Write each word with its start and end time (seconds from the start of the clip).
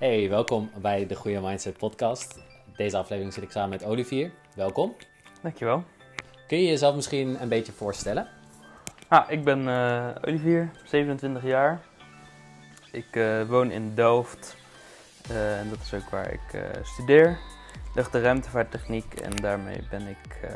Hey, 0.00 0.28
welkom 0.28 0.70
bij 0.80 1.06
de 1.06 1.14
Goede 1.14 1.40
Mindset 1.40 1.76
podcast. 1.76 2.38
Deze 2.76 2.96
aflevering 2.96 3.32
zit 3.32 3.42
ik 3.42 3.50
samen 3.50 3.68
met 3.68 3.84
Olivier. 3.84 4.32
Welkom. 4.54 4.96
Dankjewel. 5.42 5.84
Kun 6.46 6.58
je 6.58 6.66
jezelf 6.66 6.94
misschien 6.94 7.42
een 7.42 7.48
beetje 7.48 7.72
voorstellen? 7.72 8.28
Ah, 9.08 9.30
ik 9.30 9.44
ben 9.44 9.68
eh, 9.68 10.08
Olivier, 10.24 10.70
27 10.84 11.42
jaar. 11.42 11.80
Ik 12.92 13.16
eh, 13.16 13.48
woon 13.48 13.70
in 13.70 13.94
Delft 13.94 14.56
eh, 15.28 15.58
en 15.60 15.68
dat 15.68 15.78
is 15.78 15.94
ook 15.94 16.10
waar 16.10 16.32
ik 16.32 16.64
studeer. 16.82 17.38
Lucht- 17.94 18.14
en 18.14 18.22
ruimtevaarttechniek 18.22 19.14
en 19.14 19.36
daarmee 19.36 19.82
ben 19.90 20.06
ik 20.06 20.50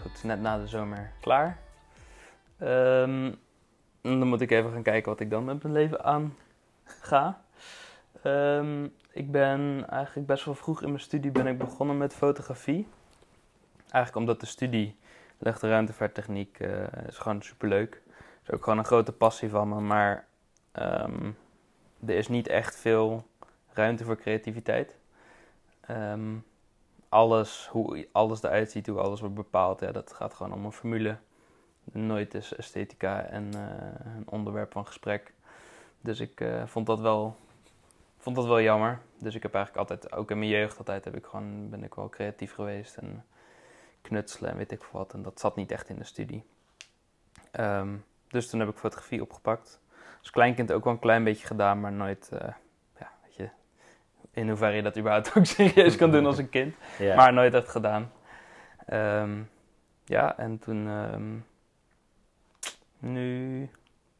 goed, 0.00 0.24
net 0.24 0.40
na 0.40 0.58
de 0.58 0.66
zomer 0.66 1.12
klaar. 1.20 1.58
En 2.58 3.38
dan 4.00 4.28
moet 4.28 4.40
ik 4.40 4.50
even 4.50 4.72
gaan 4.72 4.82
kijken 4.82 5.10
wat 5.10 5.20
ik 5.20 5.30
dan 5.30 5.44
met 5.44 5.62
mijn 5.62 5.74
leven 5.74 6.04
aan 6.04 6.36
ga. 6.84 7.40
Ehm, 8.22 8.84
ik 9.12 9.30
ben 9.30 9.86
eigenlijk 9.88 10.26
best 10.26 10.44
wel 10.44 10.54
vroeg 10.54 10.82
in 10.82 10.88
mijn 10.88 11.00
studie 11.00 11.30
ben 11.30 11.46
ik 11.46 11.58
begonnen 11.58 11.98
met 11.98 12.14
fotografie. 12.14 12.86
Eigenlijk 13.78 14.16
omdat 14.16 14.40
de 14.40 14.46
studie 14.46 14.96
lucht- 15.38 15.62
en 15.62 15.68
ruimtevaarttechniek 15.68 16.60
eh, 16.60 17.06
is 17.06 17.18
gewoon 17.18 17.42
superleuk. 17.42 18.02
is 18.42 18.50
ook 18.50 18.62
gewoon 18.62 18.78
een 18.78 18.84
grote 18.84 19.12
passie 19.12 19.50
van 19.50 19.68
me, 19.68 19.80
maar 19.80 20.26
ehm, 20.72 21.30
er 22.06 22.14
is 22.14 22.28
niet 22.28 22.48
echt 22.48 22.76
veel 22.76 23.26
ruimte 23.72 24.04
voor 24.04 24.16
creativiteit. 24.16 24.96
Ehm, 25.80 26.36
alles, 27.08 27.68
hoe 27.70 28.08
alles 28.12 28.42
eruit 28.42 28.70
ziet, 28.70 28.86
hoe 28.86 29.00
alles 29.00 29.20
wordt 29.20 29.34
bepaald, 29.34 29.80
ja, 29.80 29.92
dat 29.92 30.12
gaat 30.12 30.34
gewoon 30.34 30.52
om 30.52 30.64
een 30.64 30.72
formule. 30.72 31.16
Nooit 31.84 32.34
is 32.34 32.54
esthetica 32.54 33.22
en 33.22 33.54
eh, 33.54 34.14
een 34.16 34.28
onderwerp 34.28 34.72
van 34.72 34.86
gesprek. 34.86 35.32
Dus 36.00 36.20
ik 36.20 36.40
eh, 36.40 36.66
vond, 36.66 36.86
dat 36.86 37.00
wel, 37.00 37.36
vond 38.22 38.36
dat 38.36 38.46
wel 38.46 38.60
jammer. 38.60 39.00
Dus 39.18 39.34
ik 39.34 39.42
heb 39.42 39.54
eigenlijk 39.54 39.90
altijd, 39.90 40.12
ook 40.12 40.30
in 40.30 40.38
mijn 40.38 40.50
jeugd 40.50 40.78
altijd, 40.78 41.04
heb 41.04 41.16
ik 41.16 41.26
gewoon, 41.26 41.70
ben 41.70 41.84
ik 41.84 41.94
wel 41.94 42.08
creatief 42.08 42.54
geweest. 42.54 42.96
En 42.96 43.24
knutselen 44.02 44.50
en 44.50 44.56
weet 44.56 44.72
ik 44.72 44.82
veel 44.82 44.98
wat. 44.98 45.12
En 45.12 45.22
dat 45.22 45.40
zat 45.40 45.56
niet 45.56 45.70
echt 45.70 45.88
in 45.88 45.96
de 45.96 46.04
studie. 46.04 46.44
Ehm, 47.50 47.96
dus 48.28 48.48
toen 48.48 48.60
heb 48.60 48.68
ik 48.68 48.76
fotografie 48.76 49.22
opgepakt. 49.22 49.80
Als 50.18 50.30
kleinkind 50.30 50.72
ook 50.72 50.84
wel 50.84 50.92
een 50.92 50.98
klein 50.98 51.24
beetje 51.24 51.46
gedaan, 51.46 51.80
maar 51.80 51.92
nooit, 51.92 52.28
eh, 52.32 52.48
ja, 52.98 53.12
weet 53.24 53.34
je, 53.34 53.48
in 54.30 54.48
hoeverre 54.48 54.76
je 54.76 54.82
dat 54.82 54.98
überhaupt 54.98 55.36
ook 55.36 55.46
serieus 55.46 55.96
kan 55.96 56.10
doen 56.10 56.26
als 56.26 56.38
een 56.38 56.50
kind. 56.50 56.74
Ja. 56.98 57.14
Maar 57.14 57.32
nooit 57.32 57.54
echt 57.54 57.68
gedaan. 57.68 58.12
Ehm, 58.86 59.42
ja, 60.04 60.38
en 60.38 60.58
toen, 60.58 60.88
ehm, 60.88 61.36
nu, 62.98 63.58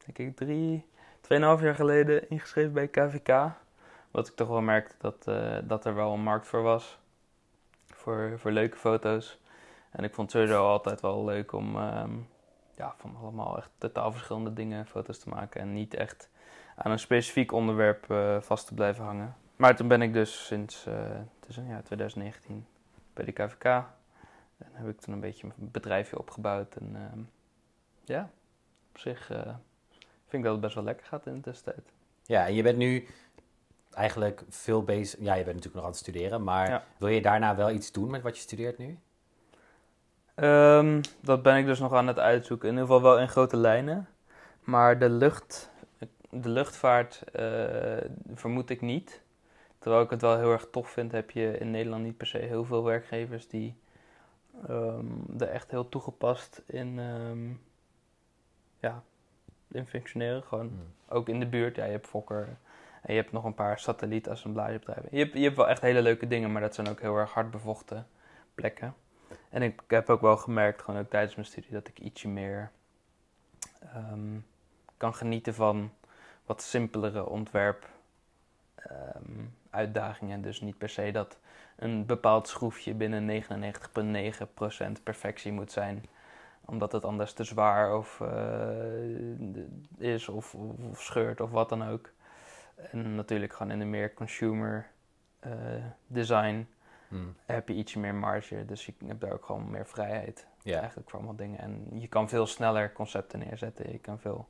denk 0.05 0.17
ik 0.17 0.35
drie, 0.35 0.85
tweeënhalf 1.21 1.61
jaar 1.61 1.75
geleden 1.75 2.29
ingeschreven 2.29 2.73
bij 2.73 2.87
KVK. 2.87 3.61
Wat 4.13 4.27
ik 4.27 4.35
toch 4.35 4.47
wel 4.47 4.61
merkte 4.61 4.95
dat, 4.97 5.27
eh, 5.27 5.57
dat 5.63 5.85
er 5.85 5.95
wel 5.95 6.13
een 6.13 6.23
markt 6.23 6.47
voor 6.47 6.61
was. 6.61 6.99
Voor, 7.85 8.39
voor 8.39 8.51
leuke 8.51 8.77
foto's. 8.77 9.39
En 9.91 10.03
ik 10.03 10.13
vond 10.13 10.31
het 10.31 10.41
sowieso 10.41 10.67
altijd 10.67 11.01
wel 11.01 11.25
leuk 11.25 11.51
om 11.51 11.75
ehm, 11.75 12.11
ja, 12.75 12.95
van 12.97 13.15
allemaal 13.21 13.57
echt 13.57 13.69
totaal 13.77 14.11
verschillende 14.11 14.53
dingen 14.53 14.87
foto's 14.87 15.19
te 15.19 15.29
maken. 15.29 15.61
En 15.61 15.73
niet 15.73 15.93
echt 15.93 16.29
aan 16.75 16.91
een 16.91 16.99
specifiek 16.99 17.51
onderwerp 17.51 18.11
eh, 18.11 18.41
vast 18.41 18.67
te 18.67 18.73
blijven 18.73 19.03
hangen. 19.03 19.35
Maar 19.55 19.75
toen 19.75 19.87
ben 19.87 20.01
ik 20.01 20.13
dus 20.13 20.45
sinds 20.45 20.85
een 20.85 21.67
jaar 21.67 21.83
2019 21.83 22.65
bij 23.13 23.25
de 23.25 23.31
KVK. 23.31 23.63
En 23.63 24.69
heb 24.71 24.87
ik 24.87 24.99
toen 24.99 25.13
een 25.13 25.19
beetje 25.19 25.47
een 25.47 25.71
bedrijfje 25.71 26.19
opgebouwd. 26.19 26.75
En 26.75 26.95
ehm, 26.95 27.19
ja, 28.03 28.29
op 28.89 28.97
zich 28.97 29.25
vind 29.25 30.33
ik 30.33 30.43
dat 30.43 30.51
het 30.51 30.61
best 30.61 30.75
wel 30.75 30.83
lekker 30.83 31.05
gaat 31.05 31.25
in 31.25 31.35
de 31.35 31.41
tussentijd. 31.41 31.91
ja, 32.25 32.45
en 32.45 32.53
je 32.53 32.63
bent 32.63 32.77
nu 32.77 33.07
eigenlijk 33.93 34.43
veel 34.49 34.83
bezig... 34.83 35.19
Ja, 35.19 35.33
je 35.33 35.43
bent 35.43 35.55
natuurlijk 35.55 35.75
nog 35.75 35.83
aan 35.83 35.89
het 35.89 35.99
studeren, 35.99 36.43
maar 36.43 36.69
Ja. 36.69 36.83
wil 36.97 37.07
je 37.09 37.21
daarna 37.21 37.55
wel 37.55 37.69
iets 37.71 37.91
doen 37.91 38.09
met 38.11 38.21
wat 38.21 38.35
je 38.35 38.41
studeert 38.41 38.77
nu? 38.77 38.97
Ehm, 40.35 41.01
dat 41.19 41.41
ben 41.43 41.57
ik 41.57 41.65
dus 41.65 41.79
nog 41.79 41.93
aan 41.93 42.07
het 42.07 42.19
uitzoeken. 42.19 42.67
In 42.67 42.73
ieder 42.73 42.87
geval 42.87 43.01
wel 43.03 43.19
in 43.19 43.29
grote 43.29 43.57
lijnen. 43.57 44.07
Maar 44.59 44.99
de, 44.99 45.09
lucht, 45.09 45.71
de 46.29 46.49
luchtvaart 46.49 47.23
eh, 47.31 48.09
vermoed 48.33 48.69
ik 48.69 48.81
niet. 48.81 49.21
Terwijl 49.79 50.03
ik 50.03 50.09
het 50.09 50.21
wel 50.21 50.37
heel 50.37 50.51
erg 50.51 50.67
tof 50.71 50.89
vind, 50.89 51.11
heb 51.11 51.31
je 51.31 51.57
in 51.57 51.71
Nederland 51.71 52.03
niet 52.03 52.17
per 52.17 52.27
se 52.27 52.37
heel 52.37 52.65
veel 52.65 52.83
werkgevers 52.83 53.47
die 53.47 53.75
ehm, 54.67 55.05
er 55.39 55.47
echt 55.47 55.71
heel 55.71 55.89
toegepast 55.89 56.61
in, 56.65 56.99
ehm, 56.99 57.49
ja, 58.79 59.03
in 59.71 59.85
functioneren. 59.85 60.43
Gewoon 60.43 60.67
Hm. 60.67 61.13
ook 61.13 61.29
in 61.29 61.39
de 61.39 61.45
buurt. 61.47 61.75
Ja, 61.75 61.85
je 61.85 61.91
hebt 61.91 62.07
Fokker 62.07 62.57
en 63.03 63.13
je 63.13 63.19
hebt 63.19 63.31
nog 63.31 63.43
een 63.43 63.53
paar 63.53 63.79
satellietassemblagebedrijven. 63.79 65.07
Je 65.11 65.23
hebt, 65.23 65.33
je 65.33 65.43
hebt 65.43 65.55
wel 65.55 65.69
echt 65.69 65.81
hele 65.81 66.01
leuke 66.01 66.27
dingen, 66.27 66.51
maar 66.51 66.61
dat 66.61 66.75
zijn 66.75 66.89
ook 66.89 67.01
heel 67.01 67.15
erg 67.15 67.31
hard 67.31 67.51
bevochten 67.51 68.07
plekken. 68.55 68.95
En 69.49 69.61
ik 69.61 69.81
heb 69.87 70.09
ook 70.09 70.21
wel 70.21 70.37
gemerkt, 70.37 70.81
gewoon 70.81 70.99
ook 70.99 71.09
tijdens 71.09 71.35
mijn 71.35 71.47
studie, 71.47 71.71
dat 71.71 71.87
ik 71.87 71.99
ietsje 71.99 72.27
meer 72.27 72.71
ehm, 73.79 74.37
kan 74.97 75.15
genieten 75.15 75.53
van 75.53 75.91
wat 76.45 76.61
simpelere 76.61 77.29
ontwerp 77.29 77.89
ehm, 78.75 79.45
uitdagingen. 79.69 80.41
Dus 80.41 80.61
niet 80.61 80.77
per 80.77 80.89
se 80.89 81.11
dat 81.11 81.37
een 81.75 82.05
bepaald 82.05 82.47
schroefje 82.47 82.93
binnen 82.93 83.43
99,9% 84.97 85.03
perfectie 85.03 85.51
moet 85.51 85.71
zijn 85.71 86.05
omdat 86.65 86.91
het 86.91 87.05
anders 87.05 87.33
te 87.33 87.43
zwaar 87.43 87.97
of, 87.97 88.21
eh, 88.21 89.57
is 89.97 90.29
of, 90.29 90.55
of, 90.55 90.71
of 90.91 91.01
scheurt 91.01 91.41
of 91.41 91.51
wat 91.51 91.69
dan 91.69 91.87
ook. 91.87 92.11
En 92.75 93.15
natuurlijk 93.15 93.53
gewoon 93.53 93.71
in 93.71 93.79
een 93.81 93.89
meer 93.89 94.13
consumer 94.13 94.87
eh, 95.39 95.51
design 96.07 96.67
Hm. 97.07 97.15
heb 97.45 97.67
je 97.67 97.73
ietsje 97.73 97.99
meer 97.99 98.15
marge. 98.15 98.65
Dus 98.65 98.85
je 98.85 98.93
hebt 99.05 99.21
daar 99.21 99.31
ook 99.31 99.45
gewoon 99.45 99.69
meer 99.71 99.85
vrijheid 99.87 100.47
Ja. 100.61 100.79
eigenlijk 100.79 101.09
voor 101.09 101.19
allemaal 101.19 101.35
dingen. 101.37 101.59
En 101.59 101.87
je 101.99 102.07
kan 102.07 102.29
veel 102.29 102.45
sneller 102.47 102.91
concepten 102.93 103.39
neerzetten. 103.39 103.91
Je 103.91 103.97
kan 103.99 104.19
veel, 104.19 104.47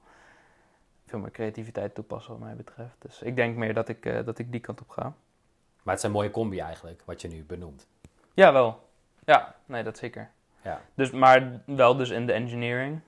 veel 1.06 1.19
meer 1.19 1.31
creativiteit 1.31 1.95
toepassen 1.95 2.31
wat 2.31 2.41
mij 2.41 2.56
betreft. 2.56 2.95
Dus 3.00 3.22
ik 3.22 3.35
denk 3.35 3.57
meer 3.57 3.73
dat 3.73 3.89
ik, 3.89 4.06
eh, 4.06 4.25
dat 4.25 4.38
ik 4.38 4.51
die 4.51 4.62
kant 4.62 4.81
op 4.81 4.89
ga. 4.89 5.03
Maar 5.83 5.94
het 5.94 5.97
is 5.97 6.03
een 6.03 6.12
mooie 6.12 6.31
combi 6.31 6.59
eigenlijk, 6.59 7.01
wat 7.06 7.22
je 7.22 7.28
nu 7.28 7.44
benoemt. 7.44 7.88
Ja, 8.33 8.53
wel. 8.53 8.89
Ja, 9.25 9.56
nee, 9.66 9.83
dat 9.83 9.97
zeker. 9.97 10.29
Ja. 10.62 10.81
Dus, 10.94 11.12
maar 11.12 11.62
wel 11.66 11.95
dus 11.95 12.09
in 12.09 12.25
de 12.25 12.33
engineering. 12.33 13.00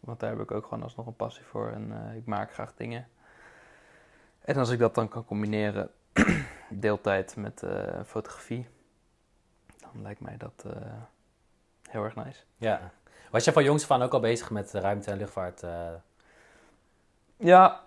Want 0.00 0.20
daar 0.20 0.30
heb 0.30 0.40
ik 0.40 0.50
ook 0.50 0.64
gewoon 0.66 0.82
alsnog 0.82 1.06
een 1.06 1.16
passie 1.16 1.44
voor. 1.44 1.70
En 1.70 1.92
eh, 2.08 2.16
ik 2.16 2.26
maak 2.26 2.52
graag 2.52 2.74
dingen. 2.74 3.08
En 4.40 4.56
als 4.56 4.70
ik 4.70 4.78
dat 4.78 4.94
dan 4.94 5.08
kan 5.08 5.24
combineren, 5.24 5.90
deeltijd 6.68 7.36
met 7.36 7.62
eh, 7.62 8.00
fotografie, 8.06 8.68
dan 9.80 10.02
lijkt 10.02 10.20
mij 10.20 10.36
dat 10.36 10.64
eh, 10.66 10.72
heel 11.90 12.04
erg 12.04 12.14
nice. 12.16 12.42
Ja. 12.56 12.90
Was 13.30 13.44
je 13.44 13.52
van 13.52 13.64
jongs 13.64 13.82
af 13.82 13.90
aan 13.90 14.02
ook 14.02 14.12
al 14.12 14.20
bezig 14.20 14.50
met 14.50 14.72
ruimte 14.72 15.10
en 15.10 15.18
luchtvaart? 15.18 15.62
eh? 15.62 15.88
Ja, 17.36 17.80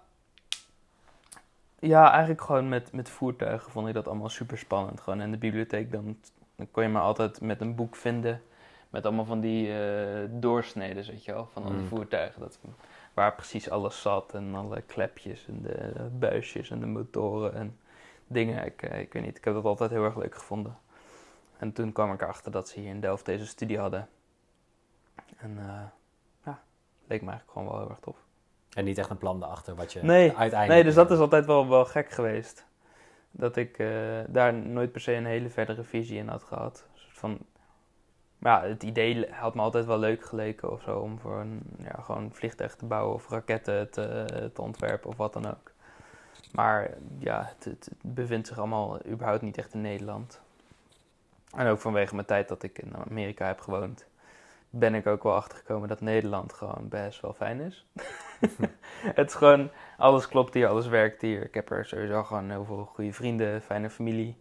ja 1.80 2.12
eigenlijk 2.12 2.42
gewoon 2.42 2.70
met, 2.70 2.92
met 2.92 3.10
voertuigen 3.10 3.72
vond 3.72 3.88
ik 3.88 3.94
dat 3.94 4.08
allemaal 4.08 4.30
super 4.30 4.58
spannend. 4.58 5.02
Gewoon 5.02 5.22
in 5.22 5.32
de 5.32 5.38
bibliotheek, 5.38 5.92
dan, 5.92 6.18
dan 6.56 6.72
kon 6.72 6.84
je 6.84 6.90
me 6.90 7.00
altijd 7.00 7.42
met 7.42 7.62
een 7.62 7.76
boek 7.76 7.96
vinden. 7.96 8.42
Met 8.90 9.06
allemaal 9.06 9.26
van 9.26 9.40
die 9.40 9.78
eh, 9.80 10.30
doorsneden, 10.30 11.06
weet 11.06 11.26
je 11.26 11.34
wel, 11.34 11.50
van 11.54 11.64
al 11.64 11.70
die 11.70 11.80
Mm. 11.80 11.88
voertuigen. 11.88 12.42
Dat, 12.42 12.60
waar 13.14 13.36
precies 13.36 13.70
alles 13.70 14.02
zat 14.02 14.34
en 14.34 14.56
alle 14.56 14.82
klepjes 14.82 15.48
en 15.48 15.62
de 15.62 16.10
buisjes 16.20 16.70
en 16.70 16.80
de 16.80 16.86
motoren 16.86 17.54
en 17.54 17.80
dingen. 18.28 18.66
Ik, 18.66 18.82
eh, 18.82 19.00
ik 19.00 19.14
weet 19.14 19.24
niet, 19.24 19.38
ik 19.38 19.44
heb 19.44 19.54
dat 19.54 19.64
altijd 19.64 19.90
heel 19.90 20.04
erg 20.04 20.16
leuk 20.16 20.36
gevonden. 20.36 20.78
En 21.58 21.74
toen 21.74 21.92
kwam 21.92 22.14
ik 22.14 22.22
erachter 22.22 22.52
dat 22.52 22.70
ze 22.70 22.80
hier 22.80 22.90
in 22.90 23.00
Delft 23.00 23.26
deze 23.26 23.48
studie 23.48 23.80
hadden. 23.80 24.10
En 25.38 25.58
eh, 25.58 25.82
ja, 26.46 26.62
leek 27.08 27.22
me 27.22 27.30
eigenlijk 27.30 27.52
gewoon 27.52 27.68
wel 27.68 27.80
heel 27.80 27.90
erg 27.90 28.00
tof. 28.00 28.18
En 28.74 28.86
niet 28.86 28.98
echt 28.98 29.10
een 29.10 29.18
plan 29.18 29.44
erachter 29.44 29.76
wat 29.76 29.94
je 29.94 30.04
Nee, 30.04 30.28
uiteindelijk... 30.28 30.70
Nee, 30.70 30.84
dus 30.84 30.96
dat 30.96 31.12
is 31.12 31.18
altijd 31.18 31.46
wel, 31.46 31.70
wel 31.70 31.86
gek 31.86 32.10
geweest. 32.10 32.66
Dat 33.32 33.56
ik 33.56 33.78
eh, 33.80 34.20
daar 34.28 34.54
nooit 34.54 34.92
per 34.92 35.02
se 35.02 35.14
een 35.14 35.26
hele 35.26 35.50
verdere 35.50 35.84
visie 35.84 36.18
in 36.18 36.28
had 36.28 36.44
gehad. 36.44 36.88
Een 36.94 37.00
soort 37.00 37.18
van, 37.18 37.38
ja, 38.44 38.62
het 38.62 38.84
idee 38.84 39.32
had 39.32 39.56
me 39.56 39.62
altijd 39.62 39.86
wel 39.86 40.00
leuk 40.00 40.26
geleken 40.26 40.72
of 40.72 40.82
zo. 40.82 41.00
Om 41.00 41.20
voor 41.20 41.40
een 41.40 41.62
ja, 41.78 42.02
gewoon 42.02 42.30
vliegtuig 42.34 42.76
te 42.76 42.86
bouwen 42.86 43.14
of 43.14 43.30
raketten 43.30 43.92
te, 43.92 44.26
te 44.54 44.62
ontwerpen 44.62 45.10
of 45.10 45.18
wat 45.18 45.34
dan 45.34 45.46
ook. 45.46 45.72
Maar 46.52 46.90
ja, 47.20 47.54
het, 47.56 47.66
het 47.66 47.90
bevindt 48.02 48.48
zich 48.48 48.58
allemaal 48.58 49.06
überhaupt 49.06 49.42
niet 49.42 49.58
echt 49.58 49.74
in 49.74 49.82
Nederland. 49.82 50.42
En 51.56 51.68
ook 51.68 51.80
vanwege 51.80 52.16
mijn 52.16 52.28
tijd 52.28 52.48
dat 52.48 52.64
ik 52.64 52.80
in 52.80 52.96
Amerika 53.10 53.46
heb 53.46 53.60
gewoond, 53.60 54.06
ben 54.70 54.96
ik 54.96 55.08
ook 55.08 55.24
wel 55.24 55.36
achtergekomen 55.36 55.88
dat 55.88 56.02
Nederland 56.02 56.54
gewoon 56.54 56.90
best 56.90 57.22
wel 57.22 57.34
fijn 57.34 57.60
is. 57.60 57.86
het 59.20 59.30
is 59.30 59.36
gewoon, 59.36 59.70
alles 59.98 60.28
klopt 60.28 60.54
hier, 60.54 60.68
alles 60.68 60.88
werkt 60.88 61.22
hier. 61.22 61.44
Ik 61.44 61.54
heb 61.54 61.72
er 61.72 61.86
sowieso 61.86 62.24
gewoon 62.24 62.50
heel 62.50 62.66
veel 62.66 62.86
goede 62.86 63.14
vrienden, 63.14 63.62
fijne 63.62 63.90
familie. 63.90 64.38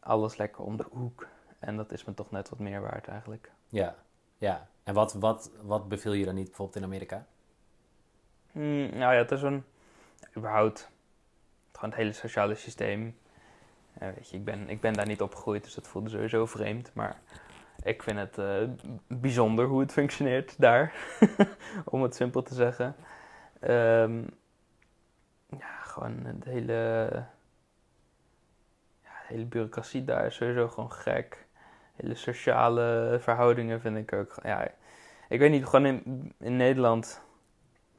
Alles 0.00 0.36
lekker 0.36 0.64
om 0.64 0.76
de 0.76 0.86
hoek. 0.90 1.26
En 1.60 1.76
dat 1.76 1.92
is 1.92 2.04
me 2.04 2.14
toch 2.14 2.30
net 2.30 2.48
wat 2.48 2.58
meer 2.58 2.80
waard 2.80 3.08
eigenlijk. 3.08 3.50
Ja, 3.68 3.94
ja. 4.38 4.68
En 4.82 4.94
wat, 4.94 5.12
wat, 5.12 5.50
wat 5.62 5.88
beviel 5.88 6.12
je 6.12 6.24
dan 6.24 6.34
niet 6.34 6.46
bijvoorbeeld 6.46 6.76
in 6.76 6.84
Amerika? 6.84 7.26
Hmm, 8.52 8.88
nou 8.88 9.12
ja, 9.12 9.18
het 9.18 9.30
is 9.30 9.42
een, 9.42 9.64
überhaupt, 10.36 10.90
gewoon 11.72 11.90
het 11.90 11.98
hele 11.98 12.12
sociale 12.12 12.54
systeem. 12.54 13.18
Weet 13.92 14.30
je, 14.30 14.36
ik 14.36 14.44
ben, 14.44 14.68
ik 14.68 14.80
ben 14.80 14.92
daar 14.92 15.06
niet 15.06 15.20
opgegroeid, 15.22 15.64
dus 15.64 15.74
dat 15.74 15.88
voelde 15.88 16.08
sowieso 16.08 16.46
vreemd. 16.46 16.90
Maar 16.94 17.20
ik 17.82 18.02
vind 18.02 18.18
het 18.18 18.38
eh, 18.38 18.68
bijzonder 19.06 19.66
hoe 19.66 19.80
het 19.80 19.92
functioneert 19.92 20.54
daar, 20.58 20.94
om 21.84 22.02
het 22.02 22.14
simpel 22.14 22.42
te 22.42 22.54
zeggen. 22.54 22.96
Ehm, 23.60 24.22
ja, 25.46 25.80
gewoon 25.82 26.24
het 26.24 26.44
hele, 26.44 26.72
ja, 29.02 29.10
de 29.10 29.26
hele 29.26 29.44
bureaucratie 29.44 30.04
daar 30.04 30.26
is 30.26 30.34
sowieso 30.34 30.68
gewoon 30.68 30.92
gek. 30.92 31.48
Hele 32.00 32.14
sociale 32.14 33.16
verhoudingen 33.20 33.80
vind 33.80 33.96
ik 33.96 34.12
ook. 34.12 34.34
Ja, 34.42 34.68
ik 35.28 35.38
weet 35.38 35.50
niet, 35.50 35.64
gewoon 35.64 35.86
in, 35.86 36.32
in 36.38 36.56
Nederland. 36.56 37.22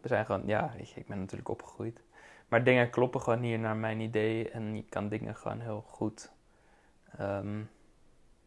We 0.02 0.08
zijn 0.08 0.26
gewoon, 0.26 0.44
ja, 0.46 0.72
weet 0.78 0.90
je, 0.90 1.00
ik 1.00 1.08
ben 1.08 1.20
natuurlijk 1.20 1.50
opgegroeid. 1.50 2.02
Maar 2.48 2.64
dingen 2.64 2.90
kloppen 2.90 3.22
gewoon 3.22 3.42
hier 3.42 3.60
naar 3.60 3.76
mijn 3.76 4.00
idee. 4.00 4.50
En 4.50 4.76
je 4.76 4.84
kan 4.90 5.08
dingen 5.10 5.36
gewoon 5.36 5.60
heel 5.60 5.82
goed 5.88 6.32
ehm, 7.18 7.62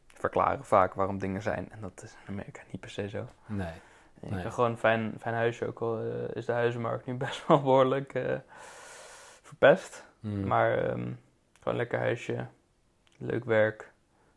verklaren 0.07 0.65
vaak 0.65 0.95
waarom 0.95 1.19
dingen 1.19 1.43
zijn. 1.43 1.71
En 1.71 1.81
dat 1.81 2.03
is 2.03 2.13
in 2.13 2.33
Amerika 2.33 2.63
niet 2.71 2.81
per 2.81 2.91
se 2.91 3.09
zo. 3.09 3.27
Nee. 3.47 3.73
Je 4.21 4.31
Nee. 4.31 4.43
kan 4.43 4.53
gewoon 4.53 4.71
een 4.71 4.79
fijn, 4.79 5.15
fijn 5.21 5.35
huisje, 5.35 5.67
ook 5.67 5.81
al 5.81 5.99
eh, 6.01 6.37
is 6.37 6.47
de 6.47 6.53
huizenmarkt 6.53 7.07
nu 7.07 7.15
best 7.27 7.47
wel 7.47 7.63
behoorlijk 7.63 8.15
eh, 8.15 8.37
verpest. 9.43 10.07
Hmm. 10.21 10.47
Maar 10.47 10.79
ehm, 10.79 11.01
gewoon 11.01 11.15
een 11.65 11.77
lekker 11.77 11.99
huisje, 11.99 12.47
leuk 13.19 13.45
werk, 13.45 13.93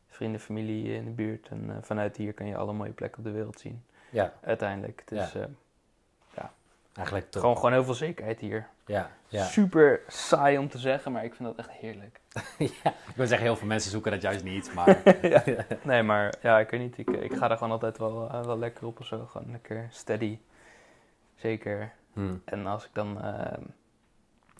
vrienden, 0.07 0.41
familie 0.41 0.93
in 0.93 1.05
de 1.05 1.11
buurt. 1.11 1.47
En 1.47 1.69
eh, 1.69 1.75
vanuit 1.81 2.17
hier 2.17 2.33
kan 2.33 2.47
je 2.47 2.57
alle 2.57 2.73
mooie 2.73 2.91
plekken 2.91 3.19
op 3.19 3.25
de 3.25 3.31
wereld 3.31 3.59
zien. 3.59 3.83
Ja, 4.09 4.33
Uiteindelijk. 4.41 5.03
Dus 5.05 5.35
eh, 5.35 5.43
eigenlijk 6.97 7.29
toch. 7.29 7.41
gewoon, 7.41 7.55
gewoon 7.55 7.71
heel 7.71 7.83
veel 7.83 7.93
zekerheid 7.93 8.39
hier. 8.39 8.67
Ja, 8.85 9.11
ja. 9.27 9.43
Super 9.43 10.01
saai 10.07 10.57
om 10.57 10.69
te 10.69 10.77
zeggen, 10.77 11.11
maar 11.11 11.23
ik 11.23 11.35
vind 11.35 11.47
dat 11.47 11.65
echt 11.65 11.77
heerlijk. 11.77 12.19
ja. 12.83 12.89
Ik 13.07 13.15
wil 13.15 13.27
zeggen, 13.27 13.47
heel 13.47 13.55
veel 13.55 13.67
mensen 13.67 13.91
zoeken 13.91 14.11
dat 14.11 14.21
juist 14.21 14.43
niet, 14.43 14.73
maar... 14.73 15.01
Ja. 15.21 15.43
Nee, 15.83 16.03
maar 16.03 16.33
ja, 16.41 16.59
ik 16.59 16.69
weet 16.69 16.79
niet. 16.79 16.97
Ik, 16.97 17.09
ik 17.09 17.33
ga 17.33 17.49
er 17.49 17.57
gewoon 17.57 17.71
altijd 17.73 17.97
wel, 17.97 18.29
eh, 18.29 18.45
wel 18.45 18.57
lekker 18.57 18.85
op 18.85 18.99
of 18.99 19.05
zo. 19.05 19.25
Gewoon 19.25 19.51
lekker 19.51 19.87
steady. 19.89 20.39
Zeker. 21.35 21.93
Hmm. 22.13 22.41
En 22.45 22.67
als 22.67 22.85
ik 22.85 22.93
dan 22.93 23.21
eh, 23.21 23.57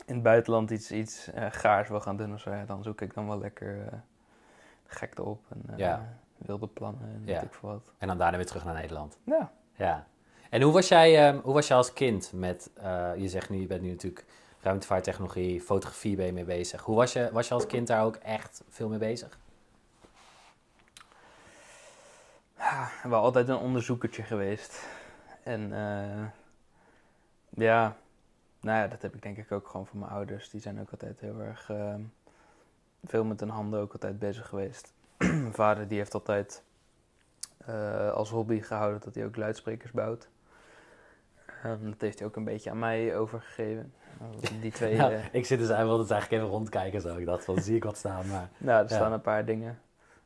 in 0.05 0.13
het 0.13 0.23
buitenland 0.23 0.71
iets, 0.71 0.91
iets 0.91 1.29
gaars 1.49 1.89
wil 1.89 2.01
gaan 2.01 2.17
doen 2.17 2.33
of 2.33 2.39
zo, 2.39 2.51
ja, 2.51 2.65
dan 2.65 2.83
zoek 2.83 3.01
ik 3.01 3.13
dan 3.13 3.27
wel 3.27 3.39
lekker 3.39 4.03
gekte 4.87 5.23
op. 5.23 5.43
En 5.49 5.63
eh, 5.73 5.77
Ja. 5.77 6.17
wilde 6.37 6.67
plannen 6.67 7.01
en 7.13 7.21
Ja. 7.25 7.33
weet 7.33 7.43
ik 7.43 7.53
veel 7.53 7.69
wat. 7.69 7.91
En 7.97 8.07
dan 8.07 8.17
daarna 8.17 8.37
weer 8.37 8.45
terug 8.45 8.65
naar 8.65 8.73
Nederland. 8.73 9.17
Ja. 9.23 9.51
Ja. 9.73 10.07
En 10.49 10.61
hoe 10.61 10.73
was 10.73 10.87
jij, 10.87 11.27
ehm, 11.27 11.37
hoe 11.39 11.53
was 11.53 11.67
jij 11.67 11.77
als 11.77 11.93
kind 11.93 12.31
met... 12.33 12.69
eh, 12.73 13.11
je 13.15 13.27
zegt 13.29 13.49
nu, 13.49 13.59
je 13.59 13.67
bent 13.67 13.81
nu 13.81 13.89
natuurlijk 13.89 14.25
ruimtevaarttechnologie, 14.61 15.61
fotografie 15.61 16.15
ben 16.15 16.25
je 16.25 16.33
mee 16.33 16.43
bezig. 16.45 16.81
Hoe 16.81 16.95
was 16.95 17.13
je, 17.13 17.29
was 17.31 17.47
je 17.47 17.53
als 17.53 17.65
kind 17.65 17.87
daar 17.87 18.03
ook 18.03 18.15
echt 18.15 18.63
veel 18.69 18.89
mee 18.89 18.99
bezig? 18.99 19.39
Ja, 22.57 22.89
wel 23.03 23.21
altijd 23.23 23.47
een 23.49 23.57
onderzoekertje 23.57 24.23
geweest. 24.23 24.87
En 25.43 25.73
eh, 25.73 26.25
ja, 27.49 27.95
nou 28.61 28.77
ja, 28.79 28.87
dat 28.87 29.01
heb 29.01 29.15
ik 29.15 29.21
denk 29.21 29.37
ik 29.37 29.51
ook 29.51 29.67
gewoon 29.67 29.87
van 29.87 29.99
mijn 29.99 30.11
ouders. 30.11 30.49
Die 30.49 30.61
zijn 30.61 30.79
ook 30.81 30.91
altijd 30.91 31.19
heel 31.19 31.39
erg 31.41 31.69
eh, 31.69 31.95
veel 33.07 33.23
met 33.23 33.39
hun 33.39 33.49
handen 33.49 33.79
ook 33.79 33.93
altijd 33.93 34.19
bezig 34.19 34.47
geweest. 34.47 34.93
mijn 35.17 35.53
vader 35.53 35.87
die 35.87 35.97
heeft 35.97 36.13
altijd 36.13 36.63
eh, 37.57 38.11
als 38.11 38.29
hobby 38.29 38.61
gehouden 38.61 39.01
dat 39.03 39.15
hij 39.15 39.25
ook 39.25 39.35
luidsprekers 39.35 39.91
bouwt. 39.91 40.27
Ehm, 41.63 41.83
dat 41.89 42.01
heeft 42.01 42.19
hij 42.19 42.27
ook 42.27 42.35
een 42.35 42.43
beetje 42.43 42.69
aan 42.69 42.79
mij 42.79 43.17
overgegeven. 43.17 43.93
Die 44.61 44.71
twee, 44.71 44.95
Ja, 44.95 45.11
eh, 45.11 45.25
ik 45.31 45.45
zit 45.45 45.59
dus 45.59 45.67
wilde 45.67 46.01
dus 46.01 46.11
eigenlijk 46.11 46.41
even 46.41 46.55
rondkijken 46.55 47.01
zo. 47.01 47.17
Ik 47.17 47.25
dacht, 47.25 47.45
van 47.45 47.61
zie 47.61 47.75
ik 47.75 47.83
wat 47.83 47.97
staan, 47.97 48.27
maar... 48.27 48.49
Nou, 48.57 48.83
er 48.83 48.89
Ja. 48.89 48.95
staan 48.95 49.11
een 49.11 49.21
paar 49.21 49.45
dingen. 49.45 49.79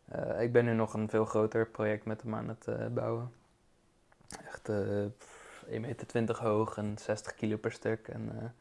Eh, 0.07 0.41
ik 0.41 0.51
ben 0.51 0.65
nu 0.65 0.73
nog 0.73 0.93
een 0.93 1.09
veel 1.09 1.25
groter 1.25 1.67
project 1.67 2.05
met 2.05 2.21
hem 2.21 2.35
aan 2.35 2.47
het 2.47 2.93
bouwen. 2.93 3.31
Echt 4.47 4.69
eh 4.69 5.05
1,20 5.67 6.13
meter 6.13 6.41
hoog 6.41 6.77
en 6.77 6.97
60 6.97 7.35
kilo 7.35 7.57
per 7.57 7.71
stuk. 7.71 8.07
En, 8.07 8.53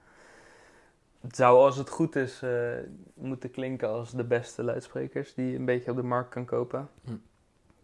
het 1.21 1.37
zou, 1.37 1.59
als 1.59 1.77
het 1.77 1.91
goed 1.91 2.17
is, 2.17 2.43
eh, 2.43 2.73
moeten 3.15 3.51
klinken 3.51 3.89
als 3.89 4.11
de 4.11 4.25
beste 4.25 4.63
luidsprekers 4.63 5.35
die 5.35 5.51
je 5.51 5.59
een 5.59 5.65
beetje 5.65 5.91
op 5.91 5.97
de 5.97 6.03
markt 6.03 6.31
kan 6.31 6.45
kopen. 6.45 6.89
Hm. 7.05 7.17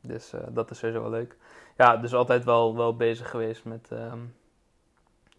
Dus 0.01 0.33
eh, 0.33 0.41
dat 0.51 0.71
is 0.71 0.79
sowieso 0.79 1.01
wel 1.01 1.11
leuk. 1.11 1.37
Ja, 1.77 1.97
dus 1.97 2.15
altijd 2.15 2.45
wel, 2.45 2.77
wel 2.77 2.97
bezig 2.97 3.31
geweest 3.31 3.65
met 3.65 3.89
ehm, 3.91 4.19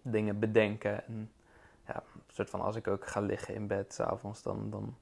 dingen 0.02 0.40
bedenken. 0.40 1.08
En 1.08 1.32
ja, 1.88 1.96
een 1.96 2.22
soort 2.34 2.50
van 2.50 2.62
als 2.62 2.76
ik 2.76 2.88
ook 2.88 3.08
ga 3.08 3.20
liggen 3.20 3.54
in 3.54 3.68
bed 3.68 3.94
s'avonds, 3.94 4.42
dan, 4.42 4.70
dan 4.70 4.98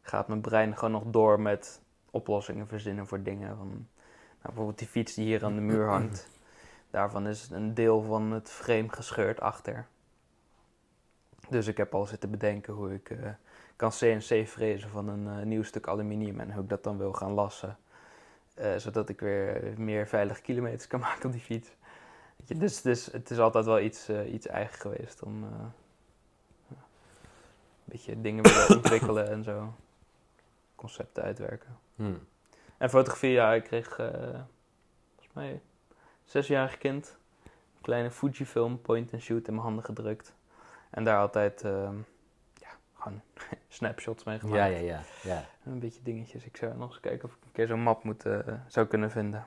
gaat 0.00 0.28
mijn 0.28 0.40
brein 0.40 0.76
gewoon 0.76 0.92
nog 0.92 1.04
door 1.06 1.40
met 1.40 1.80
oplossingen 2.10 2.66
verzinnen 2.66 3.06
voor 3.06 3.22
dingen. 3.22 3.56
Van, 3.56 3.68
nou, 3.68 3.86
bijvoorbeeld 4.42 4.78
die 4.78 4.88
fiets 4.88 5.14
die 5.14 5.24
hier 5.24 5.44
aan 5.44 5.54
de 5.54 5.60
muur 5.60 5.88
hangt. 5.96 6.28
Daarvan 6.90 7.26
is 7.26 7.50
een 7.50 7.74
deel 7.74 8.02
van 8.02 8.32
het 8.32 8.50
frame 8.50 8.88
gescheurd 8.88 9.40
achter. 9.40 9.86
Dus 11.48 11.66
ik 11.66 11.76
heb 11.76 11.94
al 11.94 12.06
zitten 12.06 12.30
bedenken 12.30 12.72
hoe 12.72 12.94
ik 12.94 13.10
eh, 13.10 13.30
kan 13.76 13.90
CNC 13.90 14.48
frezen 14.48 14.90
van 14.90 15.08
een 15.08 15.38
eh, 15.38 15.44
nieuw 15.46 15.62
stuk 15.62 15.88
aluminium 15.88 16.40
en 16.40 16.52
hoe 16.52 16.62
ik 16.62 16.68
dat 16.68 16.84
dan 16.84 16.98
wil 16.98 17.12
gaan 17.12 17.32
lassen. 17.32 17.78
Eh, 18.54 18.76
zodat 18.76 19.08
ik 19.08 19.20
weer 19.20 19.74
meer 19.76 20.08
veilige 20.08 20.42
kilometers 20.42 20.86
kan 20.86 21.00
maken 21.08 21.26
op 21.26 21.32
die 21.32 21.40
fiets. 21.40 21.68
Je, 22.44 22.56
dus, 22.56 22.82
dus 22.82 23.06
het 23.06 23.30
is 23.30 23.38
altijd 23.38 23.64
wel 23.64 23.80
iets, 23.80 24.08
iets 24.08 24.46
eigen 24.46 24.80
geweest 24.80 25.22
om 25.22 25.44
ja, 26.68 26.76
een 26.76 27.84
beetje 27.84 28.20
dingen 28.20 28.42
willen 28.42 28.76
ontwikkelen 28.76 29.30
en 29.30 29.44
zo. 29.44 29.74
Concepten 30.74 31.22
uitwerken. 31.22 31.78
Hmm. 31.96 32.26
En 32.76 32.90
fotografie, 32.90 33.30
ja, 33.30 33.54
ik 33.54 33.64
kreeg 33.64 33.94
volgens 33.94 35.32
mij 35.32 35.60
zesjarig 36.24 36.78
kind. 36.78 37.16
Een 37.44 37.80
kleine 37.80 38.10
Fujifilm 38.10 38.80
point 38.80 39.12
and 39.12 39.22
shoot 39.22 39.46
in 39.46 39.52
mijn 39.52 39.66
handen 39.66 39.84
gedrukt. 39.84 40.34
En 40.94 41.04
daar 41.04 41.18
altijd 41.18 41.62
ehm, 41.62 41.96
ja, 42.54 42.68
gewoon 42.94 43.20
snapshots 43.68 44.24
mee 44.24 44.38
gemaakt. 44.38 44.58
Ja, 44.58 44.66
ja, 44.66 44.78
ja. 44.78 45.00
ja. 45.22 45.44
Een 45.64 45.78
beetje 45.78 46.02
dingetjes. 46.02 46.44
Ik 46.44 46.56
zou 46.56 46.76
nog 46.76 46.88
eens 46.90 47.00
kijken 47.00 47.28
of 47.28 47.34
ik 47.34 47.42
een 47.44 47.52
keer 47.52 47.66
zo'n 47.66 47.80
map 47.82 48.04
moet, 48.04 48.24
eh, 48.26 48.38
zou 48.66 48.86
kunnen 48.86 49.10
vinden. 49.10 49.46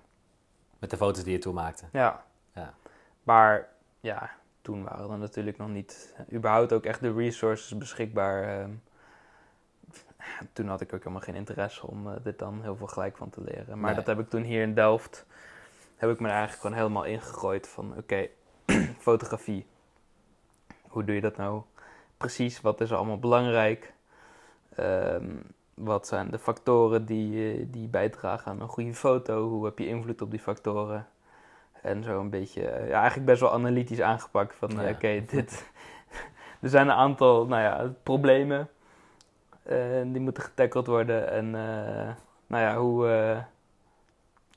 Met 0.80 0.90
de 0.90 0.98
foto's 0.98 1.24
die 1.24 1.34
je 1.34 1.40
toen 1.40 1.54
maakte. 1.54 1.86
Ja. 1.92 2.24
Ja. 2.54 2.74
Maar 3.24 3.68
ja, 4.00 4.30
toen 4.62 4.84
waren 4.84 5.12
er 5.12 5.18
natuurlijk 5.18 5.58
nog 5.58 5.70
niet 5.70 6.16
eh, 6.18 6.36
überhaupt 6.38 6.74
ook 6.74 6.84
echt 6.86 7.02
de 7.02 7.14
resources 7.14 7.78
beschikbaar. 7.78 8.60
ehm. 8.60 8.72
toen 10.54 10.68
had 10.68 10.82
ik 10.82 10.94
ook 10.94 11.00
helemaal 11.00 11.22
geen 11.22 11.36
interesse 11.36 11.88
om 11.88 12.08
eh, 12.08 12.16
dit 12.24 12.39
dan 12.39 12.62
heel 12.62 12.75
veel 12.75 12.88
gelijk 12.88 13.18
van 13.18 13.30
te 13.30 13.42
leren. 13.42 13.80
Maar 13.80 13.86
Nee. 13.86 13.96
dat 13.96 14.06
heb 14.08 14.20
ik 14.20 14.30
toen 14.30 14.42
hier 14.44 14.62
in 14.62 14.74
Delft, 14.74 15.25
heb 15.96 16.10
ik 16.10 16.20
me 16.20 16.27
eigenlijk 16.30 16.62
gewoon 16.62 16.75
helemaal 16.77 17.04
ingegooid 17.04 17.68
van 17.68 17.98
oké, 17.98 18.27
fotografie. 19.08 19.66
Hoe 20.98 21.06
doe 21.06 21.16
je 21.16 21.22
dat 21.22 21.38
nou 21.38 21.62
precies? 22.18 22.62
Wat 22.62 22.82
is 22.82 22.89
er 22.89 22.98
allemaal 22.98 23.20
belangrijk? 23.20 23.94
Ehm, 24.75 25.25
wat 25.74 26.08
zijn 26.08 26.30
de 26.32 26.39
factoren 26.39 27.06
die, 27.06 27.70
die 27.70 27.88
bijdragen 27.88 28.51
aan 28.51 28.62
een 28.62 28.68
goede 28.68 28.94
foto? 28.94 29.50
Hoe 29.50 29.66
heb 29.66 29.80
je 29.80 29.88
invloed 29.88 30.22
op 30.22 30.32
die 30.32 30.39
factoren? 30.39 31.08
En 31.82 32.04
zo 32.04 32.20
een 32.20 32.30
beetje, 32.30 32.68
eh, 32.70 32.88
ja, 32.89 32.98
eigenlijk 32.98 33.25
best 33.25 33.42
wel 33.42 33.54
analytisch 33.54 34.01
aangepakt. 34.01 34.56
Van, 34.56 34.80
eh, 34.80 34.89
Ja. 34.89 34.89
oké, 34.96 35.24
dit... 35.27 35.72
er 36.62 36.70
zijn 36.70 36.88
een 36.88 36.96
aantal, 36.96 37.46
nou 37.46 37.62
ja, 37.62 37.94
problemen. 38.04 38.70
eh, 39.63 40.01
die 40.06 40.22
moeten 40.22 40.44
getackled 40.44 40.88
worden. 40.88 41.30
En, 41.32 41.51
nou 42.48 42.63
ja, 42.63 42.77
hoe, 42.77 43.44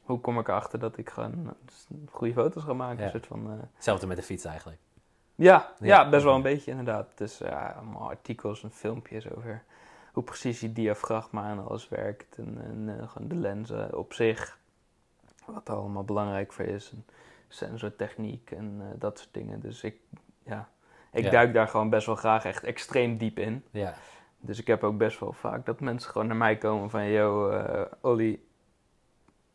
hoe 0.03 0.21
kom 0.21 0.39
ik 0.39 0.49
erachter 0.49 0.79
dat 0.79 0.97
ik 0.97 1.11
gewoon 1.11 1.55
goede 2.11 2.35
foto's 2.35 2.63
ga 2.63 2.73
maken? 2.73 2.99
Ja. 2.99 3.05
Een 3.05 3.11
soort 3.11 3.27
van... 3.27 3.69
Hetzelfde 3.75 4.07
met 4.07 4.17
de 4.17 4.23
fiets 4.23 4.45
eigenlijk. 4.45 4.79
Ja, 5.45 5.73
Ja. 5.79 5.87
ja. 5.87 6.09
best 6.09 6.25
wel 6.25 6.35
een 6.35 6.43
beetje 6.43 6.71
inderdaad. 6.71 7.19
Dus 7.19 7.39
ja, 7.39 7.75
allemaal 7.79 8.09
artikels 8.09 8.63
en 8.63 8.71
filmpjes 8.71 9.31
over 9.35 9.63
hoe 10.13 10.23
precies 10.23 10.59
die 10.61 10.73
diafragma 10.73 11.51
en 11.51 11.67
alles 11.67 11.89
werkt. 11.89 12.39
En, 12.39 12.59
en 12.65 12.99
eh, 13.01 13.09
gewoon 13.09 13.29
de 13.29 13.35
lenzen 13.35 13.97
op 13.99 14.13
zich. 14.13 14.59
Wat 15.47 15.69
er 15.69 15.75
allemaal 15.75 16.05
belangrijk 16.05 16.53
voor 16.53 16.65
is. 16.65 16.91
En 16.93 17.05
sensortechniek 17.49 18.51
en 18.51 18.77
eh, 18.81 18.87
dat 18.99 19.19
soort 19.19 19.35
dingen. 19.35 19.61
Dus 19.61 19.83
ik, 19.83 19.97
ja, 20.43 20.69
ik 21.13 21.25
Ja. 21.25 21.31
duik 21.31 21.53
daar 21.55 21.69
gewoon 21.69 21.91
best 21.91 22.07
wel 22.07 22.15
graag 22.17 22.45
echt 22.45 22.65
extreem 22.65 23.17
diep 23.17 23.39
in. 23.39 23.65
Ja. 23.71 23.95
Dus 24.41 24.59
ik 24.61 24.67
heb 24.67 24.85
ook 24.85 24.97
best 24.99 25.21
wel 25.21 25.33
vaak 25.33 25.67
dat 25.67 25.81
mensen 25.81 26.11
gewoon 26.11 26.27
naar 26.27 26.37
mij 26.37 26.57
komen 26.59 26.91
van... 26.91 27.05
Yo, 27.05 27.63
Olly, 28.01 28.41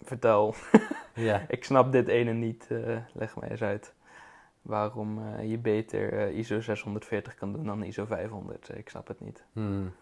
vertel. 0.02 0.56
Ja. 1.14 1.46
Ik 1.48 1.64
snap 1.64 1.92
dit 1.92 2.08
ene 2.08 2.34
niet. 2.34 2.68
leg 3.14 3.36
mij 3.36 3.50
eens 3.50 3.62
uit. 3.64 3.94
Waarom 4.66 5.34
eh, 5.34 5.50
je 5.50 5.58
beter 5.58 6.14
eh, 6.14 6.38
ISO 6.38 6.60
640 6.62 7.36
kan 7.36 7.54
doen 7.54 7.66
dan 7.66 7.84
ISO 7.84 8.06
500. 8.06 8.78
Ik 8.78 8.90
snap 8.90 9.08
het 9.08 9.20
niet. 9.20 9.44
Hmm. 9.54 9.94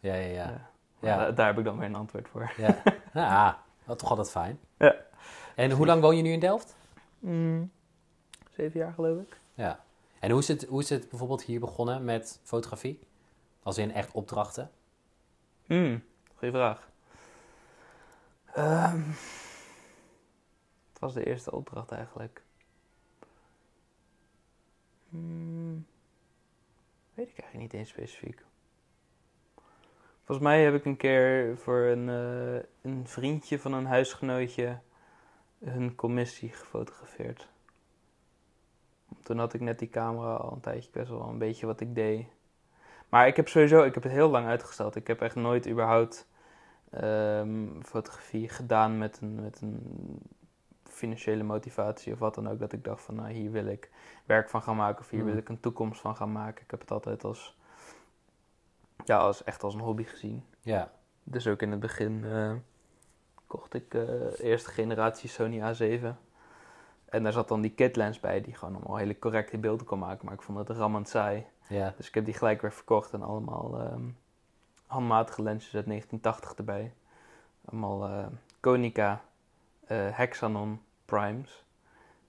Ja, 0.00 0.14
ja, 0.14 0.28
ja. 0.28 0.70
Ja. 1.00 1.16
Da- 1.16 1.30
daar 1.30 1.46
heb 1.46 1.58
ik 1.58 1.64
dan 1.64 1.78
weer 1.78 1.88
een 1.88 1.94
antwoord 1.94 2.28
voor. 2.28 2.52
Ja, 2.56 2.82
ja 3.14 3.62
dat 3.84 3.98
toch 3.98 4.10
altijd 4.10 4.30
fijn. 4.30 4.58
Ja. 4.78 4.94
En 5.54 5.70
hoe 5.70 5.86
lang 5.86 6.00
woon 6.02 6.16
je 6.16 6.22
nu 6.22 6.32
in 6.32 6.40
Delft? 6.40 6.76
Zeven 8.50 8.80
jaar 8.80 8.92
geloof 8.92 9.20
ik. 9.20 9.38
Ja. 9.54 9.80
En 10.20 10.30
hoe 10.30 10.40
is 10.40 10.48
het, 10.48 10.64
hoe 10.64 10.80
is 10.80 10.88
het 10.90 11.08
bijvoorbeeld 11.08 11.42
hier 11.42 11.60
begonnen 11.60 12.04
met 12.04 12.40
fotografie? 12.42 13.00
Als 13.62 13.78
in 13.78 13.92
echt 13.92 14.12
opdrachten? 14.12 14.70
Hmm, 15.66 16.02
goeie 16.34 16.54
vraag. 16.54 16.88
Ehm, 18.54 19.00
het 20.90 20.98
was 20.98 21.14
de 21.14 21.24
eerste 21.26 21.52
opdracht 21.52 21.90
eigenlijk. 21.90 22.42
Hmm, 25.08 25.86
weet 27.14 27.28
ik 27.28 27.38
eigenlijk 27.38 27.72
niet 27.72 27.80
eens 27.80 27.88
specifiek. 27.88 28.44
Volgens 30.24 30.48
mij 30.48 30.62
heb 30.62 30.74
ik 30.74 30.84
een 30.84 30.96
keer 30.96 31.58
voor 31.58 31.78
een, 31.78 32.08
eh, 32.08 32.62
een 32.82 33.06
vriendje 33.06 33.58
van 33.58 33.72
een 33.72 33.86
huisgenootje 33.86 34.78
hun 35.64 35.94
commissie 35.94 36.48
gefotografeerd. 36.48 37.48
Toen 39.22 39.38
had 39.38 39.54
ik 39.54 39.60
net 39.60 39.78
die 39.78 39.88
camera 39.88 40.34
al 40.34 40.52
een 40.52 40.60
tijdje, 40.60 40.90
best 40.92 41.08
wel 41.08 41.28
een 41.28 41.38
beetje 41.38 41.66
wat 41.66 41.80
ik 41.80 41.94
deed. 41.94 42.26
Maar 43.08 43.26
ik 43.26 43.36
heb 43.36 43.48
sowieso, 43.48 43.82
ik 43.82 43.94
heb 43.94 44.02
het 44.02 44.12
heel 44.12 44.30
lang 44.30 44.46
uitgesteld. 44.46 44.96
Ik 44.96 45.06
heb 45.06 45.20
echt 45.20 45.34
nooit 45.34 45.68
überhaupt 45.68 46.28
ehm, 46.90 47.80
fotografie 47.82 48.48
gedaan 48.48 48.98
met 48.98 49.20
een, 49.20 49.40
met 49.40 49.60
een 49.60 49.82
financiële 50.98 51.42
motivatie 51.42 52.12
of 52.12 52.18
wat 52.18 52.34
dan 52.34 52.48
ook. 52.48 52.58
Dat 52.58 52.72
ik 52.72 52.84
dacht 52.84 53.02
van, 53.02 53.14
nou 53.14 53.30
hier 53.30 53.50
wil 53.50 53.66
ik 53.66 53.90
werk 54.24 54.50
van 54.50 54.62
gaan 54.62 54.76
maken 54.76 55.00
of 55.00 55.10
hier 55.10 55.20
Hmm. 55.20 55.28
wil 55.28 55.38
ik 55.38 55.48
een 55.48 55.60
toekomst 55.60 56.00
van 56.00 56.16
gaan 56.16 56.32
maken. 56.32 56.64
Ik 56.64 56.70
heb 56.70 56.80
het 56.80 56.90
altijd 56.90 57.24
als, 57.24 57.56
ja, 59.04 59.18
als 59.18 59.44
echt 59.44 59.62
als 59.62 59.74
een 59.74 59.80
hobby 59.80 60.04
gezien. 60.04 60.44
Ja. 60.60 60.90
Dus 61.24 61.46
ook 61.46 61.62
in 61.62 61.70
het 61.70 61.80
begin 61.80 62.24
eh, 62.24 62.52
kocht 63.46 63.74
ik 63.74 63.94
eh 63.94 64.40
eerste 64.40 64.70
generatie 64.70 65.28
Sony 65.28 65.60
A7. 65.60 66.16
En 67.04 67.22
daar 67.22 67.32
zat 67.32 67.48
dan 67.48 67.60
die 67.60 67.70
kitlens 67.70 68.20
bij, 68.20 68.40
die 68.40 68.54
gewoon 68.54 68.74
allemaal 68.74 68.96
hele 68.96 69.18
correcte 69.18 69.58
beelden 69.58 69.86
kon 69.86 69.98
maken. 69.98 70.24
Maar 70.24 70.34
ik 70.34 70.42
vond 70.42 70.58
het 70.58 70.70
rammend 70.70 71.08
saai. 71.08 71.46
Ja. 71.68 71.94
Dus 71.96 72.08
ik 72.08 72.14
heb 72.14 72.24
die 72.24 72.34
gelijk 72.34 72.60
weer 72.60 72.72
verkocht 72.72 73.12
en 73.12 73.22
allemaal 73.22 73.80
ehm, 73.80 74.02
handmatige 74.86 75.42
lensjes 75.42 75.74
uit 75.74 75.86
1980 75.86 76.54
erbij. 76.58 76.94
Allemaal 77.64 78.08
eh, 78.08 78.26
Konica 78.60 79.22
Hexanon 79.86 80.80
Primes. 81.08 81.64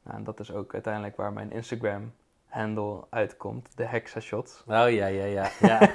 Nou, 0.03 0.17
en 0.17 0.23
dat 0.23 0.39
is 0.39 0.51
ook 0.51 0.73
uiteindelijk 0.73 1.15
waar 1.15 1.33
mijn 1.33 1.51
Instagram 1.51 2.13
handle 2.47 3.05
uitkomt, 3.09 3.77
de 3.77 3.85
Hexashots. 3.85 4.63
Oh 4.67 4.89
ja, 4.89 5.05
ja, 5.05 5.25
ja. 5.25 5.49
ja. 5.59 5.93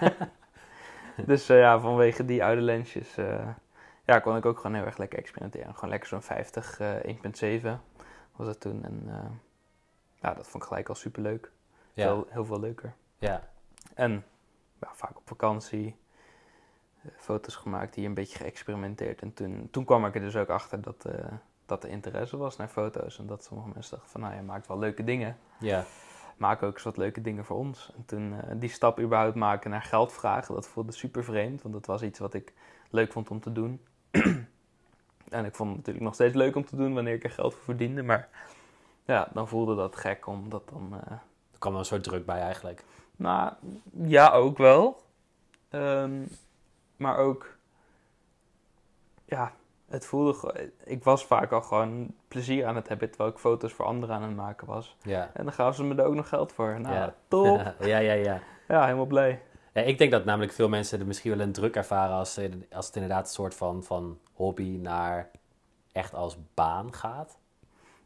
dus 1.26 1.48
eh, 1.48 1.58
ja, 1.58 1.80
vanwege 1.80 2.24
die 2.24 2.44
oude 2.44 2.60
lensjes 2.60 3.16
eh, 3.16 3.48
ja, 4.04 4.18
kon 4.18 4.36
ik 4.36 4.46
ook 4.46 4.56
gewoon 4.56 4.76
heel 4.76 4.84
erg 4.84 4.96
lekker 4.96 5.18
experimenteren. 5.18 5.74
Gewoon 5.74 5.90
lekker 5.90 6.08
zo'n 6.08 6.22
50 6.22 6.80
eh 6.80 7.16
1.7 7.62 7.68
was 8.36 8.46
het 8.46 8.60
toen. 8.60 8.84
En 8.84 9.02
eh, 9.08 9.30
ja, 10.20 10.34
dat 10.34 10.48
vond 10.48 10.62
ik 10.62 10.68
gelijk 10.68 10.88
al 10.88 10.94
super 10.94 11.22
leuk. 11.22 11.52
ja. 11.92 12.04
Heel, 12.04 12.26
heel 12.28 12.44
veel 12.44 12.60
leuker. 12.60 12.94
ja. 13.18 13.52
En 13.94 14.24
ja, 14.80 14.90
vaak 14.94 15.16
op 15.16 15.28
vakantie 15.28 15.96
eh, 17.02 17.10
foto's 17.16 17.56
gemaakt, 17.56 17.94
hier 17.94 18.06
een 18.06 18.14
beetje 18.14 18.38
geëxperimenteerd. 18.38 19.22
En 19.22 19.34
toen, 19.34 19.68
toen 19.70 19.84
kwam 19.84 20.06
ik 20.06 20.14
er 20.14 20.20
dus 20.20 20.36
ook 20.36 20.48
achter 20.48 20.80
dat, 20.82 21.04
eh, 21.04 21.32
dat 21.66 21.85
er 21.85 21.90
interesse 21.90 22.37
was 22.37 22.56
naar 22.56 22.68
foto's. 22.68 23.18
En 23.18 23.26
dat 23.26 23.44
sommige 23.44 23.68
mensen 23.75 23.90
dachten 23.90 24.11
van, 24.11 24.21
nou, 24.21 24.35
je 24.35 24.42
maakt 24.42 24.66
wel 24.66 24.78
leuke 24.78 25.04
dingen. 25.04 25.38
ja. 25.59 25.85
Maak 26.37 26.62
ook 26.62 26.75
eens 26.75 26.83
wat 26.83 26.97
leuke 26.97 27.21
dingen 27.21 27.44
voor 27.44 27.56
ons. 27.56 27.92
En 27.97 28.04
toen 28.04 28.40
eh, 28.40 28.54
die 28.56 28.68
stap 28.68 29.00
überhaupt 29.00 29.35
maken 29.35 29.71
naar 29.71 29.83
geld 29.83 30.12
vragen, 30.12 30.54
dat 30.54 30.68
voelde 30.68 30.92
super 30.92 31.25
vreemd. 31.25 31.62
Want 31.62 31.75
dat 31.75 31.87
was 31.87 32.02
iets 32.02 32.18
wat 32.18 32.35
ik 32.35 32.52
leuk 32.90 33.12
vond 33.12 33.30
om 33.30 33.40
te 33.40 33.52
doen. 33.52 33.80
en 35.28 35.44
ik 35.44 35.54
vond 35.54 35.68
het 35.68 35.76
natuurlijk 35.78 36.04
nog 36.04 36.14
steeds 36.14 36.35
leuk 36.35 36.56
om 36.56 36.64
te 36.64 36.76
doen 36.76 36.94
wanneer 36.94 37.14
ik 37.14 37.25
er 37.25 37.30
geld 37.30 37.54
voor 37.54 37.62
verdiende. 37.64 38.02
Maar 38.02 38.28
ja, 39.04 39.28
dan 39.33 39.49
voelde 39.49 39.75
dat 39.75 39.97
gek 39.97 40.26
om 40.26 40.49
dat 40.49 40.68
dan... 40.68 41.00
eh, 41.04 41.12
Er 41.52 41.59
kwam 41.59 41.73
er 41.73 41.78
een 41.78 41.85
soort 41.85 42.02
druk 42.04 42.26
bij 42.26 42.40
eigenlijk. 42.40 42.85
nou, 43.16 43.52
ja, 43.92 44.30
ook 44.33 44.59
wel. 44.59 45.02
Ehm, 45.68 46.23
maar 46.97 47.16
ook, 47.16 47.56
ja, 49.25 49.52
het 49.94 50.06
voelde, 50.06 50.70
ik 50.84 51.04
was 51.04 51.24
vaak 51.24 51.52
al 51.52 51.62
gewoon 51.62 52.14
plezier 52.28 52.66
aan 52.66 52.76
het 52.76 52.88
hebben 52.88 53.08
terwijl 53.08 53.30
ik 53.30 53.38
foto's 53.38 53.72
voor 53.72 53.84
anderen 53.84 54.14
aan 54.16 54.22
het 54.22 54.36
maken 54.36 54.66
was. 54.66 54.96
Ja. 55.02 55.30
En 55.34 55.44
dan 55.44 55.52
gaven 55.52 55.74
ze 55.74 55.84
me 55.84 55.94
er 55.94 56.04
ook 56.04 56.14
nog 56.14 56.28
geld 56.28 56.52
voor. 56.52 56.80
Nou, 56.80 56.94
Ja. 56.94 57.14
top. 57.28 57.74
ja, 57.80 57.98
ja, 57.98 58.12
ja. 58.12 58.40
Ja, 58.68 58.84
helemaal 58.84 59.06
blij. 59.06 59.42
Ja, 59.72 59.82
ik 59.82 59.98
denk 59.98 60.10
dat 60.10 60.24
namelijk 60.24 60.52
veel 60.52 60.68
mensen 60.68 61.00
er 61.00 61.06
misschien 61.06 61.30
wel 61.36 61.40
een 61.46 61.52
druk 61.52 61.76
ervaren 61.76 62.14
als, 62.16 62.40
als 62.72 62.86
het 62.86 62.94
inderdaad 62.94 63.26
een 63.26 63.32
soort 63.32 63.54
van, 63.54 63.82
van 63.82 64.18
hobby 64.32 64.78
naar 64.82 65.30
echt 65.92 66.14
als 66.14 66.36
baan 66.54 66.94
gaat. 66.94 67.38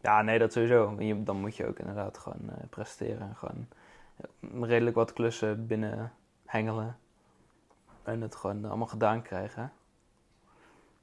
Ja, 0.00 0.22
nee, 0.22 0.38
dat 0.38 0.52
sowieso. 0.52 0.94
Je- 0.98 1.22
Dan 1.22 1.36
moet 1.40 1.56
je 1.56 1.66
ook 1.66 1.78
inderdaad 1.78 2.18
gewoon 2.18 2.40
eh, 2.50 2.54
presteren 2.70 3.20
en 3.20 3.36
gewoon 3.36 3.66
eh, 4.62 4.68
redelijk 4.68 4.96
wat 4.96 5.12
klussen 5.12 5.66
binnen 5.66 6.12
hengelen. 6.46 6.96
En 8.02 8.20
het 8.20 8.34
gewoon 8.36 8.64
allemaal 8.64 8.86
gedaan 8.86 9.22
krijgen. 9.22 9.72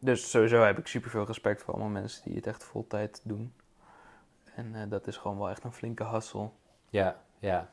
Dus 0.05 0.29
sowieso 0.29 0.61
heb 0.61 0.77
ik 0.77 0.87
super 0.87 1.09
veel 1.09 1.25
respect 1.25 1.63
voor 1.63 1.73
allemaal 1.73 1.91
mensen 1.91 2.23
die 2.23 2.35
het 2.35 2.47
echt 2.47 2.63
voltijd 2.63 3.21
doen. 3.23 3.53
En 4.55 4.75
eh, 4.75 4.89
dat 4.89 5.07
is 5.07 5.17
gewoon 5.17 5.37
wel 5.37 5.49
echt 5.49 5.63
een 5.63 5.73
flinke 5.73 6.03
hassel. 6.03 6.53
Ja, 6.89 7.21
ja. 7.39 7.69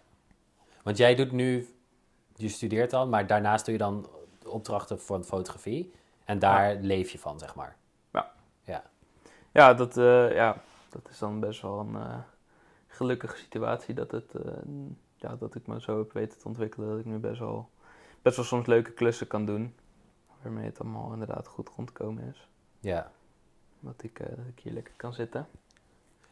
Want 0.82 0.96
jij 0.96 1.14
doet 1.14 1.32
nu, 1.32 1.68
je 2.34 2.48
studeert 2.48 2.90
dan, 2.90 3.08
maar 3.08 3.26
daarnaast 3.26 3.64
doe 3.64 3.74
je 3.74 3.80
dan 3.80 4.08
opdrachten 4.46 5.00
voor 5.00 5.22
fotografie. 5.22 5.92
En 6.24 6.38
daar 6.38 6.74
leef 6.74 7.10
je 7.10 7.18
van, 7.18 7.38
zeg 7.38 7.54
maar. 7.54 7.76
Ja, 9.52 9.74
dat, 9.74 9.96
eh, 9.96 10.34
ja, 10.34 10.62
dat 10.90 11.08
is 11.10 11.18
dan 11.18 11.40
best 11.40 11.62
wel 11.62 11.78
een 11.78 11.96
eh, 11.96 12.18
gelukkige 12.86 13.36
situatie 13.36 13.94
dat, 13.94 14.10
het, 14.10 14.34
ja, 15.16 15.36
dat 15.36 15.54
ik 15.54 15.66
me 15.66 15.80
zo 15.80 15.98
heb 15.98 16.12
weten 16.12 16.38
te 16.38 16.48
ontwikkelen. 16.48 16.88
Dat 16.88 16.98
ik 16.98 17.04
nu 17.04 17.18
best 17.18 17.38
wel, 17.38 17.70
best 18.22 18.36
wel 18.36 18.44
soms 18.44 18.66
leuke 18.66 18.92
klussen 18.92 19.26
kan 19.26 19.44
doen. 19.46 19.74
Waarmee 20.42 20.64
het 20.64 20.80
allemaal 20.80 21.12
inderdaad 21.12 21.46
goed 21.46 21.68
rondkomen 21.68 22.28
is. 22.28 22.48
Ja. 22.80 23.10
Dat 23.80 24.02
ik, 24.02 24.20
eh, 24.20 24.28
dat 24.28 24.46
ik 24.56 24.60
hier 24.62 24.72
lekker 24.72 24.94
kan 24.96 25.14
zitten. 25.14 25.46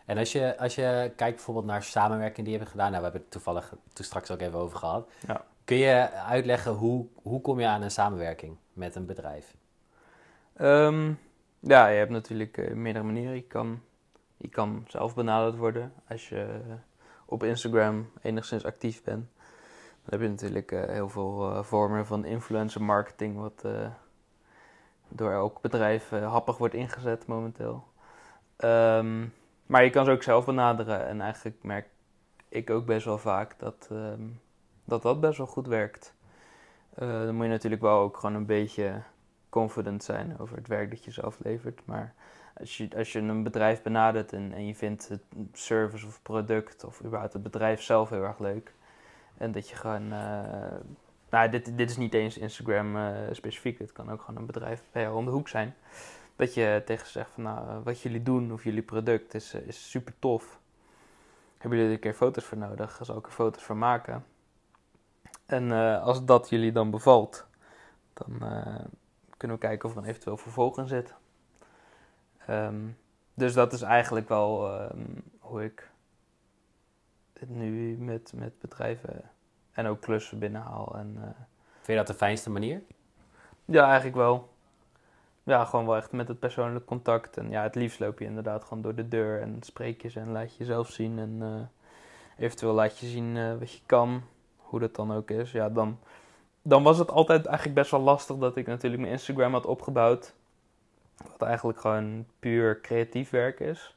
En 0.07 0.19
als 0.19 0.33
je, 0.33 0.59
als 0.59 0.75
je 0.75 1.12
kijkt 1.17 1.37
bijvoorbeeld 1.37 1.67
naar 1.67 1.83
samenwerking 1.83 2.47
die 2.47 2.52
je 2.52 2.59
hebt 2.59 2.71
gedaan, 2.71 2.90
nou, 2.90 2.99
we 2.99 3.02
hebben 3.02 3.23
het 3.23 3.31
toevallig 3.31 3.75
toen 3.93 4.05
straks 4.05 4.31
ook 4.31 4.40
even 4.40 4.59
over 4.59 4.79
gehad. 4.79 5.11
Ja. 5.26 5.45
Kun 5.64 5.76
je 5.76 6.11
uitleggen 6.11 6.73
hoe, 6.73 7.07
hoe 7.23 7.40
kom 7.40 7.61
je 7.61 7.67
aan 7.67 7.83
een 7.83 7.90
samenwerking 7.90 8.57
met 8.73 8.95
een 8.95 9.07
bedrijf? 9.07 9.55
Ehm, 10.52 11.12
ja, 11.61 11.87
je 11.87 11.99
hebt 11.99 12.11
natuurlijk 12.11 12.59
eh, 12.59 12.75
meerdere 12.75 13.05
manieren. 13.05 13.35
Je 13.35 13.43
kan, 13.43 13.83
je 14.37 14.49
kan 14.49 14.85
zelf 14.88 15.14
benaderd 15.14 15.57
worden 15.57 15.93
als 16.09 16.29
je 16.29 16.61
eh, 16.69 16.75
op 17.26 17.43
Instagram 17.43 18.11
enigszins 18.23 18.64
actief 18.64 19.02
bent. 19.02 19.26
Dan 20.04 20.19
heb 20.19 20.21
je 20.21 20.28
natuurlijk 20.28 20.73
eh, 20.73 20.85
heel 20.85 21.09
veel 21.09 21.50
eh, 21.50 21.62
vormen 21.62 22.07
van 22.07 22.25
influencer 22.25 22.83
marketing, 22.83 23.37
wat 23.37 23.64
eh, 23.64 23.90
door 25.09 25.33
elk 25.33 25.61
bedrijf 25.61 26.09
happig 26.09 26.59
wordt 26.59 26.75
ingezet 26.75 27.26
momenteel. 27.26 27.85
Ehm, 28.57 29.26
maar 29.66 29.85
je 29.85 29.90
kan 29.90 30.04
ze 30.04 30.11
ook 30.11 30.23
zelf 30.23 30.45
benaderen 30.45 31.07
en 31.07 31.21
eigenlijk 31.21 31.62
merk 31.62 31.88
ik 32.49 32.71
ook 32.71 32.87
best 32.87 33.04
wel 33.04 33.19
vaak 33.19 33.59
dat 33.59 33.88
ehm, 33.90 34.23
dat, 34.85 35.02
dat 35.02 35.21
best 35.21 35.38
wel 35.38 35.47
goed 35.47 35.66
werkt. 35.66 36.14
Dan 36.95 37.35
moet 37.35 37.45
je 37.45 37.50
natuurlijk 37.50 37.83
wel 37.83 37.99
ook 37.99 38.16
gewoon 38.16 38.37
een 38.37 38.47
beetje 38.47 39.02
confident 39.49 40.04
zijn 40.04 40.38
over 40.38 40.57
het 40.57 40.69
werk 40.69 40.90
dat 40.90 41.04
je 41.04 41.11
zelf 41.11 41.38
levert. 41.38 41.80
Maar 41.85 42.14
als 42.59 42.76
je, 42.76 42.88
als 42.97 43.12
je 43.12 43.19
een 43.19 43.42
bedrijf 43.42 43.83
benadert 43.83 44.33
en, 44.33 44.52
en 44.52 44.66
je 44.66 44.75
vindt 44.75 45.09
het 45.09 45.23
service 45.52 46.07
of 46.07 46.23
product 46.23 46.85
of 46.85 47.04
überhaupt 47.04 47.33
het 47.33 47.42
bedrijf 47.42 47.83
zelf 47.83 48.11
heel 48.11 48.25
erg 48.25 48.38
leuk. 48.38 48.75
En 49.40 49.52
dat 49.52 49.68
je 49.68 49.76
gewoon. 49.76 50.12
eh, 50.12 50.78
nou, 51.30 51.50
dit, 51.50 51.76
dit 51.76 51.90
is 51.90 51.97
niet 51.97 52.14
eens 52.14 52.38
Instagram 52.38 52.97
eh, 52.97 53.14
specifiek. 53.32 53.78
Dit 53.78 53.92
kan 53.92 54.11
ook 54.11 54.20
gewoon 54.20 54.40
een 54.40 54.47
bedrijf 54.47 54.82
bij 54.92 55.02
jou 55.02 55.16
om 55.16 55.25
de 55.25 55.30
hoek 55.30 55.49
zijn. 55.49 55.75
Dat 56.37 56.54
je 56.54 56.82
tegen 56.85 57.06
ze 57.06 57.12
zegt 57.12 57.30
van 57.30 57.42
nou, 57.42 57.68
eh, 57.68 57.76
wat 57.85 58.00
jullie 58.00 58.23
doen 58.23 58.52
of 58.52 58.64
jullie 58.64 58.82
product 58.82 59.35
is, 59.35 59.54
is 59.54 59.90
super 59.90 60.14
tof. 60.18 60.61
Hebben 61.59 61.78
jullie 61.78 61.92
er 61.92 61.97
een 61.97 62.11
keer 62.11 62.18
foto's 62.18 62.44
voor 62.44 62.59
nodig? 62.59 62.99
Zal 63.02 63.16
ik 63.16 63.26
er 63.26 63.32
foto's 63.32 63.62
voor 63.62 63.76
maken. 63.76 64.25
En 65.47 65.70
als 66.00 66.25
dat 66.25 66.49
jullie 66.49 66.73
dan 66.73 66.90
bevalt, 66.90 67.47
dan 68.12 68.38
kunnen 69.37 69.56
we 69.56 69.62
kijken 69.62 69.88
of 69.88 69.94
er 69.94 70.02
een 70.02 70.09
eventueel 70.09 70.37
vervolg 70.37 70.78
in 70.78 70.88
zit. 70.88 71.14
Ehm, 72.47 72.88
dus 73.35 73.52
dat 73.52 73.73
is 73.73 73.82
eigenlijk 73.82 74.28
wel 74.28 74.73
ehm, 74.73 75.04
hoe 75.38 75.64
ik 75.64 75.89
nu 77.49 77.97
met, 77.97 78.32
met 78.35 78.59
bedrijven 78.59 79.23
en 79.73 79.87
ook 79.87 80.00
klussen 80.00 80.38
binnenhaal. 80.38 80.94
En, 80.97 81.16
eh, 81.16 81.23
Vind 81.80 81.87
je 81.87 81.94
dat 81.94 82.06
de 82.06 82.14
fijnste 82.14 82.50
manier? 82.50 82.82
ja, 83.64 83.85
eigenlijk 83.85 84.16
wel. 84.16 84.49
Ja, 85.42 85.64
gewoon 85.64 85.87
wel 85.87 85.97
echt 85.97 86.12
met 86.12 86.28
het 86.28 86.38
persoonlijk 86.38 86.85
contact. 86.85 87.37
En 87.37 87.50
ja, 87.50 87.62
het 87.62 87.75
liefst 87.75 88.00
loop 88.00 88.18
je 88.18 88.25
inderdaad 88.25 88.64
gewoon 88.64 88.82
door 88.82 88.94
de 88.94 89.09
deur 89.09 89.40
en 89.40 89.56
spreek 89.61 90.02
je 90.02 90.09
ze 90.09 90.20
en 90.20 90.30
laat 90.30 90.52
je 90.52 90.59
jezelf 90.59 90.90
zien. 90.90 91.18
En 91.18 91.37
eh, 91.40 92.44
eventueel 92.44 92.73
laat 92.73 92.99
je 92.99 93.06
zien 93.06 93.37
eh, 93.37 93.59
wat 93.59 93.73
je 93.73 93.80
kan, 93.87 94.23
hoe 94.56 94.80
dat 94.80 94.94
dan 94.94 95.12
ook 95.12 95.30
is. 95.30 95.52
Ja, 95.52 95.68
dan, 95.68 95.99
dan 96.62 96.82
was 96.82 96.99
het 96.99 97.11
altijd 97.11 97.47
eigenlijk 97.47 97.76
best 97.76 97.90
wel 97.90 98.00
lastig 98.00 98.37
dat 98.37 98.56
ik 98.56 98.66
natuurlijk 98.66 99.02
mijn 99.02 99.14
Instagram 99.14 99.52
had 99.52 99.66
opgebouwd. 99.66 100.35
Wat 101.16 101.42
eigenlijk 101.42 101.80
gewoon 101.80 102.26
puur 102.38 102.80
creatief 102.80 103.30
werk 103.30 103.61
is. 103.61 103.97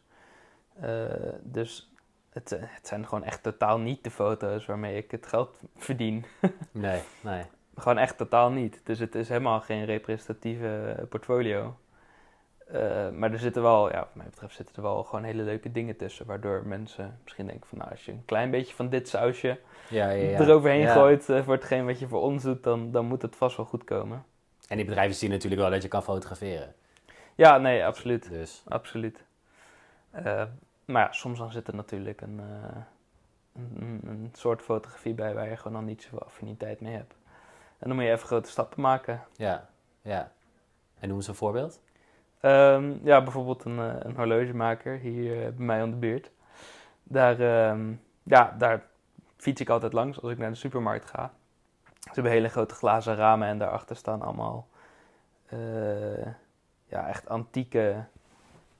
Dus 1.41 1.92
het, 2.33 2.51
eh, 2.51 2.59
het 2.61 2.87
zijn 2.87 3.07
gewoon 3.07 3.23
echt 3.23 3.43
totaal 3.43 3.79
niet 3.79 4.03
de 4.03 4.11
foto's 4.11 4.65
waarmee 4.65 4.97
ik 4.97 5.11
het 5.11 5.27
geld 5.27 5.59
verdien. 5.77 6.25
Nee, 6.71 7.01
nee. 7.21 7.43
gewoon 7.75 7.97
echt 7.97 8.17
totaal 8.17 8.51
niet. 8.51 8.81
Dus 8.83 8.99
het 8.99 9.15
is 9.15 9.27
helemaal 9.27 9.59
geen 9.61 9.85
representatieve 9.85 11.05
portfolio. 11.09 11.75
Eh, 12.67 13.09
maar 13.09 13.31
er 13.31 13.39
zitten 13.39 13.61
wel, 13.61 13.91
ja, 13.91 13.99
wat 13.99 14.15
mij 14.15 14.25
betreft, 14.25 14.55
zitten 14.55 14.75
er 14.75 14.81
wel 14.81 15.03
gewoon 15.03 15.23
hele 15.23 15.43
leuke 15.43 15.71
dingen 15.71 15.95
tussen. 15.95 16.25
Waardoor 16.25 16.61
mensen 16.65 17.19
misschien 17.23 17.45
denken 17.45 17.67
van, 17.67 17.77
nou, 17.77 17.91
als 17.91 18.05
je 18.05 18.11
een 18.11 18.25
klein 18.25 18.51
beetje 18.51 18.75
van 18.75 18.89
dit 18.89 19.09
sausje 19.09 19.59
Ja, 19.89 20.09
ja, 20.09 20.29
ja. 20.29 20.39
eroverheen 20.39 20.87
gooit 20.87 21.29
eh, 21.29 21.43
voor 21.43 21.53
hetgeen 21.53 21.85
wat 21.85 21.99
je 21.99 22.07
voor 22.07 22.21
ons 22.21 22.43
doet, 22.43 22.63
dan, 22.63 22.91
dan 22.91 23.05
moet 23.05 23.21
het 23.21 23.35
vast 23.35 23.57
wel 23.57 23.65
goed 23.65 23.83
komen. 23.83 24.25
En 24.67 24.77
die 24.77 24.85
bedrijven 24.85 25.15
zien 25.15 25.29
natuurlijk 25.29 25.61
wel 25.61 25.71
dat 25.71 25.81
je 25.81 25.87
kan 25.87 26.03
fotograferen. 26.03 26.73
Ja, 27.35 27.57
nee, 27.57 27.85
absoluut. 27.85 28.29
Dus 28.29 28.63
Absoluut. 28.67 29.23
Eh, 30.11 30.43
maar 30.85 31.01
ja, 31.05 31.11
soms 31.11 31.39
dan 31.39 31.51
zit 31.51 31.67
er 31.67 31.75
natuurlijk 31.75 32.21
een, 32.21 32.39
eh, 32.39 32.77
een, 33.55 33.77
een- 33.81 34.01
een 34.07 34.29
soort 34.33 34.61
fotografie 34.61 35.13
bij 35.13 35.33
waar 35.33 35.49
je 35.49 35.57
gewoon 35.57 35.73
dan 35.73 35.85
niet 35.85 36.01
zoveel 36.03 36.23
affiniteit 36.23 36.81
mee 36.81 36.95
hebt. 36.95 37.15
En 37.79 37.87
dan 37.87 37.95
moet 37.95 38.05
je 38.05 38.11
even 38.11 38.27
grote 38.27 38.49
stappen 38.49 38.81
maken. 38.81 39.21
ja, 39.35 39.69
ja. 40.01 40.31
En 40.99 41.07
noem 41.07 41.17
eens 41.17 41.27
een 41.27 41.35
voorbeeld. 41.35 41.81
Ehm, 42.39 42.93
ja, 43.03 43.21
bijvoorbeeld 43.23 43.63
een, 43.65 43.79
eh, 43.79 43.95
een 43.99 44.15
horlogemaker 44.15 44.97
hier 44.97 45.45
eh, 45.45 45.53
bij 45.53 45.65
mij 45.65 45.83
om 45.83 45.89
de 45.91 45.95
buurt. 45.97 46.31
Daar, 47.03 47.39
ehm, 47.39 47.93
ja, 48.23 48.55
daar 48.57 48.83
fiets 49.37 49.61
ik 49.61 49.69
altijd 49.69 49.93
langs 49.93 50.21
als 50.21 50.31
ik 50.31 50.37
naar 50.37 50.49
de 50.49 50.55
supermarkt 50.55 51.09
ga. 51.09 51.33
Ze 51.99 52.09
hebben 52.13 52.31
hele 52.31 52.49
grote 52.49 52.75
glazen 52.75 53.15
ramen 53.15 53.47
en 53.47 53.57
daarachter 53.57 53.95
staan 53.95 54.21
allemaal 54.21 54.67
ja, 56.85 57.07
echt 57.07 57.29
antieke 57.29 58.03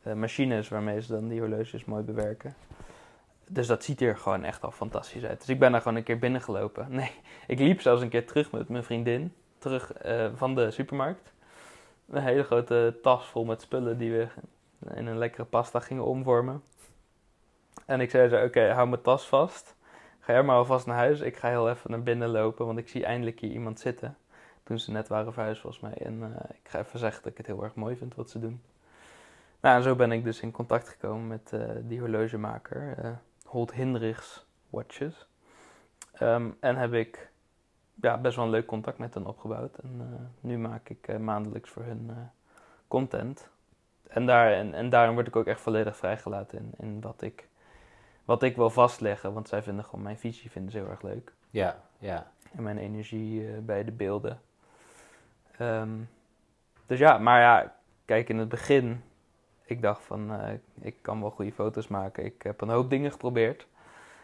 machines 0.03 0.69
waarmee 0.69 1.01
ze 1.01 1.11
dan 1.11 1.27
die 1.27 1.39
horloges 1.39 1.85
mooi 1.85 2.03
bewerken. 2.03 2.55
Dus 3.47 3.67
dat 3.67 3.83
ziet 3.83 4.01
er 4.01 4.17
gewoon 4.17 4.43
echt 4.43 4.63
al 4.63 4.71
fantastisch 4.71 5.23
uit. 5.23 5.39
Dus 5.39 5.49
ik 5.49 5.59
ben 5.59 5.71
daar 5.71 5.81
gewoon 5.81 5.97
een 5.97 6.03
keer 6.03 6.19
binnengelopen. 6.19 6.87
Nee, 6.95 7.11
ik 7.47 7.59
liep 7.59 7.81
zelfs 7.81 8.01
een 8.01 8.09
keer 8.09 8.27
terug 8.27 8.51
met 8.51 8.69
mijn 8.69 8.83
vriendin, 8.83 9.33
terug 9.57 9.93
eh, 9.93 10.29
van 10.35 10.55
de 10.55 10.71
supermarkt. 10.71 11.33
Een 12.09 12.21
hele 12.21 12.43
grote 12.43 12.99
tas 13.01 13.25
vol 13.25 13.45
met 13.45 13.61
spullen 13.61 13.97
die 13.97 14.11
we 14.11 14.27
in 14.95 15.07
een 15.07 15.17
lekkere 15.17 15.45
pasta 15.45 15.79
gingen 15.79 16.05
omvormen. 16.05 16.63
En 17.85 18.01
ik 18.01 18.09
zei 18.09 18.29
zo, 18.29 18.43
oké, 18.43 18.71
hou 18.71 18.87
mijn 18.87 19.01
tas 19.01 19.27
vast. 19.27 19.75
Ga 20.19 20.33
jij 20.33 20.43
maar 20.43 20.55
alvast 20.55 20.85
naar 20.85 20.95
huis. 20.95 21.19
Ik 21.19 21.37
ga 21.37 21.49
heel 21.49 21.69
even 21.69 21.91
naar 21.91 22.03
binnen 22.03 22.29
lopen, 22.29 22.65
want 22.65 22.77
ik 22.77 22.89
zie 22.89 23.05
eindelijk 23.05 23.39
hier 23.39 23.51
iemand 23.51 23.79
zitten. 23.79 24.17
Toen 24.63 24.79
ze 24.79 24.91
net 24.91 25.07
waren 25.07 25.33
verhuisd 25.33 25.61
volgens 25.61 25.81
mij. 25.81 25.93
En 25.93 26.23
eh, 26.23 26.49
ik 26.63 26.69
ga 26.69 26.79
even 26.79 26.99
zeggen 26.99 27.23
dat 27.23 27.31
ik 27.31 27.37
het 27.37 27.47
heel 27.47 27.63
erg 27.63 27.75
mooi 27.75 27.95
vind 27.95 28.15
wat 28.15 28.29
ze 28.29 28.39
doen. 28.39 28.61
Nou, 29.63 29.75
en 29.77 29.83
zo 29.83 29.95
ben 29.95 30.11
ik 30.11 30.23
dus 30.23 30.39
in 30.41 30.51
contact 30.51 30.89
gekomen 30.89 31.27
met 31.27 31.53
eh, 31.53 31.69
die 31.81 31.99
horlogemaker. 31.99 32.97
eh 32.97 33.11
Holt 33.45 33.73
Hinrichs 33.73 34.45
Watches. 34.69 35.27
Ehm, 36.13 36.49
en 36.59 36.75
heb 36.75 36.93
ik 36.93 37.31
ja, 38.01 38.17
best 38.17 38.35
wel 38.35 38.45
een 38.45 38.51
leuk 38.51 38.65
contact 38.65 38.97
met 38.97 39.13
hen 39.13 39.25
opgebouwd. 39.25 39.77
En 39.77 39.95
eh, 39.99 40.25
nu 40.39 40.57
maak 40.57 40.89
ik 40.89 41.19
maandelijks 41.19 41.69
voor 41.69 41.83
hun 41.83 42.11
content. 42.87 43.49
En, 44.07 44.25
daar, 44.25 44.51
en, 44.51 44.73
en 44.73 44.89
daarin 44.89 45.13
word 45.13 45.27
ik 45.27 45.35
ook 45.35 45.45
echt 45.45 45.61
volledig 45.61 45.97
vrijgelaten 45.97 46.57
in, 46.57 46.71
in 46.77 47.01
wat, 47.01 47.21
ik, 47.21 47.47
wat 48.25 48.43
ik 48.43 48.55
wil 48.55 48.69
vastleggen. 48.69 49.33
Want 49.33 49.47
zij 49.47 49.63
vinden 49.63 49.85
gewoon 49.85 50.03
mijn 50.03 50.17
visie 50.17 50.51
vinden 50.51 50.71
ze 50.71 50.77
heel 50.77 50.89
erg 50.89 51.01
leuk. 51.01 51.33
Ja, 51.49 51.81
ja. 51.97 52.31
En 52.55 52.63
mijn 52.63 52.77
energie 52.77 53.61
bij 53.61 53.83
de 53.83 53.91
beelden. 53.91 54.41
Ehm, 55.57 55.99
dus 56.85 56.99
ja, 56.99 57.17
maar 57.17 57.39
ja, 57.39 57.75
kijk 58.05 58.29
in 58.29 58.37
het 58.37 58.49
begin. 58.49 59.03
Ik 59.65 59.81
dacht 59.81 60.03
van, 60.03 60.31
eh, 60.33 60.53
ik 60.81 60.95
kan 61.01 61.21
wel 61.21 61.29
goede 61.29 61.51
foto's 61.51 61.87
maken. 61.87 62.25
Ik 62.25 62.41
heb 62.41 62.61
een 62.61 62.69
hoop 62.69 62.89
dingen 62.89 63.11
geprobeerd. 63.11 63.67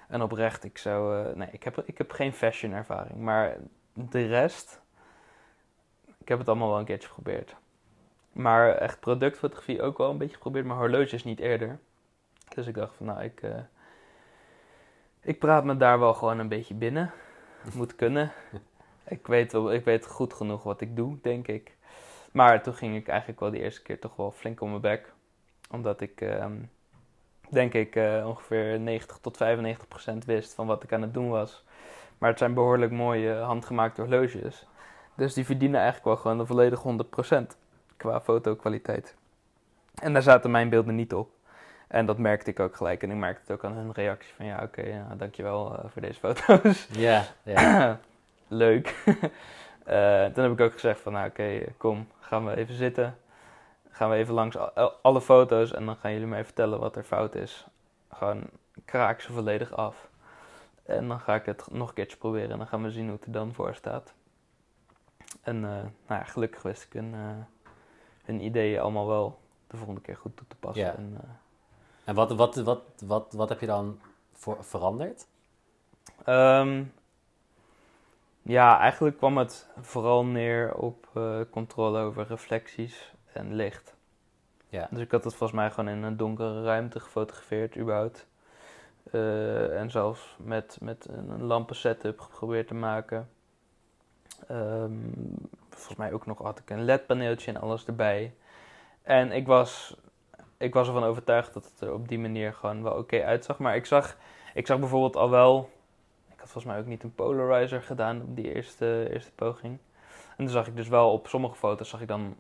En 0.08 0.22
oprecht, 0.22 0.64
ik 0.64 0.78
zou... 0.78 1.26
eh, 1.28 1.36
nee, 1.36 1.48
ik 1.52 1.64
heb, 1.64 1.78
ik 1.86 1.98
heb 1.98 2.12
geen 2.12 2.34
fashion 2.34 2.74
ervaring. 2.74 3.20
Maar 3.20 3.58
de 3.94 4.26
rest... 4.26 4.82
Ik 6.18 6.28
heb 6.28 6.40
het 6.40 6.48
allemaal 6.48 6.70
wel 6.70 6.80
een 6.80 6.86
keertje 6.86 7.08
geprobeerd. 7.08 7.56
Maar 8.32 8.76
echt 8.76 9.00
productfotografie 9.00 9.82
ook 9.82 9.98
wel 9.98 10.10
een 10.10 10.18
beetje 10.18 10.36
geprobeerd. 10.36 10.66
Maar 10.66 10.78
horloges 10.78 11.24
niet 11.24 11.40
eerder. 11.40 11.80
Dus 12.56 12.68
ik 12.68 12.74
dacht 12.76 12.96
van, 12.96 13.06
nou, 13.06 13.24
ik... 13.24 13.42
eh, 13.42 13.60
ik 15.22 15.40
praat 15.40 15.64
me 15.64 15.78
daar 15.78 16.00
wel 16.00 16.14
gewoon 16.14 16.40
een 16.40 16.48
beetje 16.48 16.74
binnen. 16.74 17.12
Moet 17.76 17.96
kunnen. 17.96 18.32
ik, 19.08 19.28
weet 19.28 19.52
wel, 19.52 19.74
ik 19.74 19.86
weet 19.86 20.06
goed 20.08 20.34
genoeg 20.34 20.64
wat 20.64 20.82
ik 20.82 20.96
doe, 20.96 21.18
denk 21.22 21.48
ik. 21.48 21.78
Maar 22.32 22.64
toen 22.64 22.74
ging 22.74 22.96
ik 22.96 23.08
eigenlijk 23.08 23.40
wel 23.40 23.52
die 23.52 23.62
eerste 23.62 23.82
keer 23.82 24.00
toch 24.00 24.16
wel 24.16 24.32
flink 24.32 24.62
om 24.62 24.70
mijn 24.70 24.82
bek. 24.82 25.14
Omdat 25.72 26.02
ik, 26.02 26.22
ehm, 26.22 26.56
denk 27.50 27.74
ik, 27.74 27.96
eh, 27.96 28.28
ongeveer 28.28 28.80
90 28.80 29.18
tot 29.18 29.38
95 29.38 29.88
procent 29.88 30.26
wist 30.26 30.54
van 30.54 30.68
wat 30.68 30.84
ik 30.84 30.94
aan 30.94 31.02
het 31.02 31.14
doen 31.14 31.30
was. 31.30 31.64
Maar 32.18 32.30
het 32.30 32.40
zijn 32.40 32.54
behoorlijk 32.54 32.92
mooie 32.92 33.34
handgemaakte 33.34 34.02
horloges. 34.02 34.68
Dus 35.16 35.34
die 35.34 35.46
verdienen 35.46 35.80
eigenlijk 35.80 36.06
wel 36.06 36.18
gewoon 36.18 36.38
de 36.38 36.46
volledige 36.46 36.82
100 36.82 37.10
procent 37.10 37.58
qua 37.98 38.22
fotokwaliteit. 38.22 39.16
En 40.02 40.14
daar 40.14 40.22
zaten 40.22 40.52
mijn 40.52 40.70
beelden 40.70 40.96
niet 40.96 41.14
op. 41.14 41.30
En 41.88 42.06
dat 42.06 42.18
merkte 42.18 42.50
ik 42.50 42.60
ook 42.60 42.76
gelijk. 42.76 43.04
En 43.04 43.12
ik 43.12 43.18
merkte 43.18 43.42
het 43.42 43.52
ook 43.52 43.64
aan 43.64 43.78
hun 43.78 43.92
reactie 43.92 44.34
van 44.36 44.46
ja, 44.46 44.64
oké, 44.64 44.82
ja, 44.82 45.16
dankjewel 45.18 45.78
eh, 45.78 45.90
voor 45.90 46.02
deze 46.02 46.20
foto's. 46.20 46.88
Ja, 47.08 47.24
ja. 47.44 48.00
Leuk. 48.48 48.96
Eh, 49.84 50.26
toen 50.26 50.44
heb 50.44 50.52
ik 50.52 50.60
ook 50.60 50.74
gezegd 50.74 51.00
van, 51.00 51.14
nou 51.14 51.28
oké, 51.30 51.64
kom, 51.78 52.08
gaan 52.20 52.46
we 52.46 52.56
even 52.56 52.76
zitten. 52.76 53.18
Gaan 53.90 54.10
we 54.10 54.16
even 54.16 54.34
langs 54.34 54.58
al- 54.58 54.92
alle 55.02 55.22
foto's 55.22 55.72
en 55.74 55.86
dan 55.86 55.96
gaan 55.96 56.12
jullie 56.12 56.28
mij 56.28 56.44
vertellen 56.46 56.80
wat 56.80 56.96
er 56.96 57.04
fout 57.04 57.36
is. 57.36 57.66
Gewoon 58.14 58.44
kraak 58.86 59.22
ze 59.22 59.32
volledig 59.34 59.72
af. 59.74 60.08
En 60.84 61.08
dan 61.08 61.20
ga 61.20 61.36
ik 61.36 61.46
het 61.46 61.72
nog 61.72 61.88
een 61.88 61.94
keertje 61.94 62.18
proberen 62.18 62.52
en 62.52 62.58
dan 62.58 62.68
gaan 62.68 62.84
we 62.84 62.92
zien 62.92 63.04
hoe 63.06 63.16
het 63.16 63.26
er 63.26 63.32
dan 63.32 63.54
voor 63.54 63.76
staat. 63.76 64.14
En 65.42 65.56
eh, 65.56 65.70
nou 65.72 66.20
ja, 66.20 66.24
gelukkig 66.24 66.62
wist 66.62 66.84
ik 66.84 66.94
hun, 66.94 67.14
eh, 67.14 67.70
hun 68.24 68.42
ideeën 68.44 68.80
allemaal 68.82 69.08
wel 69.08 69.40
de 69.68 69.78
volgende 69.78 70.02
keer 70.02 70.18
goed 70.18 70.38
toe 70.38 70.48
te 70.48 70.56
passen. 70.56 70.84
Ja. 70.86 70.96
En, 70.96 71.18
eh, 71.24 71.30
En 72.04 72.16
wat, 72.16 72.32
wat, 72.32 72.56
wat, 72.56 72.82
wat, 73.06 73.34
wat 73.34 73.50
heb 73.50 73.60
je 73.60 73.66
dan 73.66 74.00
voor, 74.34 74.58
veranderd? 74.64 75.28
Ehm, 76.26 76.84
ja, 78.42 78.80
eigenlijk 78.80 79.18
kwam 79.18 79.38
het 79.38 79.68
vooral 79.82 80.26
neer 80.26 80.74
op 80.76 81.08
controle 81.52 82.00
over 82.00 82.28
reflecties 82.28 83.14
en 83.40 83.56
licht. 83.56 83.98
Ja. 84.70 84.88
Dus 84.92 85.00
ik 85.02 85.12
had 85.12 85.24
het 85.24 85.36
volgens 85.36 85.60
mij 85.60 85.72
gewoon 85.72 85.90
in 85.90 86.04
een 86.04 86.18
donkere 86.18 86.64
ruimte 86.64 87.00
gefotografeerd, 87.00 87.78
überhaupt. 87.78 88.28
Eh, 89.12 89.80
en 89.80 89.92
zelfs 89.92 90.36
met, 90.40 90.78
met 90.82 91.08
een, 91.10 91.44
lampen 91.44 91.76
setup 91.76 92.20
geprobeerd 92.20 92.68
te 92.68 92.74
maken. 92.74 93.30
Ehm, 94.48 94.94
volgens 95.70 95.98
mij 95.98 96.14
ook 96.14 96.26
nog 96.26 96.38
had 96.38 96.60
ik 96.60 96.70
een 96.70 96.84
LED-paneeltje 96.84 97.52
en 97.52 97.62
alles 97.62 97.86
erbij. 97.86 98.34
En 99.02 99.32
ik 99.32 99.48
was, 99.48 99.96
ik 100.58 100.74
was 100.74 100.88
ervan 100.88 101.04
overtuigd 101.04 101.54
dat 101.54 101.66
het 101.66 101.82
er 101.82 101.94
op 101.94 102.08
die 102.08 102.20
manier 102.20 102.54
gewoon 102.54 102.84
wel 102.84 102.94
oké 102.94 103.24
uitzag. 103.24 103.60
Maar 103.60 103.76
ik 103.76 103.86
zag, 103.86 104.18
ik 104.54 104.68
zag 104.68 104.80
bijvoorbeeld 104.80 105.16
al 105.16 105.30
wel. 105.30 105.70
Ik 106.28 106.40
had 106.40 106.50
volgens 106.50 106.74
mij 106.74 106.80
ook 106.80 106.86
niet 106.88 107.04
een 107.04 107.16
polarizer 107.16 107.82
gedaan 107.82 108.22
op 108.22 108.36
die 108.36 108.54
eerste, 108.54 109.08
eerste 109.12 109.32
poging. 109.32 109.78
En 110.38 110.46
dan 110.46 110.54
zag 110.54 110.68
ik 110.68 110.76
dus 110.76 110.88
wel 110.88 111.12
op 111.12 111.28
sommige 111.28 111.56
foto's 111.56 111.90
zag 111.90 112.02
ik 112.02 112.08
dan 112.08 112.36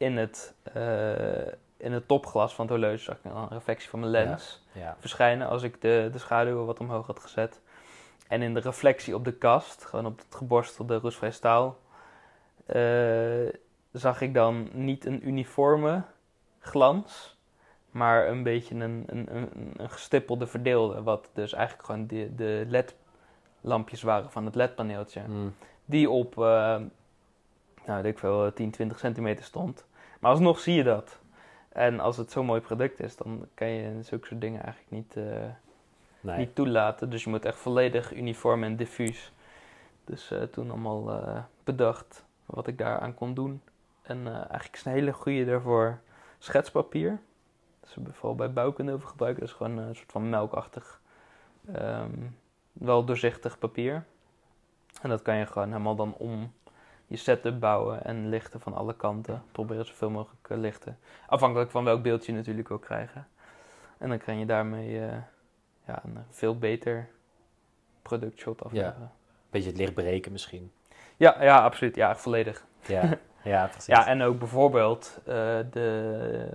in 0.00 0.16
het, 0.16 0.54
eh, 0.62 1.46
in 1.76 1.92
het 1.92 2.08
topglas 2.08 2.54
van 2.54 2.66
het 2.66 2.74
horloge 2.74 3.02
zag 3.02 3.16
ik 3.16 3.24
een 3.24 3.48
reflectie 3.48 3.88
van 3.88 3.98
mijn 4.00 4.10
lens 4.10 4.62
Ja. 4.72 4.96
verschijnen 4.98 5.48
als 5.48 5.62
ik 5.62 5.80
de, 5.80 6.08
de 6.12 6.18
schaduwen 6.18 6.66
wat 6.66 6.80
omhoog 6.80 7.06
had 7.06 7.20
gezet. 7.20 7.60
En 8.28 8.42
in 8.42 8.54
de 8.54 8.60
reflectie 8.60 9.14
op 9.14 9.24
de 9.24 9.32
kast, 9.32 9.84
gewoon 9.84 10.06
op 10.06 10.18
het 10.18 10.34
geborstelde 10.34 10.98
roestvrij 10.98 11.30
staal, 11.30 11.78
eh, 12.66 13.48
zag 13.92 14.20
ik 14.20 14.34
dan 14.34 14.68
niet 14.72 15.04
een 15.04 15.28
uniforme 15.28 16.02
glans, 16.58 17.38
maar 17.90 18.28
een 18.28 18.42
beetje 18.42 18.74
een, 18.74 19.04
een, 19.06 19.36
een, 19.36 19.72
een 19.76 19.90
gestippelde 19.90 20.46
verdeelde. 20.46 21.02
Wat 21.02 21.28
dus 21.32 21.52
eigenlijk 21.52 21.86
gewoon 21.86 22.06
de, 22.06 22.34
de 22.34 22.64
LED-lampjes 22.68 24.02
waren 24.02 24.30
van 24.30 24.44
het 24.44 24.54
LED-paneeltje. 24.54 25.22
Mm. 25.26 25.54
Die 25.84 26.10
op, 26.10 26.32
eh, 26.38 26.76
nou 27.86 28.02
weet 28.02 28.12
ik 28.12 28.18
veel, 28.18 28.52
10, 28.52 28.70
20 28.70 28.98
centimeter 28.98 29.44
stond. 29.44 29.88
Maar 30.20 30.30
alsnog 30.30 30.58
zie 30.58 30.74
je 30.74 30.82
dat. 30.82 31.20
En 31.68 32.00
als 32.00 32.16
het 32.16 32.30
zo'n 32.30 32.46
mooi 32.46 32.60
product 32.60 33.00
is, 33.00 33.16
dan 33.16 33.46
kan 33.54 33.68
je 33.68 34.02
zulke 34.02 34.26
soort 34.26 34.40
dingen 34.40 34.62
eigenlijk 34.62 34.92
niet, 34.92 35.16
eh, 35.16 35.48
Nee. 36.20 36.38
niet 36.38 36.54
toelaten. 36.54 37.10
Dus 37.10 37.24
je 37.24 37.30
moet 37.30 37.44
echt 37.44 37.58
volledig 37.58 38.14
uniform 38.14 38.64
en 38.64 38.76
diffuus. 38.76 39.32
Dus 40.04 40.30
eh, 40.30 40.42
toen 40.42 40.70
allemaal 40.70 41.10
eh, 41.12 41.42
bedacht 41.64 42.24
wat 42.46 42.66
ik 42.66 42.78
daaraan 42.78 43.14
kon 43.14 43.34
doen. 43.34 43.62
En 44.02 44.26
eigenlijk 44.26 44.74
is 44.74 44.84
een 44.84 44.92
hele 44.92 45.12
goede 45.12 45.44
daarvoor 45.44 45.98
schetspapier. 46.38 47.20
Dus 47.80 47.94
we 47.94 48.12
vooral 48.12 48.34
bij 48.34 48.52
bouwkunde 48.52 48.92
over 48.92 49.08
gebruiken. 49.08 49.40
Dat 49.40 49.50
is 49.50 49.56
gewoon 49.56 49.78
een 49.78 49.96
soort 49.96 50.12
van 50.12 50.30
melkachtig, 50.30 51.00
ehm, 51.72 52.10
wel 52.72 53.04
doorzichtig 53.04 53.58
papier. 53.58 54.04
En 55.02 55.08
dat 55.08 55.22
kan 55.22 55.36
je 55.36 55.46
gewoon 55.46 55.68
helemaal 55.68 55.96
dan 55.96 56.14
om 56.14 56.52
je 57.10 57.16
setup 57.16 57.60
bouwen 57.60 58.04
en 58.04 58.28
lichten 58.28 58.60
van 58.60 58.74
alle 58.74 58.96
kanten. 58.96 59.42
Proberen 59.52 59.86
zoveel 59.86 60.10
mogelijk 60.10 60.50
eh, 60.50 60.58
lichten. 60.58 60.98
Afhankelijk 61.26 61.70
van 61.70 61.84
welk 61.84 62.02
beeld 62.02 62.26
je 62.26 62.32
natuurlijk 62.32 62.70
ook 62.70 62.82
krijgen. 62.82 63.28
En 63.98 64.08
dan 64.08 64.18
kan 64.18 64.38
je 64.38 64.46
daarmee 64.46 65.00
eh, 65.00 65.16
ja, 65.86 66.02
een 66.04 66.18
veel 66.28 66.58
beter 66.58 67.08
productshot 68.02 68.64
afleveren. 68.64 69.12
Beetje 69.50 69.68
het 69.68 69.78
licht 69.78 69.94
breken 69.94 70.32
misschien. 70.32 70.72
Ja, 71.16 71.42
ja, 71.42 71.62
absoluut. 71.64 71.94
Ja, 71.94 72.16
volledig. 72.16 72.66
Ja, 72.86 73.18
ja 73.42 73.66
precies. 73.66 73.86
Ja, 73.86 74.06
en 74.06 74.22
ook 74.22 74.38
bijvoorbeeld 74.38 75.18
eh, 75.18 75.58
de, 75.70 76.48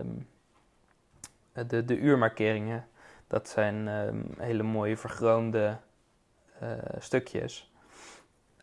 ehm, 1.54 1.68
de, 1.68 1.86
de 1.86 1.98
uurmarkeringen. 1.98 2.88
Dat 3.28 3.50
zijn 3.50 3.88
ehm, 3.88 4.22
hele 4.38 4.63
mooie 4.63 4.98
vergroomde 4.98 5.78
eh, 6.60 6.70
stukjes. 7.00 7.74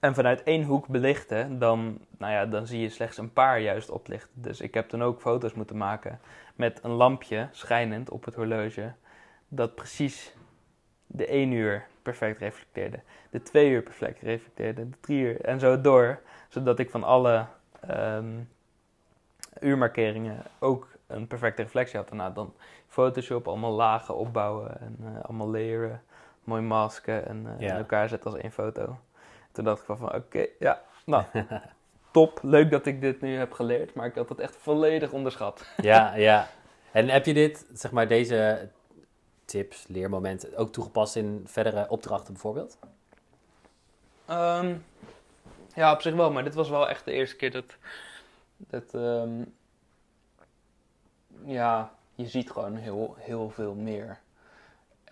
En 0.02 0.14
vanuit 0.14 0.42
één 0.42 0.64
hoek 0.64 0.88
belichten, 0.88 1.58
dan, 1.58 1.98
nou 2.18 2.32
ja, 2.32 2.46
dan 2.46 2.66
zie 2.66 2.80
je 2.80 2.88
slechts 2.88 3.18
een 3.18 3.32
paar 3.32 3.60
juist 3.60 3.90
oplichten. 3.90 4.30
Dus 4.34 4.60
ik 4.60 4.74
heb 4.74 4.88
toen 4.88 5.02
ook 5.02 5.20
foto's 5.20 5.52
moeten 5.54 5.76
maken 5.76 6.20
met 6.54 6.80
een 6.82 6.90
lampje 6.90 7.48
schijnend 7.50 8.10
op 8.10 8.24
het 8.24 8.34
horloge. 8.34 8.92
Dat 9.48 9.74
precies 9.74 10.34
de 11.06 11.26
1 11.26 11.52
uur 11.52 11.86
perfect 12.02 12.38
reflecteerde. 12.38 13.00
De 13.30 13.42
2 13.42 13.70
uur 13.70 13.82
perfect 13.82 14.20
reflecteerde. 14.22 14.88
De 14.90 15.00
3 15.00 15.20
uur 15.20 15.40
en 15.40 15.60
zo 15.60 15.80
door. 15.80 16.20
Zodat 16.48 16.78
ik 16.78 16.90
van 16.90 17.04
alle 17.04 17.46
ehm, 17.80 18.40
uurmarkeringen 19.60 20.42
ook 20.58 20.88
een 21.06 21.26
perfecte 21.26 21.62
reflectie 21.62 21.98
had. 21.98 22.08
Daarna 22.08 22.30
dan 22.30 22.54
Photoshop, 22.88 23.48
allemaal 23.48 23.72
lagen 23.72 24.16
opbouwen 24.16 24.80
en 24.80 24.96
uh, 25.00 25.24
allemaal 25.24 25.50
layeren. 25.50 26.02
Mooi 26.44 26.62
masken 26.62 27.26
en 27.26 27.42
uh, 27.46 27.60
Ja. 27.60 27.72
in 27.72 27.78
elkaar 27.78 28.08
zetten 28.08 28.30
als 28.32 28.40
één 28.40 28.52
foto. 28.52 28.98
Toen 29.52 29.64
dacht 29.64 29.88
ik 29.88 29.96
van, 29.96 30.14
oké, 30.14 30.46
ja, 30.58 30.82
nou, 31.04 31.24
top. 32.10 32.38
Leuk 32.42 32.70
dat 32.70 32.86
ik 32.86 33.00
dit 33.00 33.20
nu 33.20 33.36
heb 33.36 33.52
geleerd, 33.52 33.94
maar 33.94 34.06
ik 34.06 34.14
had 34.14 34.28
het 34.28 34.38
echt 34.40 34.56
volledig 34.56 35.12
onderschat. 35.12 35.66
Ja, 35.82 36.14
ja. 36.14 36.48
En 36.92 37.08
heb 37.08 37.26
je 37.26 37.34
dit, 37.34 37.66
zeg 37.72 37.90
maar, 37.90 38.08
deze 38.08 38.68
tips, 39.44 39.86
leermomenten 39.88 40.56
ook 40.56 40.72
toegepast 40.72 41.16
in 41.16 41.42
verdere 41.46 41.88
opdrachten 41.88 42.32
bijvoorbeeld? 42.32 42.78
Ehm, 44.26 44.74
ja, 45.74 45.92
op 45.92 46.00
zich 46.00 46.14
wel, 46.14 46.32
maar 46.32 46.44
dit 46.44 46.54
was 46.54 46.68
wel 46.68 46.88
echt 46.88 47.04
de 47.04 47.12
eerste 47.12 47.36
keer 47.36 47.50
dat. 47.50 47.76
dat 48.56 48.94
ehm, 48.94 49.42
ja, 51.44 51.94
je 52.14 52.26
ziet 52.26 52.50
gewoon 52.50 52.76
heel, 52.76 53.14
heel 53.18 53.50
veel 53.50 53.74
meer. 53.74 54.20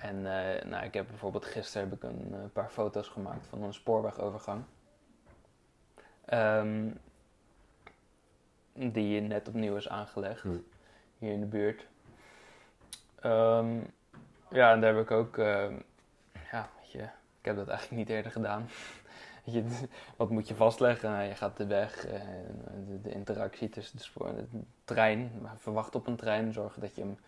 En 0.01 0.17
eh, 0.17 0.65
nou, 0.65 0.85
ik 0.85 0.95
heb 0.95 1.07
bijvoorbeeld 1.07 1.45
gisteren 1.45 1.89
heb 1.89 1.97
ik 1.97 2.11
een 2.11 2.35
eh, 2.35 2.41
paar 2.53 2.69
foto's 2.71 3.09
gemaakt 3.09 3.47
van 3.47 3.63
een 3.63 3.75
spoorwegovergang. 3.75 4.65
Ehm, 6.25 6.91
die 8.73 9.21
net 9.21 9.49
opnieuw 9.49 9.77
is 9.77 9.89
aangelegd, 9.89 10.43
Hm. 10.43 10.57
hier 11.19 11.33
in 11.33 11.41
de 11.41 11.47
buurt. 11.47 11.87
Ehm, 13.21 13.79
ja, 14.51 14.73
en 14.73 14.81
daar 14.81 14.95
heb 14.95 15.03
ik 15.03 15.11
ook, 15.11 15.39
ehm, 15.39 15.75
ja, 16.51 16.69
weet 16.81 16.91
je, 16.91 17.03
ik 17.39 17.45
heb 17.45 17.57
dat 17.57 17.69
eigenlijk 17.69 17.99
niet 17.99 18.09
eerder 18.09 18.33
gedaan. 18.33 18.69
Je, 19.45 19.65
wat 20.17 20.31
moet 20.31 20.49
je 20.49 20.55
vastleggen? 20.55 21.11
Nou, 21.11 21.25
je 21.25 21.35
gaat 21.35 21.57
de 21.57 21.67
weg, 21.67 22.07
de, 22.87 23.01
de 23.03 23.11
interactie 23.11 23.69
tussen 23.69 23.97
de 23.97 24.03
spoor 24.03 24.29
en 24.29 24.49
de 24.51 24.61
trein. 24.85 25.33
Verwacht 25.57 25.95
op 25.95 26.07
een 26.07 26.17
trein, 26.17 26.53
zorgen 26.53 26.81
dat 26.81 26.95
je 26.95 27.01
hem 27.01 27.19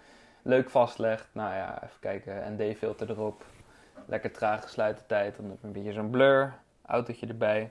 leuk 0.43 0.71
vastlegt. 0.71 1.29
Nou 1.33 1.55
ja, 1.55 1.83
even 1.83 2.01
kijken, 2.01 2.57
ND-filter 2.57 3.11
erop. 3.11 3.45
Lekker 4.07 4.33
trage 4.33 4.69
sluitertijd, 4.69 5.37
dan 5.37 5.45
heb 5.45 5.59
je 5.61 5.67
een 5.67 5.73
beetje 5.73 5.93
zo'n 5.93 6.11
blur. 6.11 6.55
Autootje 6.87 7.27
erbij. 7.27 7.71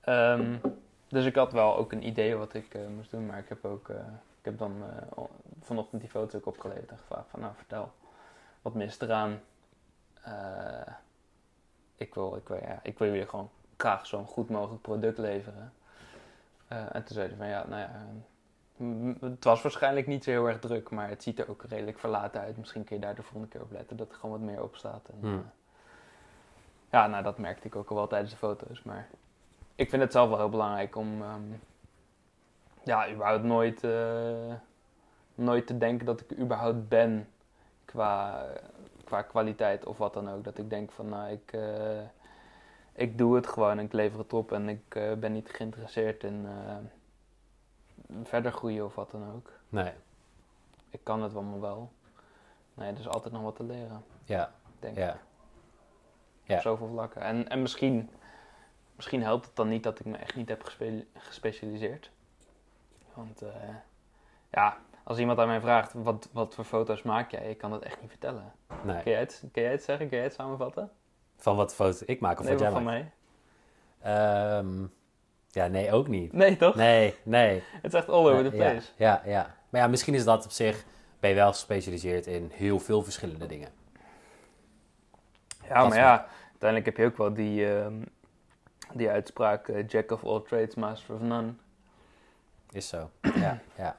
Ehm, 0.00 0.56
dus 1.08 1.24
ik 1.24 1.34
had 1.34 1.52
wel 1.52 1.76
ook 1.76 1.92
een 1.92 2.06
idee 2.06 2.36
wat 2.36 2.54
ik 2.54 2.74
eh, 2.74 2.86
moest 2.96 3.10
doen, 3.10 3.26
maar 3.26 3.38
ik 3.38 3.48
heb 3.48 3.64
ook, 3.64 3.88
eh, 3.88 3.96
ik 4.38 4.44
heb 4.44 4.58
dan 4.58 4.82
eh, 4.82 5.22
vanochtend 5.60 6.00
die 6.00 6.10
foto 6.10 6.38
ook 6.38 6.46
opgeleverd 6.46 6.90
en 6.90 6.98
gevraagd 6.98 7.28
van, 7.30 7.40
nou 7.40 7.52
vertel, 7.56 7.92
wat 8.62 8.74
mist 8.74 9.02
eraan? 9.02 9.40
Ik, 11.96 12.14
wil, 12.14 12.36
ik, 12.36 12.48
wil, 12.48 12.56
ja, 12.56 12.80
ik 12.82 12.98
wil 12.98 13.08
jullie 13.08 13.28
gewoon 13.28 13.50
graag 13.76 14.06
zo'n 14.06 14.26
goed 14.26 14.48
mogelijk 14.50 14.82
product 14.82 15.18
leveren. 15.18 15.72
En 16.68 17.04
toen 17.04 17.14
zei 17.14 17.28
hij 17.28 17.36
van, 17.36 17.46
ja, 17.46 17.66
nou 17.66 17.80
ja, 17.80 18.06
het 19.20 19.44
was 19.44 19.62
waarschijnlijk 19.62 20.06
niet 20.06 20.24
zo 20.24 20.30
heel 20.30 20.48
erg 20.48 20.58
druk, 20.58 20.90
maar 20.90 21.08
het 21.08 21.22
ziet 21.22 21.38
er 21.38 21.50
ook 21.50 21.64
redelijk 21.68 21.98
verlaten 21.98 22.40
uit. 22.40 22.56
Misschien 22.56 22.84
kun 22.84 22.96
je 22.96 23.02
daar 23.02 23.14
de 23.14 23.22
volgende 23.22 23.48
keer 23.48 23.62
op 23.62 23.70
letten, 23.72 23.96
dat 23.96 24.08
er 24.10 24.14
gewoon 24.14 24.40
wat 24.40 24.50
meer 24.50 24.62
op 24.62 24.76
staat. 24.76 25.08
En, 25.08 25.18
Hmm. 25.20 25.34
eh, 25.38 25.44
ja, 26.90 27.06
nou 27.06 27.22
dat 27.22 27.38
merkte 27.38 27.66
ik 27.66 27.76
ook 27.76 27.88
al 27.90 27.96
wel 27.96 28.06
tijdens 28.06 28.30
de 28.30 28.36
foto's, 28.36 28.82
maar 28.82 29.08
ik 29.74 29.90
vind 29.90 30.02
het 30.02 30.12
zelf 30.12 30.28
wel 30.28 30.38
heel 30.38 30.48
belangrijk 30.48 30.96
om, 30.96 31.22
ehm, 31.22 31.42
ja, 32.84 33.10
überhaupt 33.10 33.44
nooit, 33.44 33.84
eh, 33.84 34.54
nooit 35.34 35.66
te 35.66 35.78
denken 35.78 36.06
dat 36.06 36.20
ik 36.20 36.38
überhaupt 36.38 36.88
ben 36.88 37.28
qua, 37.84 38.44
qua 39.04 39.22
kwaliteit 39.22 39.86
of 39.86 39.98
wat 39.98 40.14
dan 40.14 40.30
ook. 40.30 40.44
Dat 40.44 40.58
ik 40.58 40.70
denk 40.70 40.92
van, 40.92 41.08
nou, 41.08 41.30
ik, 41.30 41.52
eh, 41.52 42.02
ik 42.92 43.18
doe 43.18 43.34
het 43.34 43.46
gewoon 43.46 43.78
en 43.78 43.84
ik 43.84 43.92
lever 43.92 44.18
het 44.18 44.32
op 44.32 44.52
en 44.52 44.68
ik 44.68 44.88
ben 45.18 45.32
niet 45.32 45.50
geïnteresseerd 45.50 46.24
in 46.24 46.46
verder 48.22 48.52
groeien 48.52 48.84
of 48.84 48.94
wat 48.94 49.10
dan 49.10 49.32
ook. 49.34 49.50
Nee, 49.68 49.92
Ik 50.90 51.00
kan 51.02 51.22
het 51.22 51.34
allemaal 51.34 51.60
wel. 51.60 51.92
Nee, 52.74 52.92
er 52.92 52.98
is 52.98 53.08
altijd 53.08 53.34
nog 53.34 53.42
wat 53.42 53.56
te 53.56 53.64
leren, 53.64 54.04
ja, 54.24 54.52
denk 54.78 54.96
ja. 54.96 55.12
ik. 55.14 55.20
Ja. 56.42 56.54
Op 56.56 56.60
zoveel 56.60 56.88
vlakken. 56.88 57.22
En, 57.22 57.48
en 57.48 57.62
misschien, 57.62 58.10
misschien 58.96 59.22
helpt 59.22 59.46
het 59.46 59.56
dan 59.56 59.68
niet 59.68 59.82
dat 59.82 59.98
ik 60.00 60.06
me 60.06 60.16
echt 60.16 60.36
niet 60.36 60.48
heb 60.48 60.62
gespe- 60.64 61.06
gespecialiseerd. 61.14 62.10
Want 63.14 63.42
eh, 63.42 63.50
ja, 64.50 64.76
als 65.04 65.18
iemand 65.18 65.38
aan 65.38 65.46
mij 65.46 65.60
vraagt, 65.60 65.92
wat, 65.92 66.28
wat 66.32 66.54
voor 66.54 66.64
foto's 66.64 67.02
maak 67.02 67.30
jij? 67.30 67.50
Ik 67.50 67.58
kan 67.58 67.70
dat 67.70 67.82
echt 67.82 68.00
niet 68.00 68.10
vertellen. 68.10 68.52
Nee. 68.82 69.02
Kun 69.02 69.10
jij 69.10 69.20
het, 69.20 69.44
kun 69.52 69.62
jij 69.62 69.70
het 69.70 69.82
zeggen? 69.82 70.08
Kun 70.08 70.16
jij 70.16 70.26
het 70.26 70.34
samenvatten? 70.34 70.90
Van 71.36 71.56
wat 71.56 71.74
foto's 71.74 72.02
ik 72.02 72.20
maak 72.20 72.38
of 72.38 72.44
nee, 72.44 72.52
wat 72.52 72.62
jij 72.62 72.70
van 72.70 72.82
maakt? 72.82 72.96
mij. 72.96 73.12
Ehm, 74.12 74.86
ja, 75.54 75.66
nee, 75.66 75.92
ook 75.92 76.08
niet. 76.08 76.32
Nee, 76.32 76.56
toch? 76.56 76.74
Nee, 76.74 77.14
nee. 77.22 77.62
Het 77.82 77.92
is 77.92 77.98
echt 78.00 78.08
all 78.08 78.30
over 78.30 78.44
the 78.44 78.56
place. 78.56 78.88
Ja, 78.96 79.22
ja. 79.24 79.54
Maar 79.68 79.80
ja, 79.80 79.86
misschien 79.86 80.14
is 80.14 80.24
dat 80.24 80.44
op 80.44 80.50
zich, 80.50 80.84
ben 81.20 81.30
je 81.30 81.36
wel 81.36 81.52
gespecialiseerd 81.52 82.26
in 82.26 82.50
heel 82.52 82.80
veel 82.80 83.02
verschillende 83.02 83.46
dingen. 83.46 83.68
Ja, 85.68 85.88
maar 85.88 85.96
ja, 85.96 86.26
uiteindelijk 86.50 86.84
heb 86.84 86.96
je 86.96 87.04
ook 87.04 87.16
wel 87.16 87.34
die, 87.34 87.74
ehm, 87.74 88.02
die 88.92 89.08
uitspraak: 89.08 89.68
eh, 89.68 89.88
Jack 89.88 90.10
of 90.10 90.24
all 90.24 90.40
trades, 90.40 90.74
master 90.74 91.14
of 91.14 91.20
none. 91.20 91.52
Is 92.70 92.88
zo. 92.88 93.10
Ja, 93.20 93.60
ja. 93.76 93.96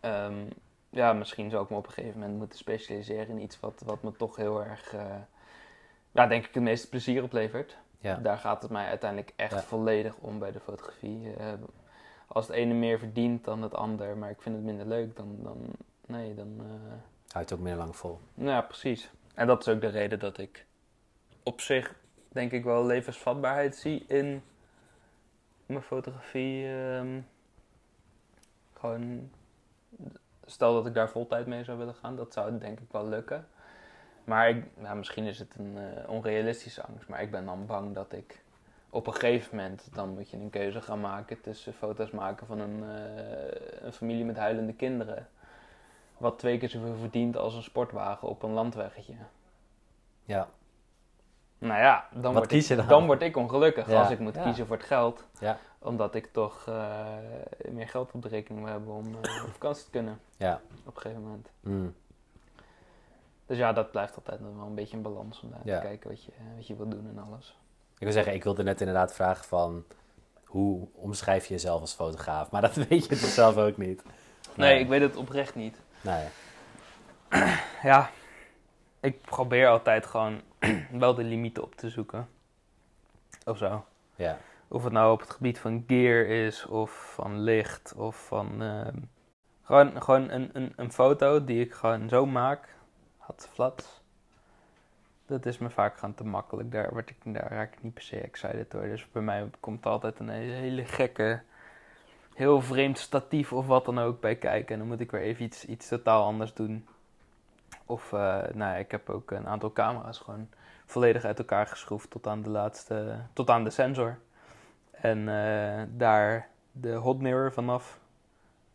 Ehm, 0.00 0.46
ja, 0.90 1.12
misschien 1.12 1.50
zou 1.50 1.64
ik 1.64 1.70
me 1.70 1.76
op 1.76 1.86
een 1.86 1.92
gegeven 1.92 2.20
moment 2.20 2.38
moeten 2.38 2.58
specialiseren 2.58 3.28
in 3.28 3.42
iets 3.42 3.60
wat, 3.60 3.82
wat 3.84 4.02
me 4.02 4.12
toch 4.12 4.36
heel 4.36 4.64
erg, 4.64 4.94
eh, 4.94 5.14
ja, 6.12 6.26
denk 6.26 6.46
ik, 6.46 6.54
het 6.54 6.62
meeste 6.62 6.88
plezier 6.88 7.22
oplevert. 7.22 7.76
Ja. 7.98 8.14
Daar 8.16 8.38
gaat 8.38 8.62
het 8.62 8.70
mij 8.70 8.86
uiteindelijk 8.86 9.32
echt 9.36 9.52
Ja. 9.52 9.60
volledig 9.62 10.16
om 10.16 10.38
bij 10.38 10.52
de 10.52 10.60
fotografie. 10.60 11.34
Eh, 11.36 11.52
als 12.26 12.46
het 12.46 12.56
ene 12.56 12.74
meer 12.74 12.98
verdient 12.98 13.44
dan 13.44 13.62
het 13.62 13.74
ander, 13.74 14.16
maar 14.16 14.30
ik 14.30 14.42
vind 14.42 14.54
het 14.54 14.64
minder 14.64 14.86
leuk, 14.86 15.16
dan, 15.16 15.36
dan 15.42 15.58
nee, 16.06 16.34
dan... 16.34 16.56
eh, 16.60 16.92
Houdt 17.32 17.52
ook 17.52 17.58
minder 17.58 17.78
lang 17.80 17.96
vol. 17.96 18.20
Nou 18.34 18.50
ja, 18.50 18.60
precies. 18.60 19.10
En 19.34 19.46
dat 19.46 19.60
is 19.66 19.74
ook 19.74 19.80
de 19.80 19.86
reden 19.88 20.18
dat 20.18 20.38
ik 20.38 20.66
op 21.42 21.60
zich, 21.60 21.94
denk 22.28 22.52
ik 22.52 22.64
wel, 22.64 22.86
levensvatbaarheid 22.86 23.76
zie 23.76 24.04
in 24.08 24.42
mijn 25.66 25.82
fotografie. 25.82 26.66
ehm, 26.68 27.20
gewoon, 28.74 29.30
stel 30.46 30.74
dat 30.74 30.86
ik 30.86 30.94
daar 30.94 31.10
voltijd 31.10 31.46
mee 31.46 31.64
zou 31.64 31.78
willen 31.78 31.94
gaan, 31.94 32.16
dat 32.16 32.32
zou 32.32 32.58
denk 32.58 32.80
ik 32.80 32.90
wel 32.90 33.08
lukken. 33.08 33.48
Maar 34.28 34.48
ik, 34.48 34.64
ja, 34.80 34.94
misschien 34.94 35.24
is 35.24 35.38
het 35.38 35.54
een 35.58 35.78
eh, 35.78 36.10
onrealistische 36.10 36.82
angst, 36.82 37.08
maar 37.08 37.22
ik 37.22 37.30
ben 37.30 37.44
dan 37.44 37.66
bang 37.66 37.94
dat 37.94 38.12
ik 38.12 38.42
op 38.90 39.06
een 39.06 39.12
gegeven 39.12 39.56
moment, 39.56 39.88
dan 39.92 40.08
moet 40.08 40.30
je 40.30 40.36
een 40.36 40.50
keuze 40.50 40.80
gaan 40.80 41.00
maken 41.00 41.40
tussen 41.40 41.72
foto's 41.74 42.10
maken 42.10 42.46
van 42.46 42.60
een, 42.60 42.82
eh, 42.82 43.84
een 43.84 43.92
familie 43.92 44.24
met 44.24 44.36
huilende 44.36 44.72
kinderen 44.72 45.28
wat 46.16 46.38
twee 46.38 46.58
keer 46.58 46.68
zoveel 46.68 46.96
verdient 46.96 47.36
als 47.36 47.54
een 47.54 47.62
sportwagen 47.62 48.28
op 48.28 48.42
een 48.42 48.52
landweggetje. 48.52 49.14
Ja, 50.24 50.48
Nou 51.58 51.80
ja, 51.80 52.08
dan, 52.12 52.32
word, 52.32 52.52
ik, 52.52 52.76
dan? 52.76 52.86
dan 52.86 53.06
word 53.06 53.22
ik 53.22 53.36
ongelukkig 53.36 53.90
Ja, 53.90 54.00
als 54.00 54.10
ik 54.10 54.18
moet 54.18 54.34
ja. 54.34 54.42
kiezen 54.42 54.66
voor 54.66 54.76
het 54.76 54.86
geld. 54.86 55.26
ja, 55.40 55.58
Omdat 55.78 56.14
ik 56.14 56.26
toch 56.26 56.66
eh, 56.68 57.06
meer 57.70 57.88
geld 57.88 58.12
op 58.12 58.22
de 58.22 58.28
rekening 58.28 58.64
wil 58.64 58.72
hebben 58.72 58.94
om 58.94 59.06
eh, 59.06 59.44
op 59.44 59.50
vakantie 59.52 59.84
te 59.84 59.90
kunnen 59.90 60.20
ja. 60.36 60.60
op 60.84 60.96
een 60.96 61.02
gegeven 61.02 61.22
moment. 61.22 61.50
Mm. 61.60 61.94
Dus 63.48 63.58
ja, 63.58 63.72
dat 63.72 63.90
blijft 63.90 64.16
altijd 64.16 64.40
nog 64.40 64.56
wel 64.56 64.66
een 64.66 64.74
beetje 64.74 64.96
een 64.96 65.02
balans 65.02 65.40
om 65.42 65.50
daar 65.50 65.60
Ja. 65.64 65.80
te 65.80 65.86
kijken 65.86 66.10
wat 66.10 66.24
je, 66.24 66.32
wat 66.56 66.66
je 66.66 66.76
wil 66.76 66.88
doen 66.88 67.08
en 67.16 67.18
alles. 67.18 67.58
Ik 67.94 68.04
wil 68.04 68.12
zeggen, 68.12 68.34
ik 68.34 68.44
wilde 68.44 68.62
net 68.62 68.80
inderdaad 68.80 69.14
vragen 69.14 69.44
van... 69.44 69.84
Hoe 70.44 70.88
omschrijf 70.94 71.46
je 71.46 71.54
jezelf 71.54 71.80
als 71.80 71.94
fotograaf? 71.94 72.50
Maar 72.50 72.60
dat 72.62 72.74
weet 72.88 73.02
je 73.02 73.08
dus 73.08 73.34
zelf 73.34 73.56
ook 73.56 73.76
niet. 73.76 74.02
Nee, 74.54 74.80
ik 74.80 74.88
weet 74.88 75.00
het 75.00 75.16
oprecht 75.16 75.54
niet. 75.54 75.80
Nee, 76.00 76.24
Ja, 77.82 78.10
ik 79.00 79.20
probeer 79.20 79.68
altijd 79.68 80.06
gewoon 80.06 80.40
wel 80.92 81.14
de 81.14 81.22
limieten 81.24 81.62
op 81.62 81.74
te 81.74 81.88
zoeken. 81.90 82.28
Of 83.44 83.58
zo. 83.58 83.84
ja. 84.16 84.38
Of 84.68 84.84
het 84.84 84.92
nou 84.92 85.12
op 85.12 85.20
het 85.20 85.30
gebied 85.30 85.58
van 85.58 85.84
gear 85.86 86.26
is, 86.26 86.66
of 86.66 87.12
van 87.14 87.40
licht, 87.40 87.94
of 87.96 88.26
van... 88.26 88.62
ehm, 88.62 88.96
gewoon 89.62 90.02
gewoon 90.02 90.30
een, 90.30 90.50
een, 90.52 90.72
een 90.76 90.92
foto 90.92 91.44
die 91.44 91.60
ik 91.64 91.72
gewoon 91.74 92.08
zo 92.08 92.26
maak, 92.26 92.68
had 93.28 93.48
flat. 93.52 94.00
dat 95.26 95.46
is 95.46 95.58
me 95.58 95.70
vaak 95.70 95.98
gewoon 95.98 96.14
te 96.14 96.24
makkelijk. 96.24 96.72
Daar, 96.72 96.90
word 96.90 97.10
ik, 97.10 97.16
daar 97.24 97.52
raak 97.52 97.72
ik 97.72 97.82
niet 97.82 97.94
per 97.94 98.02
se 98.02 98.20
excited 98.20 98.70
door. 98.70 98.82
Dus 98.82 99.10
bij 99.10 99.22
mij 99.22 99.50
komt 99.60 99.86
altijd 99.86 100.18
een 100.18 100.28
hele, 100.28 100.52
hele 100.52 100.84
gekke, 100.84 101.42
heel 102.34 102.60
vreemd 102.60 102.98
statief 102.98 103.52
of 103.52 103.66
wat 103.66 103.84
dan 103.84 103.98
ook 103.98 104.20
bij 104.20 104.36
kijken. 104.36 104.72
En 104.72 104.78
dan 104.78 104.88
moet 104.88 105.00
ik 105.00 105.10
weer 105.10 105.20
even 105.20 105.44
iets, 105.44 105.64
iets 105.64 105.88
totaal 105.88 106.24
anders 106.24 106.54
doen. 106.54 106.86
Of, 107.86 108.12
eh, 108.12 108.18
nou 108.30 108.58
ja, 108.58 108.74
ik 108.74 108.90
heb 108.90 109.10
ook 109.10 109.30
een 109.30 109.46
aantal 109.46 109.72
camera's 109.72 110.18
gewoon 110.18 110.48
volledig 110.86 111.24
uit 111.24 111.38
elkaar 111.38 111.66
geschroefd 111.66 112.10
tot 112.10 112.26
aan 112.26 112.42
de 112.42 112.50
laatste, 112.50 113.20
tot 113.32 113.50
aan 113.50 113.64
de 113.64 113.70
sensor. 113.70 114.18
En 114.90 115.28
eh, 115.28 115.82
daar 115.88 116.48
de 116.72 116.92
hot 116.92 117.20
mirror 117.20 117.52
vanaf 117.52 117.98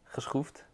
geschroefd. 0.03 0.65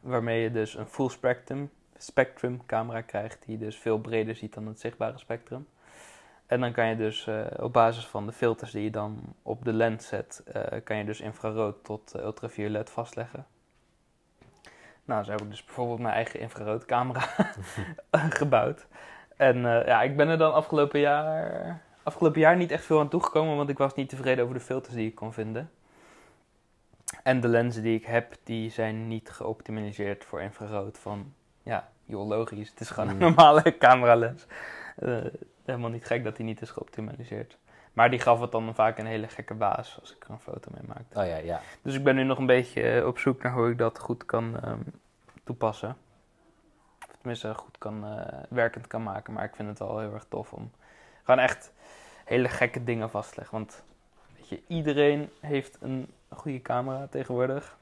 Waarmee 0.00 0.42
je 0.42 0.50
dus 0.50 0.74
een 0.74 0.86
full 0.86 1.08
spectrum, 1.08 1.70
spectrum 2.02 2.66
camera 2.66 3.00
krijgt, 3.00 3.42
die 3.46 3.58
dus 3.58 3.76
veel 3.76 3.98
breder 3.98 4.34
ziet 4.34 4.54
dan 4.54 4.66
het 4.66 4.80
zichtbare 4.80 5.18
spectrum. 5.18 5.66
En 6.46 6.60
dan 6.60 6.72
kan 6.72 6.86
je 6.86 6.96
dus 6.96 7.26
eh, 7.26 7.46
op 7.56 7.72
basis 7.72 8.06
van 8.06 8.26
de 8.26 8.32
filters 8.32 8.70
die 8.70 8.82
je 8.82 8.90
dan 8.90 9.34
op 9.42 9.64
de 9.64 9.72
lens 9.72 10.06
zet, 10.06 10.42
eh, 10.46 10.80
kan 10.84 10.96
je 10.96 11.04
dus 11.04 11.20
infrarood 11.20 11.84
tot 11.84 12.12
uh, 12.16 12.22
ultraviolet 12.22 12.90
vastleggen. 12.90 13.46
Nou, 15.04 15.24
zo 15.24 15.30
heb 15.30 15.40
ik 15.40 15.50
dus 15.50 15.64
bijvoorbeeld 15.64 15.98
mijn 15.98 16.14
eigen 16.14 16.40
infraroodcamera 16.40 17.20
gebouwd. 18.40 18.86
En 19.36 19.60
ja, 19.62 20.02
ik 20.02 20.16
ben 20.16 20.28
er 20.28 20.38
dan 20.38 20.52
afgelopen 20.52 21.00
jaar, 21.00 21.82
afgelopen 22.02 22.40
jaar 22.40 22.56
niet 22.56 22.70
echt 22.70 22.84
veel 22.84 23.00
aan 23.00 23.08
toegekomen, 23.08 23.56
want 23.56 23.68
ik 23.68 23.78
was 23.78 23.94
niet 23.94 24.08
tevreden 24.08 24.44
over 24.44 24.56
de 24.56 24.64
filters 24.64 24.94
die 24.94 25.08
ik 25.08 25.14
kon 25.14 25.32
vinden. 25.32 25.70
En 27.22 27.40
de 27.40 27.48
lenzen 27.48 27.82
die 27.82 27.96
ik 27.96 28.04
heb, 28.04 28.36
die 28.44 28.70
zijn 28.70 29.08
niet 29.08 29.30
geoptimaliseerd 29.30 30.24
voor 30.24 30.40
infrarood. 30.40 30.98
Van, 30.98 31.34
ja, 31.62 31.88
joh, 32.04 32.28
logisch. 32.28 32.70
Het 32.70 32.80
is 32.80 32.90
gewoon 32.90 33.08
een 33.08 33.14
Mm. 33.14 33.20
normale 33.20 33.76
cameralens. 33.78 34.46
Eh 34.96 35.24
helemaal 35.64 35.90
niet 35.90 36.04
gek 36.06 36.24
dat 36.24 36.36
die 36.36 36.44
niet 36.44 36.60
is 36.62 36.70
geoptimaliseerd. 36.70 37.56
Maar 37.92 38.10
die 38.10 38.18
gaf 38.20 38.40
het 38.40 38.52
dan 38.52 38.74
vaak 38.74 38.98
een 38.98 39.06
hele 39.06 39.28
gekke 39.28 39.54
baas 39.54 39.98
als 40.00 40.14
ik 40.14 40.24
er 40.24 40.30
een 40.30 40.40
foto 40.40 40.70
mee 40.74 40.82
maakte. 40.86 41.18
Oh 41.20 41.26
ja, 41.26 41.36
ja. 41.36 41.60
Dus 41.82 41.94
ik 41.94 42.04
ben 42.04 42.14
nu 42.14 42.22
nog 42.22 42.38
een 42.38 42.46
beetje 42.46 42.82
eh, 42.82 43.06
op 43.06 43.18
zoek 43.18 43.42
naar 43.42 43.52
hoe 43.52 43.70
ik 43.70 43.78
dat 43.78 43.98
goed 43.98 44.24
kan 44.24 44.60
ehm, 44.62 44.78
toepassen. 45.44 45.96
Of 47.08 47.16
tenminste 47.18 47.54
goed 47.54 47.78
kan, 47.78 48.04
eh, 48.04 48.38
werkend 48.48 48.86
kan 48.86 49.02
maken. 49.02 49.32
Maar 49.32 49.44
ik 49.44 49.54
vind 49.54 49.68
het 49.68 49.78
wel 49.78 49.98
heel 49.98 50.14
erg 50.14 50.26
tof 50.28 50.52
om 50.52 50.70
gewoon 51.24 51.40
echt 51.40 51.72
hele 52.24 52.48
gekke 52.48 52.84
dingen 52.84 53.10
vast 53.10 53.28
te 53.30 53.36
leggen. 53.36 53.56
Want 53.58 53.82
weet 54.36 54.48
je, 54.48 54.62
iedereen 54.66 55.30
heeft 55.40 55.76
een 55.80 56.12
goede 56.28 56.62
camera 56.62 57.06
tegenwoordig. 57.10 57.78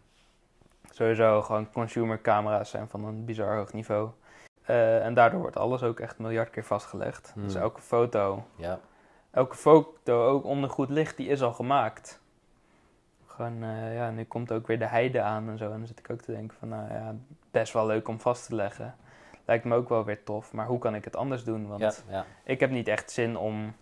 Sowieso 0.90 1.42
gewoon 1.42 1.70
consumer 1.70 2.20
camera's 2.20 2.70
zijn 2.70 2.88
van 2.88 3.04
een 3.04 3.24
bizar 3.24 3.56
hoog 3.56 3.72
niveau. 3.72 4.10
Eh, 4.62 5.04
en 5.04 5.14
daardoor 5.14 5.40
wordt 5.40 5.56
alles 5.56 5.82
ook 5.82 6.00
echt 6.00 6.18
miljard 6.18 6.50
keer 6.50 6.64
vastgelegd. 6.64 7.30
Hmm. 7.34 7.42
Dus 7.42 7.54
elke 7.54 7.80
foto 7.80 8.44
ja. 8.56 8.78
elke 9.30 9.56
foto 9.56 10.26
ook 10.26 10.44
onder 10.44 10.70
goed 10.70 10.88
licht, 10.88 11.16
die 11.16 11.28
is 11.28 11.42
al 11.42 11.52
gemaakt. 11.52 12.20
Gewoon, 13.26 13.62
eh, 13.62 13.94
ja, 13.94 14.10
nu 14.10 14.24
komt 14.24 14.52
ook 14.52 14.66
weer 14.66 14.78
de 14.78 14.86
heide 14.86 15.20
aan 15.20 15.48
en 15.48 15.58
zo. 15.58 15.64
En 15.64 15.78
dan 15.78 15.86
zit 15.86 15.98
ik 15.98 16.10
ook 16.10 16.20
te 16.20 16.32
denken 16.32 16.56
van, 16.58 16.68
nou 16.68 16.92
ja, 16.92 17.14
best 17.50 17.72
wel 17.72 17.86
leuk 17.86 18.08
om 18.08 18.20
vast 18.20 18.46
te 18.46 18.54
leggen. 18.54 18.96
Lijkt 19.44 19.64
me 19.64 19.74
ook 19.74 19.88
wel 19.88 20.04
weer 20.04 20.24
tof, 20.24 20.52
maar 20.52 20.66
hoe 20.66 20.78
kan 20.78 20.94
ik 20.94 21.04
het 21.04 21.16
anders 21.16 21.44
doen? 21.44 21.66
Want 21.66 21.80
Ja, 21.80 21.92
ja. 22.08 22.24
ik 22.44 22.60
heb 22.60 22.70
niet 22.70 22.88
echt 22.88 23.10
zin 23.10 23.36
om 23.36 23.74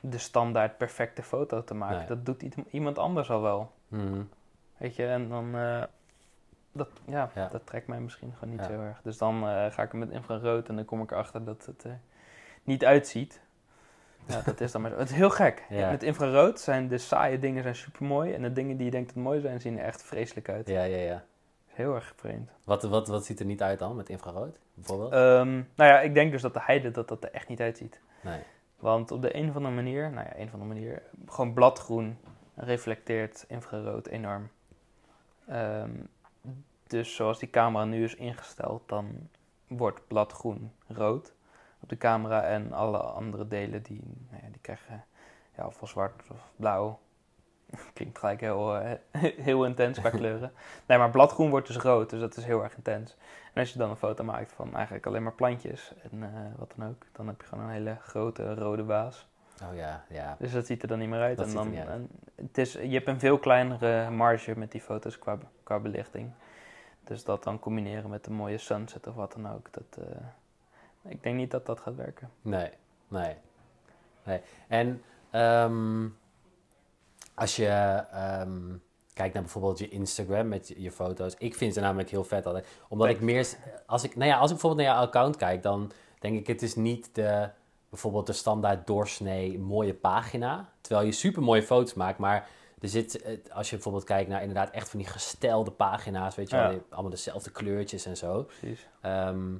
de 0.00 0.18
standaard 0.18 0.78
perfecte 0.78 1.22
foto 1.22 1.64
te 1.64 1.74
maken. 1.74 1.98
Nee. 1.98 2.06
Dat 2.06 2.26
doet 2.26 2.42
iemand 2.70 2.98
anders 2.98 3.30
al 3.30 3.42
wel. 3.42 3.72
Mhm. 3.88 4.22
Weet 4.76 4.96
je, 4.96 5.06
en 5.06 5.28
dan, 5.28 5.54
eh, 5.54 5.82
dat, 6.72 6.88
ja, 7.06 7.30
Ja. 7.34 7.48
dat 7.48 7.66
trekt 7.66 7.86
mij 7.86 8.00
misschien 8.00 8.32
gewoon 8.38 8.50
niet 8.54 8.60
Ja. 8.64 8.66
zo 8.66 8.80
erg. 8.82 9.00
Dus 9.02 9.18
dan 9.18 9.34
eh, 9.48 9.66
ga 9.70 9.82
ik 9.82 9.92
er 9.92 9.98
met 9.98 10.10
infrarood 10.10 10.68
en 10.68 10.76
dan 10.76 10.84
kom 10.84 11.02
ik 11.02 11.10
erachter 11.10 11.44
dat 11.44 11.66
het 11.66 11.84
er 11.84 11.98
niet 12.62 12.84
uitziet. 12.84 13.40
Ja, 14.26 14.40
dat 14.44 14.60
is 14.60 14.72
dan 14.72 14.80
maar 14.80 14.90
zo. 14.90 14.96
Het 14.98 15.10
is 15.10 15.16
heel 15.16 15.30
gek. 15.30 15.64
Ja. 15.68 15.90
Met 15.90 16.02
infrarood 16.02 16.60
zijn 16.60 16.88
de 16.88 16.98
saaie 16.98 17.38
dingen 17.38 17.62
zijn 17.62 17.74
super 17.74 18.04
mooi 18.06 18.32
en 18.34 18.42
de 18.42 18.52
dingen 18.52 18.76
die 18.76 18.84
je 18.84 18.90
denkt 18.90 19.14
dat 19.14 19.22
mooi 19.22 19.40
zijn, 19.40 19.60
zien 19.60 19.78
er 19.78 19.84
echt 19.84 20.02
vreselijk 20.02 20.48
uit. 20.48 20.68
ja, 20.68 20.82
ja, 20.82 20.96
ja. 20.96 21.24
Heel 21.66 21.94
erg 21.94 22.12
vreemd. 22.16 22.50
Wat, 22.64 22.82
wat, 22.82 23.08
wat 23.08 23.24
ziet 23.24 23.40
er 23.40 23.46
niet 23.46 23.62
uit 23.62 23.78
dan 23.78 23.96
met 23.96 24.08
infrarood, 24.08 24.58
bijvoorbeeld? 24.74 25.12
Ehm, 25.12 25.52
nou 25.54 25.90
ja, 25.92 26.00
ik 26.00 26.14
denk 26.14 26.32
dus 26.32 26.42
dat 26.42 26.54
de 26.54 26.60
heide 26.62 26.90
dat 26.90 27.08
dat 27.08 27.24
er 27.24 27.30
echt 27.32 27.48
niet 27.48 27.60
uitziet. 27.60 28.00
nee. 28.20 28.40
Want 28.78 29.10
op 29.10 29.22
de 29.22 29.36
een 29.36 29.48
of 29.48 29.56
andere 29.56 29.74
manier, 29.74 30.10
nou 30.10 30.26
ja, 30.26 30.36
een 30.36 30.46
of 30.46 30.52
andere 30.52 30.72
manier, 30.74 31.02
gewoon 31.26 31.52
bladgroen 31.52 32.18
reflecteert 32.54 33.44
infrarood 33.48 34.06
enorm. 34.06 34.48
Ehm, 35.48 35.90
dus 36.92 37.14
zoals 37.14 37.38
die 37.38 37.50
camera 37.50 37.84
nu 37.84 38.04
is 38.04 38.14
ingesteld, 38.14 38.88
dan 38.88 39.28
wordt 39.66 40.06
bladgroen 40.06 40.72
rood 40.86 41.34
op 41.80 41.88
de 41.88 41.96
camera 41.96 42.42
en 42.42 42.72
alle 42.72 42.98
andere 42.98 43.48
delen 43.48 43.82
die, 43.82 44.02
nou 44.30 44.42
ja, 44.42 44.48
die 44.50 44.60
krijgen 44.60 45.04
ja, 45.56 45.66
of 45.66 45.80
wel 45.80 45.88
zwart 45.88 46.22
of 46.30 46.50
blauw. 46.56 46.98
Klinkt 47.94 48.18
gelijk 48.18 48.40
heel, 48.40 48.76
eh, 48.76 48.98
heel 49.48 49.64
intens 49.64 49.98
qua 50.00 50.10
kleuren. 50.20 50.52
Nee, 50.86 50.98
maar 50.98 51.10
bladgroen 51.10 51.50
wordt 51.50 51.66
dus 51.66 51.76
rood, 51.76 52.10
dus 52.10 52.20
dat 52.20 52.36
is 52.36 52.44
heel 52.44 52.62
erg 52.62 52.76
intens. 52.76 53.16
En 53.52 53.60
als 53.60 53.72
je 53.72 53.78
dan 53.78 53.90
een 53.90 53.96
foto 53.96 54.24
maakt 54.24 54.52
van 54.52 54.74
eigenlijk 54.74 55.06
alleen 55.06 55.22
maar 55.22 55.32
plantjes 55.32 55.92
en 56.10 56.22
eh, 56.22 56.58
wat 56.58 56.74
dan 56.76 56.88
ook, 56.88 57.06
dan 57.12 57.26
heb 57.26 57.40
je 57.40 57.46
gewoon 57.46 57.64
een 57.64 57.70
hele 57.70 57.96
grote 58.00 58.54
rode 58.54 58.82
baas. 58.82 59.28
Oh 59.62 59.76
ja, 59.76 60.04
ja. 60.08 60.36
Dus 60.38 60.52
dat 60.52 60.66
ziet 60.66 60.82
er 60.82 60.88
dan 60.88 60.98
niet 60.98 61.08
meer 61.08 61.20
uit. 61.20 61.36
Dat 61.36 61.46
en 61.46 61.50
ziet 61.50 61.60
er 61.60 61.66
dan, 61.66 61.74
niet 61.74 61.88
uit. 61.88 62.00
en 62.00 62.08
het 62.46 62.58
is, 62.58 62.72
je 62.72 62.92
hebt 62.92 63.08
een 63.08 63.20
veel 63.20 63.38
kleinere 63.38 64.10
marge 64.10 64.58
met 64.58 64.72
die 64.72 64.80
foto's 64.80 65.18
qua, 65.18 65.38
qua 65.62 65.78
belichting. 65.78 66.32
Dus 67.04 67.24
dat 67.24 67.44
dan 67.44 67.58
combineren 67.58 68.10
met 68.10 68.26
een 68.26 68.32
mooie 68.32 68.58
sunset 68.58 69.06
of 69.06 69.14
wat 69.14 69.32
dan 69.32 69.52
ook. 69.52 69.68
Dat, 69.72 70.04
eh, 70.06 71.10
ik 71.12 71.22
denk 71.22 71.36
niet 71.36 71.50
dat 71.50 71.66
dat 71.66 71.80
gaat 71.80 71.96
werken. 71.96 72.30
Nee, 72.42 72.70
nee. 73.08 73.36
nee. 74.24 74.40
En 74.68 75.02
ehm, 75.30 76.08
als 77.34 77.56
je 77.56 77.66
ehm, 78.12 78.74
kijkt 79.14 79.34
naar 79.34 79.42
bijvoorbeeld 79.42 79.78
je 79.78 79.88
Instagram 79.88 80.48
met 80.48 80.74
je, 80.76 80.90
foto's. 80.90 81.34
Ik 81.38 81.54
vind 81.54 81.74
ze 81.74 81.80
namelijk 81.80 82.10
heel 82.10 82.24
vet 82.24 82.46
altijd. 82.46 82.66
Omdat 82.88 83.08
ik 83.08 83.20
meer... 83.20 83.48
Als 83.86 84.04
ik, 84.04 84.16
nou 84.16 84.30
ja, 84.30 84.36
als 84.36 84.50
ik 84.50 84.56
bijvoorbeeld 84.56 84.86
naar 84.86 84.96
jouw 84.96 85.06
account 85.06 85.36
kijk, 85.36 85.62
dan 85.62 85.92
denk 86.18 86.38
ik 86.38 86.46
het 86.46 86.62
is 86.62 86.74
niet 86.74 87.08
de... 87.12 87.48
Bijvoorbeeld 87.88 88.26
de 88.26 88.32
standaard 88.32 88.86
doorsnee 88.86 89.58
mooie 89.58 89.94
pagina. 89.94 90.68
Terwijl 90.80 91.06
je 91.06 91.12
super 91.12 91.42
mooie 91.42 91.62
foto's 91.62 91.94
maakt, 91.94 92.18
maar... 92.18 92.48
Er 92.82 92.88
zit, 92.88 93.22
als 93.52 93.68
je 93.68 93.74
bijvoorbeeld 93.74 94.04
kijkt 94.04 94.28
naar 94.30 94.40
inderdaad 94.40 94.70
echt 94.70 94.88
van 94.88 94.98
die 94.98 95.08
gestelde 95.08 95.70
pagina's, 95.70 96.34
weet 96.34 96.50
je 96.50 96.56
wel, 96.56 96.70
Ja. 96.70 96.78
allemaal 96.90 97.10
dezelfde 97.10 97.50
kleurtjes 97.50 98.06
en 98.06 98.16
zo. 98.16 98.42
Precies. 98.42 98.88
Ehm, 99.00 99.50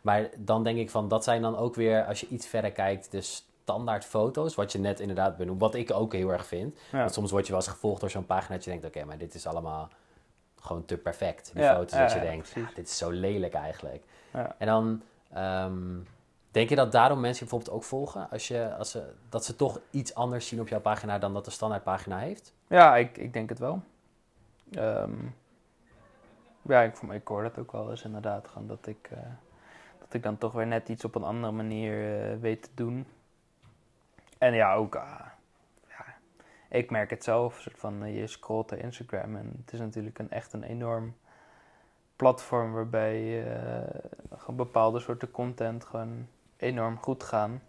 maar 0.00 0.28
dan 0.38 0.64
denk 0.64 0.78
ik 0.78 0.90
van, 0.90 1.08
dat 1.08 1.24
zijn 1.24 1.42
dan 1.42 1.56
ook 1.56 1.74
weer, 1.74 2.04
als 2.04 2.20
je 2.20 2.26
iets 2.28 2.46
verder 2.46 2.72
kijkt, 2.72 3.10
de 3.10 3.20
standaard 3.20 4.04
foto's. 4.04 4.54
Wat 4.54 4.72
je 4.72 4.78
net 4.78 5.00
inderdaad 5.00 5.36
benoemt, 5.36 5.60
wat 5.60 5.74
ik 5.74 5.92
ook 5.92 6.12
heel 6.12 6.32
erg 6.32 6.46
vind. 6.46 6.78
Ja. 6.92 6.98
Want 6.98 7.12
soms 7.12 7.30
word 7.30 7.46
je 7.46 7.52
wel 7.52 7.60
eens 7.60 7.70
gevolgd 7.70 8.00
door 8.00 8.10
zo'n 8.10 8.26
pagina 8.26 8.54
dat 8.54 8.64
je 8.64 8.70
denkt, 8.70 8.86
oké, 8.86 9.04
maar 9.04 9.18
dit 9.18 9.34
is 9.34 9.46
allemaal 9.46 9.88
gewoon 10.60 10.84
te 10.84 10.96
perfect. 10.96 11.50
Die 11.54 11.62
Ja, 11.62 11.74
foto's, 11.74 11.98
dat 11.98 12.12
je 12.12 12.20
denkt, 12.20 12.50
ja, 12.54 12.70
dit 12.74 12.86
is 12.88 12.96
zo 12.96 13.10
lelijk 13.10 13.54
eigenlijk. 13.54 14.02
Ja. 14.32 14.54
En 14.58 14.66
dan, 14.66 15.02
ehm, 15.32 15.98
denk 16.56 16.68
je 16.68 16.76
dat 16.76 16.92
daarom 16.92 17.20
mensen 17.20 17.44
je 17.44 17.50
bijvoorbeeld 17.50 17.76
ook 17.76 17.88
volgen? 17.88 18.30
Als 18.30 18.48
je, 18.48 18.74
als 18.74 18.90
ze, 18.90 19.12
dat 19.28 19.44
ze 19.44 19.56
toch 19.56 19.80
iets 19.90 20.14
anders 20.14 20.48
zien 20.48 20.60
op 20.60 20.68
jouw 20.68 20.80
pagina 20.80 21.18
dan 21.18 21.32
dat 21.32 21.44
de 21.44 21.50
standaard 21.50 21.82
pagina 21.82 22.18
heeft? 22.18 22.54
Ja, 22.66 22.96
ik, 22.96 23.18
ik 23.18 23.32
denk 23.32 23.48
het 23.48 23.58
wel. 23.58 23.82
Ehm, 24.72 25.14
ja, 26.62 26.82
ik, 26.82 26.98
ik 27.02 27.28
hoor 27.28 27.42
dat 27.42 27.58
ook 27.58 27.72
wel 27.72 27.90
eens 27.90 28.02
inderdaad. 28.02 28.48
Gewoon 28.48 28.68
dat 28.68 28.86
ik, 28.86 29.08
eh, 29.10 29.18
dat 29.98 30.14
ik 30.14 30.22
dan 30.22 30.38
toch 30.38 30.52
weer 30.52 30.66
net 30.66 30.88
iets 30.88 31.04
op 31.04 31.14
een 31.14 31.24
andere 31.24 31.52
manier 31.52 32.20
eh, 32.30 32.38
weet 32.38 32.62
te 32.62 32.70
doen. 32.74 33.06
En 34.38 34.54
ja, 34.54 34.74
ook, 34.74 34.94
ah, 34.96 35.26
ja, 35.88 36.04
ik 36.68 36.90
merk 36.90 37.10
het 37.10 37.24
zelf. 37.24 37.60
Soort 37.60 37.78
van, 37.78 38.02
eh, 38.02 38.18
je 38.20 38.26
scrolt 38.26 38.70
naar 38.70 38.80
Instagram 38.80 39.36
en 39.36 39.52
het 39.64 39.72
is 39.72 39.78
natuurlijk 39.78 40.18
een, 40.18 40.30
echt 40.30 40.52
een 40.52 40.62
enorm 40.62 41.14
platform 42.16 42.72
waarbij 42.72 43.46
eh, 43.46 44.00
gewoon 44.36 44.56
bepaalde 44.56 45.00
soorten 45.00 45.30
content 45.30 45.84
gewoon 45.84 46.26
enorm 46.56 46.98
goed 46.98 47.22
gaan. 47.22 47.62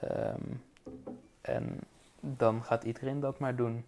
Ehm, 0.00 0.52
en 1.40 1.80
dan 2.20 2.64
gaat 2.64 2.84
iedereen 2.84 3.20
dat 3.20 3.38
maar 3.38 3.56
doen. 3.56 3.84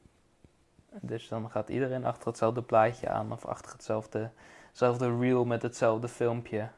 Dus 1.01 1.29
dan 1.29 1.51
gaat 1.51 1.69
iedereen 1.69 2.05
achter 2.05 2.27
hetzelfde 2.27 2.63
plaatje 2.63 3.09
aan 3.09 3.33
of 3.33 3.47
achter 3.47 3.73
hetzelfde, 3.73 4.31
hetzelfde 4.69 5.19
reel 5.19 5.45
met 5.45 5.63
hetzelfde 5.63 6.09
filmpje. 6.09 6.69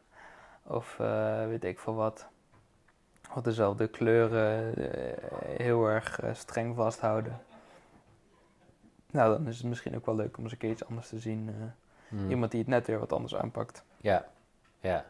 Of 0.62 0.98
eh, 0.98 1.46
weet 1.46 1.64
ik 1.64 1.78
veel 1.78 1.94
wat. 1.94 2.28
Of 3.34 3.42
dezelfde 3.42 3.88
kleuren 3.88 4.74
eh, 4.76 5.58
heel 5.58 5.86
erg 5.86 6.20
eh, 6.20 6.34
streng 6.34 6.76
vasthouden. 6.76 7.40
Nou, 9.10 9.36
dan 9.36 9.46
is 9.46 9.58
het 9.58 9.66
misschien 9.66 9.96
ook 9.96 10.06
wel 10.06 10.14
leuk 10.14 10.36
om 10.36 10.42
eens 10.42 10.52
een 10.52 10.58
keer 10.58 10.70
iets 10.70 10.84
anders 10.84 11.08
te 11.08 11.18
zien. 11.18 11.72
Hmm. 12.08 12.30
Iemand 12.30 12.50
die 12.50 12.60
het 12.60 12.68
net 12.68 12.86
weer 12.86 12.98
wat 12.98 13.12
anders 13.12 13.34
aanpakt. 13.34 13.84
Ja, 13.96 14.26
ja. 14.80 15.04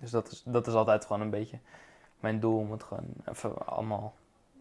Dus 0.00 0.10
dat 0.10 0.30
is, 0.30 0.42
dat 0.44 0.66
is 0.66 0.74
altijd 0.74 1.04
gewoon 1.04 1.22
een 1.22 1.30
beetje 1.30 1.58
mijn 2.20 2.40
doel 2.40 2.58
om 2.58 2.72
het 2.72 2.82
gewoon 2.82 3.06
even 3.24 3.66
allemaal 3.66 4.14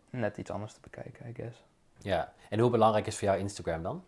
net 0.09 0.37
iets 0.37 0.51
anders 0.51 0.73
te 0.73 0.79
bekijken, 0.81 1.29
I 1.29 1.33
guess. 1.33 1.63
Ja, 1.97 2.33
en 2.49 2.59
hoe 2.59 2.69
belangrijk 2.69 3.07
is 3.07 3.17
voor 3.17 3.27
jou 3.27 3.39
Instagram 3.39 3.83
dan? 3.83 4.03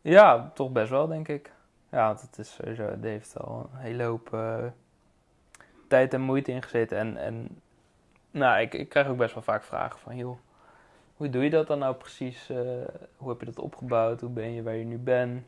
Ja, 0.00 0.50
toch 0.54 0.72
best 0.72 0.90
wel, 0.90 1.06
denk 1.06 1.28
ik. 1.28 1.52
Ja, 1.90 2.06
want 2.06 2.20
het 2.20 2.38
is 2.38 2.54
sowieso, 2.54 2.82
het 2.82 3.02
heeft 3.02 3.38
al 3.38 3.70
een 3.72 3.78
hele 3.78 4.02
hoop, 4.02 4.34
eh, 4.34 4.64
tijd 5.88 6.14
en 6.14 6.20
moeite 6.20 6.52
in 6.52 6.62
gezeten. 6.62 6.98
En, 6.98 7.16
en 7.16 7.60
nou, 8.30 8.60
ik, 8.60 8.74
ik 8.74 8.88
krijg 8.88 9.08
ook 9.08 9.16
best 9.16 9.34
wel 9.34 9.42
vaak 9.42 9.62
vragen 9.62 9.98
van, 9.98 10.16
joh, 10.16 10.38
hoe 11.16 11.30
doe 11.30 11.42
je 11.42 11.50
dat 11.50 11.66
dan 11.66 11.78
nou 11.78 11.94
precies? 11.94 12.50
Eh, 12.50 12.58
hoe 13.16 13.28
heb 13.28 13.40
je 13.40 13.46
dat 13.46 13.58
opgebouwd? 13.58 14.20
Hoe 14.20 14.30
ben 14.30 14.52
je 14.52 14.62
waar 14.62 14.74
je 14.74 14.84
nu 14.84 14.98
bent? 14.98 15.46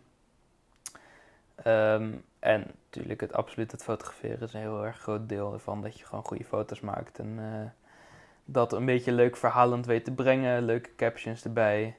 Ehm, 1.62 2.12
en 2.38 2.66
natuurlijk, 2.84 3.20
het 3.20 3.32
absoluut 3.32 3.72
het 3.72 3.82
fotograferen 3.82 4.40
is 4.40 4.52
een 4.52 4.60
heel 4.60 4.84
erg 4.84 4.98
groot 4.98 5.28
deel 5.28 5.52
ervan. 5.52 5.82
Dat 5.82 5.98
je 5.98 6.04
gewoon 6.04 6.24
goede 6.24 6.44
foto's 6.44 6.80
maakt. 6.80 7.18
En 7.18 7.38
uh, 7.38 7.70
dat 8.44 8.72
een 8.72 8.84
beetje 8.84 9.12
leuk 9.12 9.36
verhalend 9.36 9.86
weet 9.86 10.04
te 10.04 10.12
brengen. 10.12 10.62
Leuke 10.62 10.94
captions 10.96 11.44
erbij. 11.44 11.96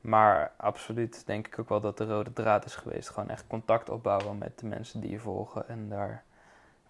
Maar 0.00 0.52
absoluut 0.56 1.26
denk 1.26 1.46
ik 1.46 1.58
ook 1.58 1.68
wel 1.68 1.80
dat 1.80 1.98
de 1.98 2.04
rode 2.04 2.32
draad 2.32 2.64
is 2.64 2.74
geweest. 2.74 3.08
Gewoon 3.08 3.28
echt 3.28 3.46
contact 3.46 3.90
opbouwen 3.90 4.38
met 4.38 4.58
de 4.58 4.66
mensen 4.66 5.00
die 5.00 5.10
je 5.10 5.18
volgen. 5.18 5.68
En 5.68 5.88
daar 5.88 6.24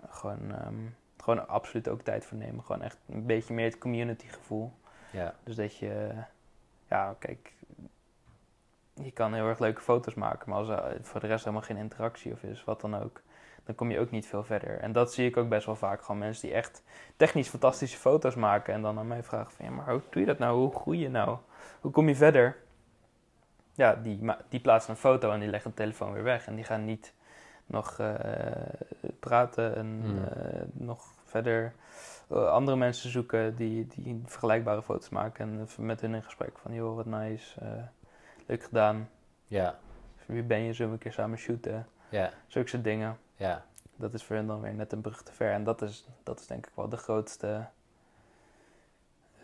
gewoon, 0.09 0.55
ehm, 0.55 0.75
gewoon 1.17 1.49
absoluut 1.49 1.89
ook 1.89 2.01
tijd 2.01 2.25
voor 2.25 2.39
nemen. 2.39 2.65
Gewoon 2.65 2.83
echt 2.83 2.99
een 3.09 3.27
beetje 3.27 3.55
meer 3.55 3.65
het 3.65 3.79
community 3.79 4.27
gevoel. 4.27 4.73
Ja. 5.11 5.35
Dus 5.45 5.57
dat 5.57 5.77
je, 5.77 6.11
ja, 6.89 7.17
kijk, 7.19 7.53
je 9.03 9.11
kan 9.11 9.35
heel 9.35 9.49
erg 9.49 9.59
leuke 9.59 9.81
foto's 9.81 10.15
maken, 10.15 10.51
maar 10.51 10.59
als 10.59 10.69
er 10.69 10.99
voor 11.03 11.21
de 11.21 11.27
rest 11.27 11.45
helemaal 11.45 11.67
geen 11.67 11.77
interactie 11.77 12.33
of 12.33 12.43
is, 12.43 12.65
wat 12.65 12.81
dan 12.81 12.97
ook, 13.03 13.21
dan 13.65 13.75
kom 13.75 13.91
je 13.91 13.99
ook 13.99 14.11
niet 14.11 14.27
veel 14.27 14.45
verder. 14.45 14.79
En 14.79 14.93
dat 14.93 15.13
zie 15.13 15.27
ik 15.27 15.37
ook 15.37 15.49
best 15.49 15.67
wel 15.67 15.77
vaak. 15.77 16.01
Gewoon 16.03 16.19
mensen 16.19 16.47
die 16.49 16.57
echt 16.57 16.83
technisch 17.17 17.49
fantastische 17.49 17.99
foto's 17.99 18.35
maken 18.35 18.75
en 18.75 18.83
dan 18.83 18.99
aan 18.99 19.07
mij 19.07 19.23
vragen 19.23 19.53
van, 19.53 19.65
ja, 19.65 19.71
maar 19.71 19.91
hoe 19.91 20.03
doe 20.11 20.21
je 20.21 20.27
dat 20.27 20.39
nou? 20.39 20.59
Hoe 20.59 20.75
groei 20.75 20.99
je 20.99 21.09
nou? 21.09 21.39
Hoe 21.81 21.91
kom 21.91 22.09
je 22.09 22.15
verder? 22.15 22.57
Ja, 23.73 23.95
die, 23.95 24.21
die 24.49 24.61
plaatsen 24.61 24.91
een 24.91 24.97
foto 24.97 25.31
en 25.31 25.41
die 25.41 25.49
leggen 25.49 25.71
de 25.71 25.77
telefoon 25.77 26.13
weer 26.13 26.23
weg. 26.23 26.47
En 26.47 26.55
die 26.55 26.65
gaan 26.65 26.85
niet 26.85 27.15
nog 27.67 27.99
uh, 28.01 28.15
praten 29.21 29.77
en 29.77 30.01
Hmm. 30.03 30.19
uh, 30.19 30.63
nog 30.73 31.05
verder 31.25 31.73
uh, 32.33 32.49
andere 32.49 32.77
mensen 32.77 33.11
zoeken 33.11 33.57
die, 33.57 33.87
die 33.87 34.23
vergelijkbare 34.27 34.83
foto's 34.83 35.09
maken. 35.09 35.45
En 35.45 35.87
met 35.87 36.01
hun 36.01 36.15
in 36.15 36.23
gesprek 36.23 36.59
van, 36.59 36.75
joh, 36.75 36.97
wat 36.97 37.07
nice, 37.07 37.61
uh, 37.63 37.69
leuk 38.47 38.63
gedaan. 38.63 39.11
Ja. 39.47 39.79
Wie 40.27 40.43
ben 40.43 40.59
je, 40.59 40.73
zullen 40.73 40.91
we 40.91 40.97
een 40.97 41.03
keer 41.03 41.13
samen 41.13 41.39
shooten? 41.39 41.87
Ja. 42.09 42.33
Zulke 42.47 42.69
soort 42.69 42.85
dingen. 42.85 43.19
Ja. 43.37 43.65
Dat 43.97 44.15
is 44.15 44.25
voor 44.25 44.37
hen 44.37 44.47
dan 44.47 44.61
weer 44.61 44.75
net 44.75 44.93
een 44.93 45.01
brug 45.01 45.23
te 45.23 45.33
ver. 45.33 45.53
En 45.53 45.65
dat 45.65 45.83
is, 45.83 46.09
dat 46.23 46.41
is 46.41 46.47
denk 46.47 46.67
ik 46.67 46.73
wel 46.75 46.89
de 46.89 46.97
grootste, 46.97 47.67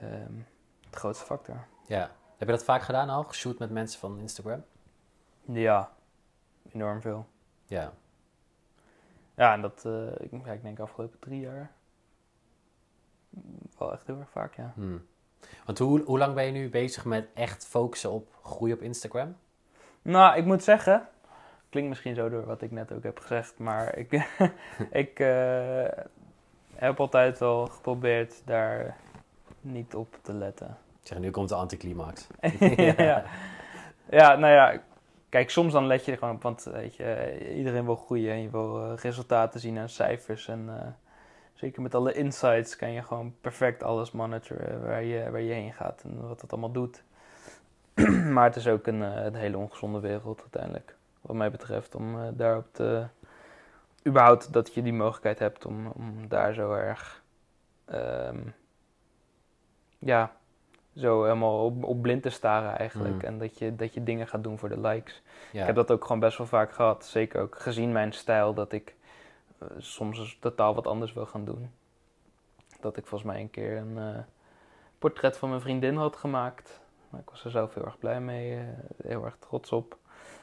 um, 0.02 0.46
de 0.90 0.96
grootste 0.96 1.24
factor. 1.24 1.66
Ja. 1.86 2.10
Heb 2.36 2.48
je 2.48 2.54
dat 2.54 2.64
vaak 2.64 2.82
gedaan 2.82 3.08
al? 3.08 3.24
Geshoot 3.24 3.58
met 3.58 3.70
mensen 3.70 4.00
van 4.00 4.18
Instagram? 4.18 4.64
Ja, 5.42 5.92
enorm 6.72 7.00
veel. 7.00 7.26
Ja. 7.66 7.92
Ja, 9.34 9.52
en 9.52 9.60
dat, 9.60 9.84
uh, 9.86 10.12
ik, 10.18 10.30
ja, 10.44 10.52
ik 10.52 10.62
denk 10.62 10.78
afgelopen 10.78 11.18
drie 11.18 11.40
jaar 11.40 11.72
wel 13.78 13.92
echt 13.92 14.06
heel 14.06 14.18
erg 14.18 14.30
vaak, 14.30 14.54
ja. 14.54 14.72
Hmm. 14.74 15.06
Want 15.64 15.78
hoe, 15.78 16.02
hoe 16.04 16.18
lang 16.18 16.34
ben 16.34 16.44
je 16.44 16.52
nu 16.52 16.70
bezig 16.70 17.04
met 17.04 17.26
echt 17.34 17.66
focussen 17.66 18.10
op 18.10 18.34
groei 18.42 18.72
op 18.72 18.82
Instagram? 18.82 19.36
Nou, 20.02 20.36
ik 20.36 20.44
moet 20.44 20.62
zeggen, 20.62 21.08
klinkt 21.68 21.88
misschien 21.88 22.14
zo 22.14 22.28
door 22.28 22.44
wat 22.44 22.62
ik 22.62 22.70
net 22.70 22.92
ook 22.92 23.02
heb 23.02 23.18
gezegd, 23.18 23.58
maar 23.58 23.96
ik, 23.98 24.12
ik 25.04 25.18
uh, 25.18 25.84
heb 26.74 27.00
altijd 27.00 27.38
wel 27.38 27.66
geprobeerd 27.66 28.42
daar 28.44 28.96
niet 29.60 29.94
op 29.94 30.18
te 30.22 30.32
letten. 30.32 30.76
Zeg, 31.02 31.18
nu 31.18 31.30
komt 31.30 31.48
de 31.48 31.54
anticlimax. 31.54 32.26
ja, 32.76 33.24
ja. 34.10 34.36
nou 34.36 34.52
ja, 34.52 34.80
kijk, 35.28 35.50
soms 35.50 35.72
dan 35.72 35.86
let 35.86 36.04
je 36.04 36.12
er 36.12 36.18
gewoon 36.18 36.34
op, 36.34 36.42
want 36.42 36.62
weet 36.62 36.96
je, 36.96 37.54
iedereen 37.56 37.84
wil 37.84 37.96
groeien 37.96 38.32
en 38.32 38.42
je 38.42 38.50
wil 38.50 38.84
uh, 38.84 38.96
resultaten 38.96 39.60
zien 39.60 39.76
en 39.76 39.88
cijfers 39.88 40.48
en 40.48 40.64
uh, 40.66 40.86
zeker 41.62 41.82
met 41.82 41.94
alle 41.94 42.12
insights 42.12 42.76
kan 42.76 42.92
je 42.92 43.02
gewoon 43.02 43.34
perfect 43.40 43.82
alles 43.82 44.10
monitoren 44.10 44.82
waar 44.82 45.02
je, 45.02 45.30
waar 45.30 45.40
je 45.40 45.52
heen 45.52 45.72
gaat 45.72 46.02
en 46.04 46.28
wat 46.28 46.40
het 46.40 46.52
allemaal 46.52 46.72
doet. 46.72 47.02
maar 48.34 48.44
het 48.44 48.56
is 48.56 48.68
ook 48.68 48.86
een, 48.86 49.00
uh, 49.00 49.24
een, 49.24 49.34
hele 49.34 49.56
ongezonde 49.56 50.00
wereld 50.00 50.40
uiteindelijk, 50.40 50.96
wat 51.20 51.36
mij 51.36 51.50
betreft, 51.50 51.94
om 51.94 52.16
uh, 52.16 52.28
daarop 52.32 52.66
te... 52.72 53.06
überhaupt 54.06 54.52
dat 54.52 54.74
je 54.74 54.82
die 54.82 54.92
mogelijkheid 54.92 55.38
hebt 55.38 55.66
om, 55.66 55.86
om 55.86 56.28
daar 56.28 56.54
zo 56.54 56.72
erg... 56.72 57.22
Um, 57.94 58.54
ja, 59.98 60.32
zo 60.96 61.22
helemaal 61.22 61.64
op, 61.64 61.84
op, 61.84 62.02
blind 62.02 62.22
te 62.22 62.30
staren 62.30 62.78
eigenlijk. 62.78 63.14
Mm. 63.14 63.20
En 63.20 63.38
dat 63.38 63.58
je, 63.58 63.76
dat 63.76 63.94
je 63.94 64.02
dingen 64.02 64.28
gaat 64.28 64.42
doen 64.42 64.58
voor 64.58 64.68
de 64.68 64.80
likes. 64.80 65.22
Ja. 65.52 65.60
Ik 65.60 65.66
heb 65.66 65.74
dat 65.74 65.90
ook 65.90 66.02
gewoon 66.02 66.20
best 66.20 66.38
wel 66.38 66.46
vaak 66.46 66.72
gehad. 66.72 67.04
Zeker 67.04 67.40
ook 67.40 67.58
gezien 67.58 67.92
mijn 67.92 68.12
stijl, 68.12 68.54
dat 68.54 68.72
ik 68.72 68.94
soms 69.78 70.18
eens 70.18 70.38
totaal 70.40 70.74
wat 70.74 70.86
anders 70.86 71.12
wil 71.12 71.26
gaan 71.26 71.44
doen. 71.44 71.70
Dat 72.80 72.96
ik 72.96 73.06
volgens 73.06 73.30
mij 73.32 73.40
een 73.40 73.50
keer 73.50 73.76
een 73.76 73.96
uh, 73.96 74.18
portret 74.98 75.38
van 75.38 75.48
mijn 75.48 75.60
vriendin 75.60 75.96
had 75.96 76.16
gemaakt. 76.16 76.80
Ik 77.18 77.30
was 77.30 77.44
er 77.44 77.50
zelf 77.50 77.74
heel 77.74 77.84
erg 77.84 77.98
blij 77.98 78.20
mee, 78.20 78.52
uh, 78.52 78.62
heel 79.02 79.24
erg 79.24 79.36
trots 79.38 79.72
op. 79.72 79.96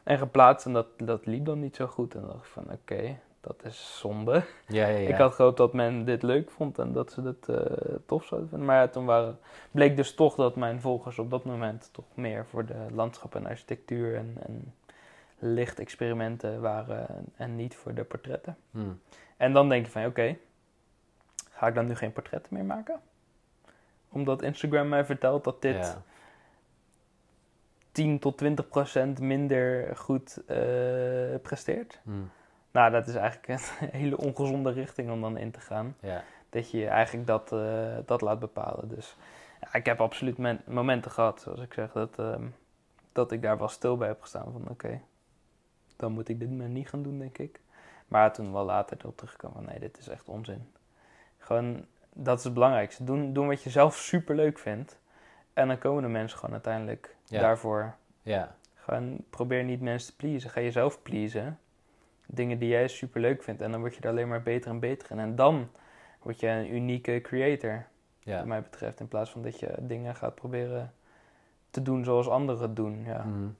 En 0.03 0.17
geplaatst 0.17 0.65
en 0.65 0.73
dat, 0.73 0.87
dat 0.97 1.25
liep 1.25 1.45
dan 1.45 1.59
niet 1.59 1.75
zo 1.75 1.87
goed. 1.87 2.15
En 2.15 2.21
dan 2.21 2.29
dacht 2.29 2.45
ik 2.45 2.51
van 2.51 2.63
oké, 2.63 2.73
okay, 2.73 3.19
dat 3.41 3.63
is 3.63 3.97
zonde. 3.99 4.43
Ja, 4.67 4.87
ja, 4.87 4.97
ja. 4.97 5.09
Ik 5.09 5.15
had 5.15 5.33
gehoopt 5.33 5.57
dat 5.57 5.73
men 5.73 6.05
dit 6.05 6.23
leuk 6.23 6.51
vond 6.51 6.79
en 6.79 6.93
dat 6.93 7.11
ze 7.11 7.21
het 7.21 7.47
uh, 7.47 7.95
tof 8.05 8.25
zouden 8.25 8.49
vinden. 8.49 8.67
Maar 8.67 8.91
toen 8.91 9.05
waren, 9.05 9.39
bleek 9.71 9.95
dus 9.95 10.15
toch 10.15 10.35
dat 10.35 10.55
mijn 10.55 10.81
volgers 10.81 11.19
op 11.19 11.29
dat 11.29 11.43
moment 11.43 11.89
toch 11.93 12.05
meer 12.13 12.45
voor 12.45 12.65
de 12.65 12.85
landschap 12.91 13.35
en 13.35 13.45
architectuur 13.45 14.15
en, 14.15 14.37
en 14.39 14.73
lichtexperimenten 15.39 16.61
waren 16.61 17.07
en 17.35 17.55
niet 17.55 17.75
voor 17.75 17.93
de 17.93 18.03
portretten. 18.03 18.57
Hmm. 18.71 19.01
En 19.37 19.53
dan 19.53 19.69
denk 19.69 19.85
je 19.85 19.91
van 19.91 20.01
oké, 20.01 20.09
okay, 20.09 20.39
ga 21.51 21.67
ik 21.67 21.75
dan 21.75 21.85
nu 21.85 21.95
geen 21.95 22.13
portretten 22.13 22.53
meer 22.53 22.65
maken? 22.65 22.99
Omdat 24.09 24.41
Instagram 24.41 24.89
mij 24.89 25.05
vertelt 25.05 25.43
dat 25.43 25.61
dit 25.61 25.75
ja. 25.75 26.01
10 27.91 28.19
tot 28.19 28.37
20 28.37 28.67
procent 28.67 29.19
minder 29.19 29.95
goed 29.95 30.41
uh, 30.47 30.55
presteert. 31.41 31.99
Hmm. 32.03 32.31
Nou, 32.71 32.91
dat 32.91 33.07
is 33.07 33.15
eigenlijk 33.15 33.47
een 33.47 33.89
hele 33.99 34.17
ongezonde 34.17 34.71
richting 34.71 35.11
om 35.11 35.21
dan 35.21 35.37
in 35.37 35.51
te 35.51 35.59
gaan. 35.59 35.95
Ja. 36.01 36.23
Dat 36.49 36.71
je 36.71 36.87
eigenlijk 36.87 37.27
dat, 37.27 37.51
uh, 37.51 37.97
dat 38.05 38.21
laat 38.21 38.39
bepalen. 38.39 38.87
Dus 38.87 39.15
ja, 39.61 39.73
ik 39.73 39.85
heb 39.85 40.01
absoluut 40.01 40.65
momenten 40.67 41.11
gehad, 41.11 41.41
zoals 41.41 41.59
ik 41.59 41.73
zeg, 41.73 41.91
dat, 41.91 42.19
uh, 42.19 42.35
dat 43.11 43.31
ik 43.31 43.41
daar 43.41 43.57
wel 43.57 43.67
stil 43.67 43.97
bij 43.97 44.07
heb 44.07 44.21
gestaan. 44.21 44.51
Van 44.51 44.61
oké, 44.61 44.71
okay, 44.71 45.01
dan 45.99 46.11
moet 46.11 46.29
ik 46.29 46.39
dit 46.39 46.51
maar 46.51 46.69
niet 46.69 46.89
gaan 46.89 47.03
doen, 47.03 47.19
denk 47.19 47.37
ik. 47.37 47.59
Maar 48.07 48.33
toen 48.33 48.53
wel 48.53 48.65
later 48.65 48.97
erop 48.99 49.17
terugkwam 49.17 49.51
van 49.53 49.65
nee, 49.65 49.79
dit 49.79 49.97
is 49.97 50.07
echt 50.07 50.29
onzin. 50.29 50.71
Gewoon, 51.37 51.85
dat 52.13 52.37
is 52.37 52.43
het 52.43 52.53
belangrijkste. 52.53 53.03
Doen, 53.03 53.33
doen 53.33 53.47
wat 53.47 53.63
je 53.63 53.69
zelf 53.69 53.95
super 53.95 54.35
leuk 54.35 54.59
vindt. 54.59 54.99
En 55.53 55.67
dan 55.67 55.77
komen 55.77 56.03
de 56.03 56.09
mensen 56.09 56.37
gewoon 56.37 56.53
uiteindelijk 56.53 57.15
ja. 57.25 57.41
daarvoor. 57.41 57.95
Ja. 58.21 58.55
Gewoon 58.75 59.17
probeer 59.29 59.63
niet 59.63 59.81
mensen 59.81 60.09
te 60.09 60.15
pleasen. 60.15 60.49
Ga 60.49 60.61
jezelf 60.61 61.01
pleasen 61.01 61.59
dingen 62.25 62.59
die 62.59 62.69
jij 62.69 62.87
super 62.87 63.21
leuk 63.21 63.43
vindt. 63.43 63.61
En 63.61 63.71
dan 63.71 63.79
word 63.79 63.95
je 63.95 64.01
er 64.01 64.09
alleen 64.09 64.27
maar 64.27 64.43
beter 64.43 64.71
en 64.71 64.79
beter 64.79 65.11
in. 65.11 65.19
En 65.19 65.35
dan 65.35 65.69
word 66.21 66.39
je 66.39 66.47
een 66.47 66.75
unieke 66.75 67.21
creator, 67.21 67.85
ja. 68.19 68.37
wat 68.37 68.45
mij 68.45 68.61
betreft. 68.61 68.99
In 68.99 69.07
plaats 69.07 69.31
van 69.31 69.41
dat 69.41 69.59
je 69.59 69.75
dingen 69.79 70.15
gaat 70.15 70.35
proberen 70.35 70.93
te 71.69 71.81
doen 71.81 72.03
zoals 72.03 72.27
anderen 72.27 72.61
het 72.61 72.75
doen. 72.75 73.03
Ja. 73.03 73.23
Mm. 73.23 73.55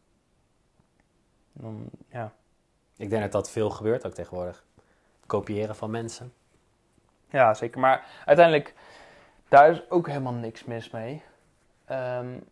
Dan, 1.61 1.89
ja. 2.11 2.33
Ik 2.97 3.09
denk 3.09 3.21
dat 3.21 3.31
dat 3.31 3.51
veel 3.51 3.69
gebeurt 3.69 4.05
ook 4.05 4.13
tegenwoordig. 4.13 4.65
Kopiëren 5.25 5.75
van 5.75 5.91
mensen. 5.91 6.33
Ja, 7.29 7.53
zeker. 7.53 7.79
Maar 7.79 8.05
uiteindelijk, 8.25 8.73
daar 9.47 9.71
is 9.71 9.89
ook 9.89 10.07
helemaal 10.07 10.33
niks 10.33 10.63
mis 10.63 10.89
mee. 10.89 11.23
Um, 11.91 12.43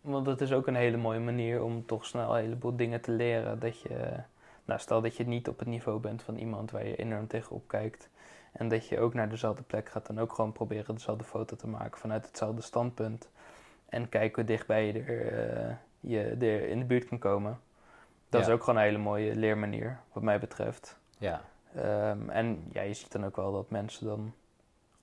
want 0.00 0.26
het 0.26 0.40
is 0.40 0.52
ook 0.52 0.66
een 0.66 0.74
hele 0.74 0.96
mooie 0.96 1.20
manier 1.20 1.62
om 1.62 1.86
toch 1.86 2.04
snel 2.06 2.36
een 2.36 2.42
heleboel 2.42 2.76
dingen 2.76 3.00
te 3.00 3.10
leren. 3.10 3.58
Dat 3.58 3.80
je... 3.80 4.12
Nou, 4.64 4.80
stel 4.80 5.00
dat 5.00 5.16
je 5.16 5.26
niet 5.26 5.48
op 5.48 5.58
het 5.58 5.68
niveau 5.68 6.00
bent 6.00 6.22
van 6.22 6.36
iemand 6.36 6.70
waar 6.70 6.86
je 6.86 6.96
enorm 6.96 7.26
tegenop 7.26 7.68
kijkt. 7.68 8.08
En 8.52 8.68
dat 8.68 8.88
je 8.88 9.00
ook 9.00 9.14
naar 9.14 9.28
dezelfde 9.28 9.62
plek 9.62 9.88
gaat 9.88 10.08
en 10.08 10.18
ook 10.18 10.32
gewoon 10.32 10.52
proberen 10.52 10.94
dezelfde 10.94 11.24
foto 11.24 11.56
te 11.56 11.68
maken 11.68 12.00
vanuit 12.00 12.26
hetzelfde 12.26 12.62
standpunt. 12.62 13.28
En 13.88 14.08
kijken 14.08 14.34
hoe 14.34 14.44
dichtbij 14.44 14.86
je 14.86 14.92
er, 14.92 15.32
uh, 15.68 15.74
je 16.00 16.20
er 16.20 16.68
in 16.68 16.78
de 16.78 16.84
buurt 16.84 17.08
kan 17.08 17.18
komen. 17.18 17.60
Dat 18.28 18.40
Ja. 18.40 18.46
is 18.46 18.52
ook 18.52 18.60
gewoon 18.62 18.78
een 18.78 18.84
hele 18.86 18.98
mooie 18.98 19.34
leermanier, 19.36 20.00
wat 20.12 20.22
mij 20.22 20.38
betreft. 20.38 20.96
Ja. 21.18 21.40
Ehm, 21.74 22.30
en 22.30 22.68
ja, 22.72 22.82
je 22.82 22.94
ziet 22.94 23.12
dan 23.12 23.24
ook 23.24 23.36
wel 23.36 23.52
dat 23.52 23.70
mensen 23.70 24.06
dan 24.06 24.34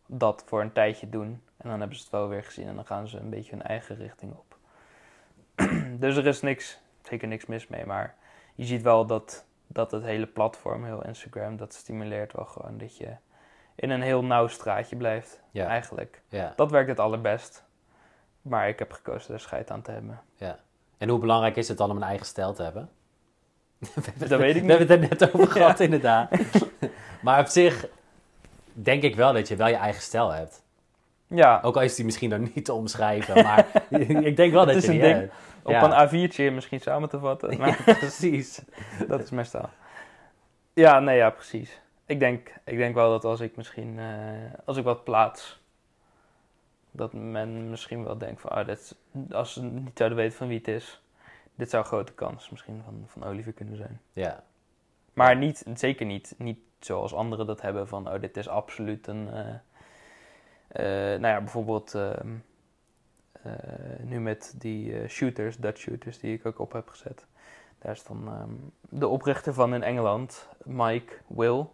dat 0.06 0.44
voor 0.46 0.62
een 0.62 0.72
tijdje 0.74 1.10
doen. 1.10 1.42
En 1.58 1.70
dan 1.70 1.80
hebben 1.80 1.98
ze 1.98 2.04
het 2.04 2.12
wel 2.12 2.28
weer 2.28 2.44
gezien 2.44 2.68
en 2.68 2.76
dan 2.76 2.86
gaan 2.86 3.08
ze 3.08 3.18
een 3.18 3.30
beetje 3.30 3.52
hun 3.52 3.62
eigen 3.64 3.96
richting 3.96 4.34
op. 4.34 4.58
dus 6.04 6.16
er 6.18 6.26
is 6.28 6.42
niks, 6.42 6.80
zeker 7.02 7.28
niks 7.28 7.46
mis 7.46 7.68
mee. 7.68 7.86
Maar 7.86 8.16
je 8.56 8.66
ziet 8.66 8.82
wel 8.82 9.06
dat, 9.06 9.46
dat 9.68 9.92
het 9.92 10.04
hele 10.04 10.28
platform, 10.28 10.86
heel 10.86 11.04
Instagram, 11.06 11.58
dat 11.58 11.74
stimuleert 11.74 12.34
wel 12.34 12.46
gewoon 12.46 12.78
dat 12.78 12.98
je 12.98 13.16
in 13.76 13.90
een 13.90 14.02
heel 14.02 14.24
nauw 14.24 14.48
straatje 14.48 14.96
blijft. 14.96 15.42
Ja. 15.52 15.68
Eigenlijk. 15.68 16.22
Ja. 16.28 16.54
Dat 16.56 16.72
werkt 16.72 16.90
het 16.90 17.00
allerbest. 17.00 17.64
Maar 18.42 18.68
ik 18.68 18.80
heb 18.80 18.92
gekozen 18.92 19.34
er 19.34 19.40
scheid 19.40 19.72
aan 19.72 19.82
te 19.82 19.92
hebben. 19.92 20.22
ja. 20.36 20.60
En 20.98 21.10
hoe 21.10 21.20
belangrijk 21.20 21.56
is 21.56 21.68
het 21.68 21.78
dan 21.78 21.90
om 21.90 21.96
een 21.98 22.04
eigen 22.04 22.26
stijl 22.26 22.54
te 22.54 22.64
hebben? 22.64 22.90
We 23.96 24.02
hebben- 24.04 24.30
Dat 24.30 24.40
weet 24.40 24.56
ik 24.56 24.62
We 24.64 24.70
hebben 24.74 24.88
het 24.88 25.04
er 25.04 25.10
net 25.10 25.34
over 25.34 25.48
Ja. 25.48 25.52
gehad, 25.52 25.80
inderdaad. 25.80 26.30
maar 27.22 27.40
op 27.40 27.48
zich, 27.48 27.88
denk 28.74 29.04
ik 29.04 29.16
wel 29.16 29.34
dat 29.34 29.48
je 29.48 29.56
wel 29.56 29.68
je 29.68 29.76
eigen 29.76 30.02
stijl 30.02 30.30
hebt. 30.32 30.62
Ja, 31.28 31.60
Ook 31.64 31.76
al 31.76 31.82
is 31.82 31.96
die 31.96 32.06
misschien 32.06 32.30
dan 32.30 32.52
niet 32.56 32.66
te 32.66 32.74
omschrijven, 32.74 33.44
maar 33.44 33.68
ik 33.90 34.36
denk 34.36 34.54
wel 34.54 34.66
dat 34.66 34.76
Het 34.76 34.84
je 34.84 34.92
is 34.92 35.00
die 35.00 35.08
een 35.10 35.14
ding. 35.18 35.20
hebt. 35.20 35.34
op 35.64 35.72
Ja. 35.72 35.84
een 35.84 36.30
A4'tje 36.30 36.54
misschien 36.54 36.80
samen 36.82 37.10
te 37.10 37.20
vatten. 37.20 37.58
Maar 37.58 37.82
Ja, 37.86 37.94
precies. 37.94 38.62
dat 39.08 39.20
is 39.24 39.30
mijn 39.30 39.46
stijl. 39.46 39.70
Ja, 40.74 41.00
nee, 41.00 41.18
ja, 41.18 41.30
precies. 41.30 41.82
Ik 42.06 42.20
denk, 42.20 42.54
ik 42.66 42.78
denk 42.78 42.96
wel 42.96 43.10
dat 43.10 43.26
als 43.26 43.40
ik 43.40 43.56
misschien, 43.56 44.00
eh, 44.00 44.06
als 44.66 44.78
ik 44.78 44.84
wat 44.84 45.04
plaats, 45.04 45.62
dat 46.92 47.14
men 47.14 47.70
misschien 47.70 48.04
wel 48.04 48.18
denkt 48.18 48.42
van, 48.42 48.50
ah, 48.52 48.66
dit, 48.68 48.96
als 49.32 49.54
ze 49.54 49.62
niet 49.64 49.98
zouden 49.98 50.18
weten 50.18 50.38
van 50.38 50.48
wie 50.48 50.58
het 50.58 50.68
is, 50.68 51.02
dit 51.56 51.70
zou 51.70 51.84
een 51.84 51.90
grote 51.90 52.14
kans 52.14 52.50
misschien 52.50 52.82
van, 52.84 53.04
van 53.08 53.24
Oliver 53.24 53.54
kunnen 53.54 53.78
zijn. 53.78 54.02
Ja, 54.12 54.44
Maar 55.14 55.36
niet, 55.36 55.66
zeker 55.74 56.06
niet, 56.06 56.36
niet 56.38 56.60
zoals 56.80 57.14
anderen 57.14 57.46
dat 57.46 57.62
hebben 57.62 57.88
van, 57.88 58.10
oh, 58.10 58.20
dit 58.20 58.38
is 58.38 58.48
absoluut 58.48 59.08
een, 59.08 59.30
eh, 60.68 60.84
nou 60.86 61.28
ja, 61.28 61.40
bijvoorbeeld 61.40 61.96
ehm, 61.96 62.34
eh, 63.32 63.52
nu 64.00 64.20
met 64.20 64.54
die 64.58 65.08
shooters, 65.08 65.58
Dutch 65.58 65.80
shooters, 65.80 66.20
die 66.20 66.34
ik 66.34 66.46
ook 66.46 66.60
op 66.60 66.72
heb 66.72 66.90
gezet. 66.90 67.26
Daar 67.80 67.92
is 67.92 68.04
dan 68.04 68.28
ehm, 68.28 68.54
de 69.00 69.08
oprichter 69.08 69.54
van 69.54 69.74
in 69.74 69.84
Engeland, 69.84 70.48
Mike 70.64 71.14
Will. 71.28 71.66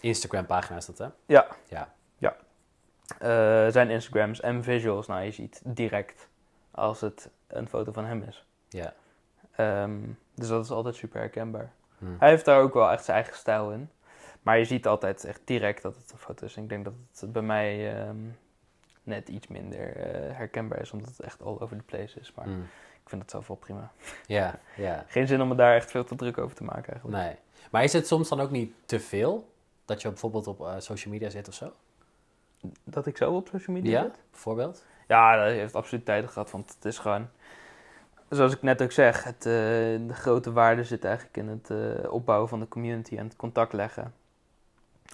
Instagram 0.00 0.46
pagina 0.46 0.76
is 0.76 0.86
dat 0.86 0.98
hè? 0.98 1.08
Ja. 1.26 1.46
Ja. 1.68 1.94
ja. 2.18 2.36
Zijn 3.70 3.90
Instagrams 3.90 4.40
en 4.40 4.64
visuals, 4.64 5.06
nou 5.06 5.22
je 5.22 5.30
ziet 5.30 5.60
direct 5.64 6.28
als 6.70 7.00
het 7.00 7.30
een 7.46 7.68
foto 7.68 7.92
van 7.92 8.04
hem 8.04 8.22
is. 8.22 8.46
Ja. 8.68 8.94
Ehm, 9.56 9.98
dus 10.34 10.48
dat 10.48 10.64
is 10.64 10.70
altijd 10.70 10.94
super 10.94 11.20
herkenbaar. 11.20 11.70
Hm. 11.98 12.04
Hij 12.18 12.28
heeft 12.28 12.44
daar 12.44 12.60
ook 12.60 12.74
wel 12.74 12.90
echt 12.90 13.04
zijn 13.04 13.16
eigen 13.16 13.36
stijl 13.36 13.72
in. 13.72 13.90
Maar 14.42 14.58
je 14.58 14.64
ziet 14.64 14.86
altijd 14.86 15.24
echt 15.24 15.40
direct 15.44 15.82
dat 15.82 15.96
het 15.96 16.12
een 16.12 16.18
foto 16.18 16.46
is. 16.46 16.56
En 16.56 16.62
ik 16.62 16.68
denk 16.68 16.84
dat 16.84 16.94
het 17.20 17.32
bij 17.32 17.42
mij 17.42 17.96
ehm, 18.00 18.16
net 19.02 19.28
iets 19.28 19.46
minder 19.46 19.96
eh, 19.96 20.36
herkenbaar 20.36 20.80
is, 20.80 20.90
omdat 20.92 21.08
het 21.08 21.20
echt 21.20 21.42
all 21.42 21.56
over 21.58 21.76
the 21.76 21.82
place 21.82 22.20
is. 22.20 22.32
Maar 22.34 22.44
Hm. 22.44 22.60
ik 23.02 23.08
vind 23.08 23.22
het 23.22 23.30
zelf 23.30 23.46
wel 23.48 23.56
prima. 23.56 23.92
Ja, 24.26 24.58
ja. 24.76 25.04
Geen 25.08 25.26
zin 25.26 25.42
om 25.42 25.48
me 25.48 25.54
daar 25.54 25.74
echt 25.74 25.90
veel 25.90 26.04
te 26.04 26.14
druk 26.14 26.38
over 26.38 26.56
te 26.56 26.64
maken 26.64 26.92
eigenlijk. 26.92 27.22
Nee. 27.24 27.36
Maar 27.70 27.82
is 27.84 27.92
het 27.92 28.06
soms 28.06 28.28
dan 28.28 28.40
ook 28.40 28.50
niet 28.50 28.72
te 28.84 29.00
veel? 29.00 29.50
Dat 29.84 30.02
je 30.02 30.08
bijvoorbeeld 30.08 30.46
op 30.46 30.60
eh, 30.60 30.74
social 30.78 31.12
media 31.12 31.30
zit 31.30 31.48
of 31.48 31.54
zo? 31.54 31.72
Dat 32.84 33.06
ik 33.06 33.16
zo 33.16 33.32
op 33.36 33.48
social 33.48 33.76
media 33.76 33.90
Ja, 33.98 34.02
zit? 34.02 34.18
bijvoorbeeld? 34.30 34.84
Ja, 35.08 35.36
dat 35.36 35.44
heeft 35.46 35.74
absoluut 35.74 36.04
tijd 36.04 36.30
gehad, 36.30 36.50
want 36.50 36.74
het 36.74 36.84
is 36.84 36.98
gewoon... 36.98 37.28
Zoals 38.32 38.52
ik 38.52 38.62
net 38.62 38.82
ook 38.82 38.92
zeg, 38.92 39.24
het, 39.24 39.46
eh, 39.46 39.52
de 40.06 40.12
grote 40.12 40.52
waarde 40.52 40.84
zit 40.84 41.04
eigenlijk 41.04 41.36
in 41.36 41.48
het 41.48 41.70
eh, 41.70 42.12
opbouwen 42.12 42.48
van 42.48 42.60
de 42.60 42.68
community 42.68 43.16
en 43.16 43.24
het 43.24 43.36
contact 43.36 43.72
leggen. 43.72 44.14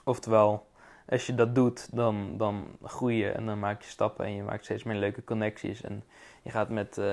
Oftewel, 0.04 0.66
als 1.08 1.26
je 1.26 1.34
dat 1.34 1.54
doet, 1.54 1.88
dan, 1.96 2.36
dan 2.36 2.76
groei 2.82 3.16
je 3.16 3.30
en 3.30 3.46
dan 3.46 3.58
maak 3.58 3.82
je 3.82 3.88
stappen 3.88 4.24
en 4.24 4.34
je 4.34 4.42
maakt 4.42 4.64
steeds 4.64 4.82
meer 4.82 4.96
leuke 4.96 5.24
connecties. 5.24 5.82
En 5.82 6.04
je 6.42 6.50
gaat 6.50 6.68
met, 6.68 6.98
eh, 6.98 7.04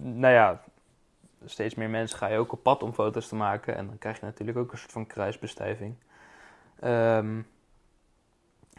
nou 0.00 0.32
ja, 0.34 0.62
steeds 1.44 1.74
meer 1.74 1.90
mensen 1.90 2.18
ga 2.18 2.26
je 2.26 2.38
ook 2.38 2.52
op 2.52 2.62
pad 2.62 2.82
om 2.82 2.92
foto's 2.92 3.28
te 3.28 3.36
maken. 3.36 3.76
En 3.76 3.86
dan 3.86 3.98
krijg 3.98 4.20
je 4.20 4.26
natuurlijk 4.26 4.58
ook 4.58 4.72
een 4.72 4.78
soort 4.78 4.92
van 4.92 5.06
kruisbestuiving. 5.06 5.94
Ehm, 6.80 7.40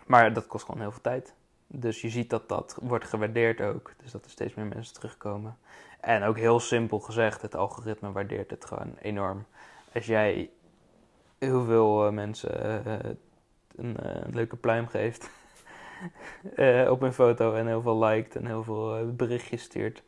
maar 0.05 0.33
dat 0.33 0.47
kost 0.47 0.65
gewoon 0.65 0.81
heel 0.81 0.91
veel 0.91 1.01
tijd. 1.01 1.33
Dus 1.67 2.01
je 2.01 2.09
ziet 2.09 2.29
dat 2.29 2.49
dat 2.49 2.77
wordt 2.81 3.05
gewaardeerd 3.05 3.61
ook. 3.61 3.93
Dus 4.01 4.11
dat 4.11 4.25
er 4.25 4.31
steeds 4.31 4.53
meer 4.53 4.65
mensen 4.65 4.93
terugkomen. 4.93 5.57
En 5.99 6.23
ook 6.23 6.37
heel 6.37 6.59
simpel 6.59 6.99
gezegd, 6.99 7.41
het 7.41 7.55
algoritme 7.55 8.11
waardeert 8.11 8.49
het 8.51 8.65
gewoon 8.65 8.95
enorm. 9.01 9.45
Als 9.93 10.05
jij 10.05 10.49
heel 11.37 11.65
veel 11.65 12.05
eh, 12.05 12.11
mensen 12.11 12.85
eh, 12.85 13.11
een, 13.75 13.97
eh, 13.97 14.21
een 14.23 14.33
leuke 14.33 14.55
pluim 14.55 14.87
geeft 14.87 15.29
op 16.93 17.01
een 17.01 17.13
foto 17.13 17.53
en 17.53 17.67
heel 17.67 17.81
veel 17.81 18.03
liked 18.03 18.35
en 18.35 18.45
heel 18.45 18.63
veel 18.63 19.13
berichtjes 19.13 19.63
stuurt. 19.63 20.03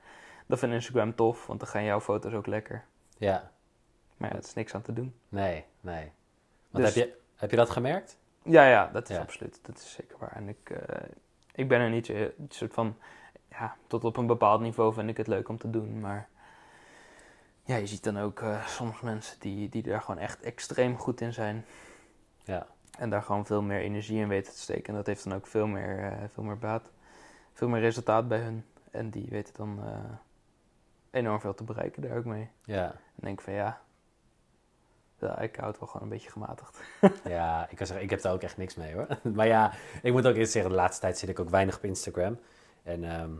Dat 0.46 0.60
vindt 0.60 0.76
Instagram 0.76 1.16
tof, 1.16 1.48
want 1.48 1.60
dan 1.60 1.70
gaan 1.70 1.84
jouw 1.84 2.02
foto's 2.02 2.34
ook 2.34 2.48
lekker. 2.48 2.84
Ja. 3.18 3.52
Maar 4.18 4.30
ja, 4.30 4.36
het 4.36 4.46
is 4.46 4.54
niks 4.54 4.76
aan 4.76 4.82
te 4.82 4.94
doen. 4.94 5.14
Nee, 5.30 5.66
nee. 5.82 6.12
Want 6.70 6.86
Dus- 6.86 6.96
heb, 6.96 7.06
je, 7.08 7.18
heb 7.36 7.50
je 7.50 7.56
dat 7.56 7.70
gemerkt? 7.70 8.18
Ja, 8.44 8.68
ja, 8.68 8.90
dat 8.94 9.10
is 9.10 9.16
Ja. 9.16 9.22
absoluut. 9.22 9.60
Dat 9.62 9.78
is 9.78 9.92
zeker 9.92 10.18
waar. 10.20 10.32
En 10.36 10.48
ik, 10.50 10.72
ik 11.56 11.68
ben 11.68 11.80
er 11.80 11.90
niet 11.90 12.06
zo, 12.06 12.14
een 12.14 12.34
soort 12.50 12.74
van, 12.74 12.96
ja, 13.52 13.76
tot 13.88 14.04
op 14.04 14.18
een 14.18 14.28
bepaald 14.28 14.62
niveau 14.62 14.94
vind 14.94 15.10
ik 15.10 15.18
het 15.18 15.28
leuk 15.28 15.50
om 15.50 15.58
te 15.58 15.70
doen. 15.70 16.00
Maar 16.00 16.30
ja, 17.64 17.76
je 17.76 17.88
ziet 17.88 18.04
dan 18.04 18.20
ook 18.20 18.40
eh, 18.40 18.68
soms 18.68 19.02
mensen 19.02 19.40
die, 19.40 19.70
die 19.70 19.84
daar 19.84 20.02
gewoon 20.02 20.22
echt 20.22 20.42
extreem 20.42 20.98
goed 20.98 21.22
in 21.22 21.34
zijn. 21.34 21.66
Ja. 22.44 22.68
En 22.98 23.10
daar 23.10 23.22
gewoon 23.22 23.46
veel 23.46 23.62
meer 23.62 23.80
energie 23.80 24.20
in 24.20 24.28
weten 24.28 24.54
te 24.54 24.60
steken. 24.60 24.88
En 24.88 24.96
dat 24.96 25.06
heeft 25.06 25.24
dan 25.24 25.34
ook 25.34 25.48
veel 25.48 25.68
meer, 25.68 26.00
eh, 26.00 26.24
veel 26.34 26.44
meer 26.44 26.58
baat. 26.58 26.92
Veel 27.54 27.68
meer 27.68 27.82
resultaat 27.82 28.28
bij 28.28 28.40
hun. 28.40 28.66
En 28.92 29.10
die 29.10 29.28
weten 29.30 29.54
dan 29.58 29.80
eh, 29.84 30.12
enorm 31.12 31.40
veel 31.40 31.54
te 31.54 31.64
bereiken 31.64 32.02
daar 32.02 32.18
ook 32.18 32.26
mee. 32.26 32.50
Ja. 32.66 32.86
En 32.92 33.22
denk 33.22 33.42
van 33.42 33.54
ja, 33.54 33.82
ja, 35.20 35.40
ik 35.40 35.56
houd 35.56 35.80
wel 35.80 35.88
gewoon 35.88 36.04
een 36.04 36.14
beetje 36.14 36.32
gematigd. 36.32 36.80
Ja, 37.24 37.68
ik 37.70 37.78
kan 37.78 37.86
zeggen, 37.86 38.06
ik 38.06 38.10
heb 38.10 38.22
daar 38.22 38.34
ook 38.34 38.42
echt 38.42 38.58
niks 38.58 38.76
mee 38.76 38.94
hoor. 38.94 39.08
Maar 39.36 39.48
ja, 39.48 39.74
ik 40.02 40.12
moet 40.12 40.28
ook 40.28 40.36
eerst 40.36 40.52
zeggen, 40.52 40.72
de 40.72 40.78
laatste 40.78 41.02
tijd 41.02 41.18
zit 41.18 41.30
ik 41.30 41.40
ook 41.40 41.50
weinig 41.50 41.76
op 41.76 41.84
Instagram. 41.84 42.40
En 42.84 43.04
ehm, 43.04 43.32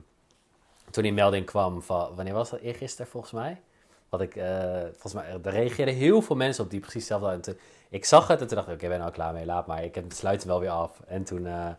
toen 0.90 1.04
die 1.04 1.14
melding 1.14 1.46
kwam 1.46 1.82
van, 1.82 2.16
wanneer 2.16 2.34
was 2.34 2.50
dat? 2.50 2.60
Eergisteren 2.60 3.12
volgens 3.12 3.32
mij. 3.34 3.62
Wat 4.10 4.22
ik, 4.22 4.36
eh, 4.36 4.82
volgens 4.82 5.14
mij, 5.14 5.26
er 5.44 5.52
reageerden 5.52 5.96
heel 5.96 6.22
veel 6.22 6.36
mensen 6.36 6.64
op 6.64 6.70
die 6.70 6.80
precies 6.80 7.10
hetzelfde. 7.10 7.58
ik 7.90 8.06
zag 8.06 8.28
het 8.28 8.42
en 8.42 8.48
toen 8.48 8.56
dacht 8.56 8.68
ik, 8.68 8.74
oké, 8.74 8.84
ik 8.84 8.90
ben 8.90 9.02
al 9.02 9.12
klaar 9.12 9.34
mee, 9.34 9.46
laat 9.46 9.68
maar. 9.68 9.84
Ik 9.84 9.96
heb 9.96 10.04
het 10.04 10.16
sluiten 10.16 10.48
wel 10.48 10.60
weer 10.60 10.70
af. 10.70 11.00
En 11.08 11.24
toen, 11.24 11.48
eh, 11.48 11.70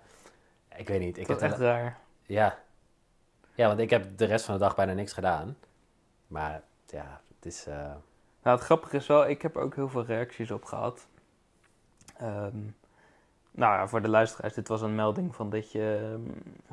ik 0.77 0.89
weet 0.89 1.01
niet. 1.01 1.19
Ik 1.19 1.27
dat 1.27 1.41
heb 1.41 1.51
echt 1.51 1.61
raar. 1.61 1.99
Ja. 2.27 2.59
Ja, 3.55 3.67
want 3.67 3.79
ik 3.81 3.91
heb 3.91 4.17
de 4.19 4.25
rest 4.25 4.45
van 4.45 4.55
de 4.55 4.61
dag 4.61 4.75
bijna 4.75 4.93
niks 4.93 5.13
gedaan. 5.13 5.57
Maar 6.27 6.63
ja, 6.87 7.21
het 7.37 7.47
is... 7.47 7.67
eh, 7.67 7.75
Nou, 8.43 8.57
het 8.57 8.61
grappige 8.65 8.97
is 8.97 9.07
wel, 9.07 9.29
ik 9.29 9.43
heb 9.43 9.57
er 9.57 9.63
ook 9.63 9.75
heel 9.75 9.89
veel 9.89 10.05
reacties 10.05 10.51
op 10.51 10.65
gehad. 10.65 11.07
Ehm, 12.17 12.57
nou 13.53 13.73
ja, 13.75 13.89
voor 13.89 14.03
de 14.03 14.09
luisteraars, 14.09 14.55
dit 14.55 14.69
was 14.69 14.83
een 14.83 14.95
melding 14.95 15.35
van 15.35 15.51
dat 15.51 15.73
je, 15.73 16.11
ehm, 16.13 16.21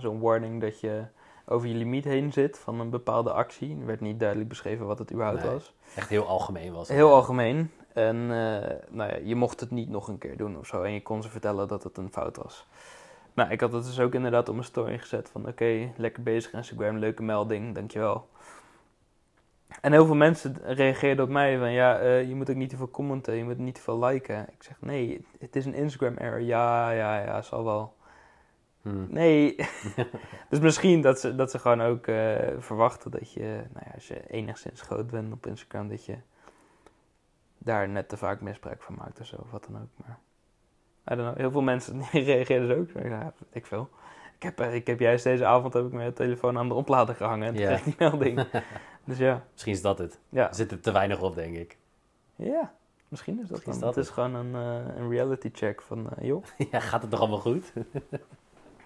zo'n 0.01 0.19
warning 0.19 0.61
dat 0.61 0.79
je 0.79 1.03
over 1.45 1.67
je 1.67 1.73
limiet 1.75 2.03
heen 2.03 2.33
zit 2.33 2.57
van 2.57 2.79
een 2.79 2.89
bepaalde 2.89 3.31
actie. 3.31 3.77
Er 3.79 3.85
werd 3.85 4.01
niet 4.01 4.19
duidelijk 4.19 4.49
beschreven 4.49 4.85
wat 4.85 4.99
het 4.99 5.11
überhaupt 5.11 5.43
Nee. 5.43 5.51
was. 5.51 5.73
echt 5.95 6.09
heel 6.09 6.27
algemeen 6.27 6.73
was 6.73 6.87
het. 6.87 6.97
Heel 6.97 7.13
algemeen. 7.13 7.71
En 7.93 8.15
eh, 8.15 8.75
nou 8.89 9.11
ja, 9.11 9.17
je 9.23 9.35
mocht 9.35 9.59
het 9.59 9.71
niet 9.71 9.89
nog 9.89 10.07
een 10.07 10.17
keer 10.17 10.37
doen 10.37 10.57
of 10.57 10.67
zo. 10.67 10.83
En 10.83 10.91
je 10.91 11.01
kon 11.01 11.23
ze 11.23 11.29
vertellen 11.29 11.67
dat 11.67 11.83
het 11.83 11.97
een 11.97 12.11
fout 12.11 12.37
was. 12.37 12.67
Nou, 13.33 13.51
ik 13.51 13.59
had 13.61 13.71
het 13.71 13.85
dus 13.85 13.99
ook 13.99 14.13
inderdaad 14.13 14.47
op 14.49 14.53
mijn 14.55 14.67
story 14.67 14.97
gezet 14.97 15.29
van... 15.31 15.47
Oké, 15.47 15.91
lekker 15.97 16.23
bezig 16.23 16.53
Instagram, 16.53 16.97
leuke 16.97 17.23
melding, 17.23 17.75
dankjewel. 17.75 18.27
En 19.81 19.91
heel 19.91 20.05
veel 20.05 20.15
mensen 20.15 20.57
reageerden 20.63 21.25
op 21.25 21.31
mij 21.31 21.57
van... 21.57 21.71
Ja, 21.71 21.99
eh, 21.99 22.27
je 22.27 22.35
moet 22.35 22.49
ook 22.49 22.55
niet 22.55 22.69
te 22.69 22.77
veel 22.77 22.89
commenten, 22.89 23.35
je 23.35 23.43
moet 23.43 23.57
niet 23.57 23.75
te 23.75 23.81
veel 23.81 24.05
liken. 24.05 24.41
Ik 24.41 24.63
zeg, 24.63 24.81
nee, 24.81 25.25
het 25.39 25.55
is 25.55 25.65
een 25.65 25.73
Instagram 25.73 26.17
error. 26.17 26.41
Ja, 26.41 26.91
ja, 26.91 27.23
ja, 27.23 27.41
zal 27.41 27.63
wel. 27.63 27.95
Hm. 28.81 29.05
Nee. 29.07 29.55
dus 30.49 30.59
misschien 30.59 31.01
dat 31.01 31.19
ze, 31.19 31.35
dat 31.35 31.51
ze 31.51 31.59
gewoon 31.59 31.81
ook 31.81 32.07
eh, 32.07 32.35
verwachten 32.57 33.11
dat 33.11 33.33
je, 33.33 33.61
nou 33.73 33.85
ja, 33.85 33.91
als 33.93 34.07
je 34.07 34.27
enigszins 34.27 34.81
groot 34.81 35.09
bent 35.11 35.33
op 35.33 35.45
Instagram, 35.45 35.89
dat 35.89 36.05
je 36.05 36.17
daar 37.57 37.89
net 37.89 38.09
te 38.09 38.17
vaak 38.17 38.41
misbruik 38.41 38.81
van 38.81 38.95
maakt 38.97 39.19
of 39.19 39.25
zo, 39.25 39.35
of 39.35 39.51
wat 39.51 39.67
dan 39.71 39.81
ook. 39.81 40.05
Maar 40.05 40.19
I 41.11 41.15
don't 41.15 41.27
know, 41.27 41.37
heel 41.37 41.51
veel 41.51 41.61
mensen 41.61 42.01
reageerden 42.11 42.67
zo 42.67 42.99
ook. 42.99 43.03
Ja, 43.03 43.33
ik 43.51 43.65
veel. 43.65 43.89
Ik 44.39 44.45
heb, 44.45 44.59
eh, 44.59 44.73
ik 44.75 44.87
heb 44.87 44.99
juist 44.99 45.23
deze 45.23 45.45
avond 45.45 45.73
heb 45.73 45.85
ik 45.85 45.91
mijn 45.91 46.13
telefoon 46.13 46.57
aan 46.57 46.67
de 46.67 46.73
oplader 46.73 47.15
gehangen 47.15 47.47
en 47.47 47.53
toen 47.53 47.61
Ja. 47.63 47.67
kreeg 47.67 47.79
ik 47.79 47.85
die 47.85 47.95
melding. 48.09 48.47
dus 49.05 49.17
ja, 49.17 49.43
Misschien 49.51 49.73
is 49.73 49.81
dat 49.81 49.97
het. 49.97 50.19
ja. 50.29 50.47
Er 50.47 50.55
zit 50.55 50.71
er 50.71 50.79
te 50.79 50.91
weinig 50.91 51.21
op, 51.21 51.35
denk 51.35 51.55
ik. 51.55 51.77
ja, 52.35 52.73
misschien 53.07 53.33
is 53.33 53.41
dat 53.41 53.49
Misschien 53.51 53.71
is 53.73 53.79
dan. 53.79 53.87
dat 53.87 53.95
het 53.95 54.05
is 54.05 54.11
gewoon 54.11 54.35
een, 54.35 54.55
eh, 54.55 54.95
een 54.97 55.09
reality 55.09 55.49
check 55.53 55.81
van, 55.81 56.09
eh, 56.17 56.25
joh, 56.27 56.43
ja, 56.71 56.79
gaat 56.79 57.01
het 57.01 57.11
nog 57.11 57.19
allemaal 57.19 57.39
goed? 57.39 57.73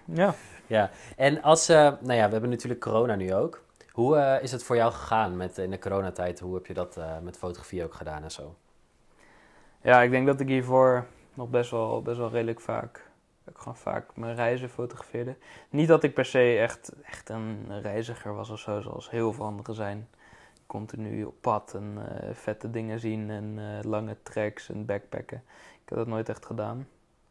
ja. 0.66 0.90
En 1.16 1.42
als, 1.42 1.68
eh, 1.68 1.76
nou 1.76 2.12
ja, 2.12 2.26
we 2.26 2.32
hebben 2.32 2.50
natuurlijk 2.50 2.80
corona 2.80 3.14
nu 3.14 3.34
ook. 3.34 3.62
Hoe 3.92 4.38
is 4.42 4.52
het 4.52 4.62
voor 4.64 4.76
jou 4.76 4.92
gegaan 4.92 5.36
met, 5.36 5.58
in 5.58 5.70
de 5.70 5.78
coronatijd? 5.78 6.40
Hoe 6.40 6.54
heb 6.54 6.66
je 6.66 6.74
dat 6.74 6.98
met 7.22 7.36
fotografie 7.38 7.84
ook 7.84 7.94
gedaan 7.94 8.22
en 8.22 8.30
zo? 8.30 8.54
Ja, 9.82 10.02
ik 10.02 10.10
denk 10.10 10.26
dat 10.26 10.40
ik 10.40 10.48
hiervoor 10.48 11.06
nog 11.34 11.48
best 11.50 11.70
wel, 11.70 12.02
best 12.02 12.16
wel 12.18 12.30
redelijk 12.30 12.60
vaak, 12.60 13.10
ook 13.48 13.58
gewoon 13.58 13.76
vaak 13.76 14.16
mijn 14.16 14.34
reizen 14.34 14.68
fotografeerde. 14.68 15.36
Niet 15.70 15.88
dat 15.88 16.02
ik 16.02 16.14
per 16.14 16.24
se 16.24 16.58
echt, 16.58 16.92
echt 17.02 17.28
een 17.28 17.80
reiziger 17.80 18.34
was 18.34 18.50
of 18.50 18.58
zo, 18.58 18.80
zoals 18.80 19.10
heel 19.10 19.32
veel 19.32 19.44
anderen 19.44 19.74
zijn. 19.74 20.08
Continu 20.66 21.24
op 21.24 21.34
pad 21.40 21.74
en 21.74 21.98
eh, 22.08 22.34
vette 22.34 22.70
dingen 22.70 23.00
zien 23.00 23.30
en 23.30 23.54
eh, 23.58 23.90
lange 23.90 24.16
treks 24.22 24.70
en 24.70 24.86
backpacken. 24.86 25.42
Ik 25.82 25.88
heb 25.88 25.98
dat 25.98 26.06
nooit 26.06 26.28
echt 26.28 26.46
gedaan. 26.46 26.88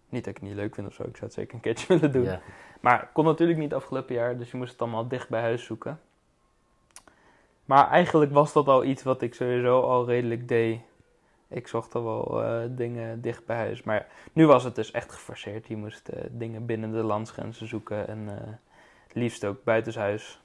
Niet 0.09 0.24
dat 0.24 0.36
ik 0.36 0.39
het 0.39 0.49
niet 0.49 0.57
leuk 0.57 0.76
vind 0.76 0.88
of 0.88 0.93
zo, 0.93 1.03
ik 1.03 1.18
zou 1.18 1.26
het 1.26 1.34
zeker 1.34 1.53
een 1.53 1.59
keertje 1.59 1.88
willen 1.97 2.11
doen. 2.11 2.39
Maar 2.82 3.09
kon 3.14 3.26
natuurlijk 3.26 3.59
niet 3.59 3.74
afgelopen 3.74 4.16
jaar, 4.16 4.38
dus 4.38 4.51
je 4.51 4.57
moest 4.57 4.72
het 4.72 4.82
allemaal 4.82 5.07
dicht 5.07 5.30
bij 5.30 5.41
huis 5.41 5.66
zoeken. 5.66 5.99
Maar 7.66 7.89
eigenlijk 7.89 8.32
was 8.32 8.53
dat 8.53 8.68
al 8.68 8.84
iets 8.84 9.03
wat 9.03 9.22
ik 9.22 9.34
sowieso 9.34 9.82
al 9.82 10.05
redelijk 10.05 10.47
deed 10.47 10.80
ik 11.54 11.68
zocht 11.68 11.95
al 11.95 12.04
wel 12.04 12.43
eh, 12.43 12.70
dingen 12.70 13.22
dicht 13.22 13.45
bij 13.45 13.58
huis. 13.58 13.84
Maar 13.84 14.08
nu 14.34 14.45
was 14.45 14.64
het 14.64 14.76
dus 14.76 14.91
echt 14.91 15.12
geforceerd. 15.12 15.68
Je 15.68 15.78
moest 15.78 16.08
eh, 16.08 16.24
dingen 16.32 16.66
binnen 16.66 16.91
de 16.91 17.04
landsgrenzen 17.04 17.68
zoeken 17.68 18.08
en 18.08 18.38
eh, 18.38 18.54
liefst 19.12 19.45
ook 19.45 19.64
buitenshuis. 19.64 20.41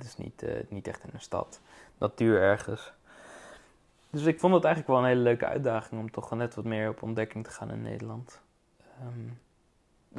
Is 0.00 0.16
niet, 0.16 0.44
niet 0.68 0.86
echt 0.86 1.04
in 1.04 1.10
een 1.12 1.20
stad. 1.20 1.60
Natuur 1.98 2.40
ergens. 2.40 2.92
Dus 4.10 4.24
ik 4.24 4.40
vond 4.40 4.54
het 4.54 4.64
eigenlijk 4.64 4.94
wel 4.94 5.02
een 5.02 5.10
hele 5.10 5.22
leuke 5.22 5.46
uitdaging 5.46 6.00
om 6.00 6.10
toch 6.10 6.30
net 6.30 6.54
wat 6.54 6.64
meer 6.64 6.88
op 6.88 7.02
ontdekking 7.02 7.44
te 7.44 7.50
gaan 7.50 7.70
in 7.70 7.82
Nederland. 7.82 8.40
Ehm, 8.78 9.28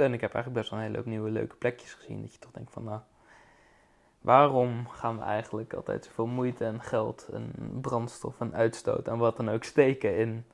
en 0.01 0.13
ik 0.13 0.21
heb 0.21 0.33
eigenlijk 0.33 0.53
best 0.53 0.69
wel 0.69 0.79
een 0.79 0.85
hele 0.85 0.97
hoop 0.97 1.05
nieuwe 1.05 1.29
leuke 1.29 1.55
plekjes 1.55 1.93
gezien. 1.93 2.21
Dat 2.21 2.33
je 2.33 2.39
toch 2.39 2.51
denkt 2.51 2.71
van 2.71 2.83
nou, 2.83 2.99
waarom 4.23 4.87
gaan 4.87 5.17
we 5.17 5.23
eigenlijk 5.23 5.73
altijd 5.73 6.05
zoveel 6.05 6.25
moeite 6.25 6.65
en 6.65 6.81
geld 6.81 7.27
en 7.33 7.53
brandstof 7.81 8.39
en 8.39 8.55
uitstoot 8.55 9.07
en 9.07 9.17
wat 9.17 9.37
dan 9.37 9.49
ook 9.49 9.63
steken 9.63 10.17
in 10.17 10.45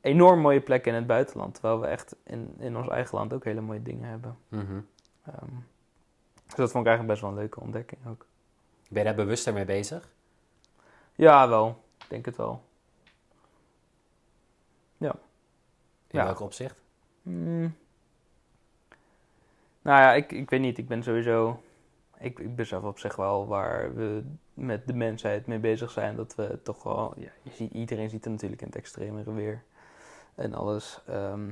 enorm 0.00 0.40
mooie 0.40 0.60
plekken 0.60 0.90
in 0.92 0.98
het 0.98 1.06
buitenland. 1.06 1.54
Terwijl 1.54 1.80
we 1.80 1.86
echt 1.86 2.16
in, 2.24 2.54
in 2.58 2.76
ons 2.76 2.88
eigen 2.88 3.18
land 3.18 3.32
ook 3.32 3.44
hele 3.44 3.60
mooie 3.60 3.82
dingen 3.82 4.08
hebben. 4.08 4.36
Mhm. 4.48 4.80
Ehm, 5.24 5.54
dus 6.46 6.54
dat 6.54 6.70
vond 6.70 6.86
ik 6.86 6.90
eigenlijk 6.90 7.06
best 7.06 7.20
wel 7.20 7.30
een 7.30 7.36
leuke 7.36 7.60
ontdekking 7.60 8.06
ook. 8.06 8.26
Ben 8.88 8.98
je 8.98 9.04
daar 9.04 9.14
bewuster 9.24 9.52
mee 9.52 9.64
bezig? 9.64 10.08
Ja, 11.14 11.48
wel. 11.48 11.84
Ik 11.98 12.08
denk 12.08 12.24
het 12.24 12.36
wel. 12.36 12.64
In 16.08 16.18
Ja. 16.18 16.24
welk 16.24 16.40
opzicht? 16.40 16.76
Hmm. 17.22 17.76
Nou 19.82 20.00
ja, 20.00 20.12
ik, 20.12 20.32
ik 20.32 20.50
weet 20.50 20.60
niet. 20.60 20.78
Ik 20.78 20.88
ben 20.88 21.02
sowieso. 21.02 21.62
Ik, 22.18 22.38
ik 22.38 22.56
besef 22.56 22.82
op 22.82 22.98
zich 22.98 23.16
wel 23.16 23.46
waar 23.46 23.94
we 23.94 24.24
met 24.54 24.86
de 24.86 24.94
mensheid 24.94 25.46
mee 25.46 25.58
bezig 25.58 25.90
zijn. 25.90 26.16
Dat 26.16 26.34
we 26.34 26.58
toch 26.62 26.82
wel. 26.82 27.12
Ja, 27.16 27.30
je 27.42 27.50
ziet, 27.50 27.72
iedereen 27.72 28.10
ziet 28.10 28.24
het 28.24 28.32
natuurlijk 28.32 28.60
in 28.60 28.66
het 28.66 28.76
extremere 28.76 29.32
weer. 29.32 29.62
En 30.34 30.54
alles. 30.54 31.02
Ehm, 31.06 31.48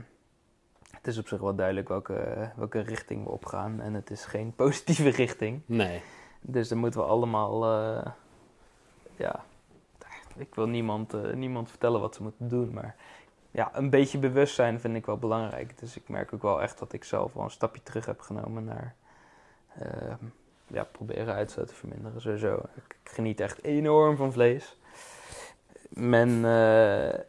het 0.90 1.06
is 1.06 1.18
op 1.18 1.28
zich 1.28 1.40
wel 1.40 1.54
duidelijk 1.54 1.88
welke, 1.88 2.50
welke 2.56 2.80
richting 2.80 3.24
we 3.24 3.30
opgaan. 3.30 3.80
En 3.80 3.94
het 3.94 4.10
is 4.10 4.24
geen 4.24 4.54
positieve 4.62 5.08
richting. 5.08 5.62
Nee. 5.66 6.02
Dus 6.40 6.68
dan 6.68 6.78
moeten 6.78 7.00
we 7.00 7.06
allemaal. 7.06 7.64
eh, 7.64 8.12
ja. 9.16 9.44
Ik 10.36 10.54
wil 10.54 10.66
niemand, 10.66 11.14
eh, 11.14 11.32
niemand 11.32 11.68
vertellen 11.70 12.00
wat 12.00 12.14
ze 12.14 12.22
moeten 12.22 12.48
doen. 12.48 12.72
Maar 12.72 12.96
ja, 13.50 13.70
een 13.76 13.90
beetje 13.90 14.18
bewustzijn 14.18 14.80
vind 14.80 14.94
ik 14.96 15.06
wel 15.06 15.16
belangrijk. 15.18 15.78
Dus 15.78 15.96
ik 15.96 16.08
merk 16.08 16.32
ook 16.32 16.42
wel 16.42 16.62
echt 16.62 16.78
dat 16.78 16.92
ik 16.92 17.04
zelf 17.04 17.32
wel 17.32 17.44
een 17.44 17.50
stapje 17.50 17.82
terug 17.82 18.06
heb 18.06 18.20
genomen 18.20 18.64
naar. 18.64 18.94
eh, 19.78 20.14
ja, 20.66 20.84
proberen 20.84 21.34
uitstoot 21.34 21.68
te 21.68 21.74
verminderen. 21.74 22.20
Sowieso. 22.20 22.62
Ik, 22.74 22.96
geniet 23.02 23.40
echt 23.40 23.62
enorm 23.62 24.16
van 24.16 24.32
vlees. 24.32 24.76
Men, 25.88 26.28
eh, 26.28 27.20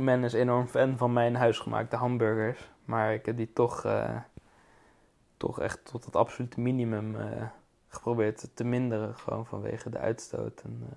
men 0.00 0.24
is 0.24 0.32
enorm 0.32 0.66
fan 0.66 0.96
van 0.96 1.12
mijn 1.12 1.34
huisgemaakte 1.34 1.96
hamburgers. 1.96 2.70
Maar 2.84 3.14
ik 3.14 3.26
heb 3.26 3.36
die 3.36 3.52
toch, 3.52 3.84
eh, 3.84 4.20
toch 5.36 5.60
echt 5.60 5.84
tot 5.84 6.04
het 6.04 6.16
absolute 6.16 6.60
minimum 6.60 7.16
eh, 7.16 7.46
geprobeerd 7.88 8.48
te 8.54 8.64
minderen. 8.64 9.14
Gewoon 9.14 9.46
vanwege 9.46 9.90
de 9.90 9.98
uitstoot. 9.98 10.60
En, 10.60 10.88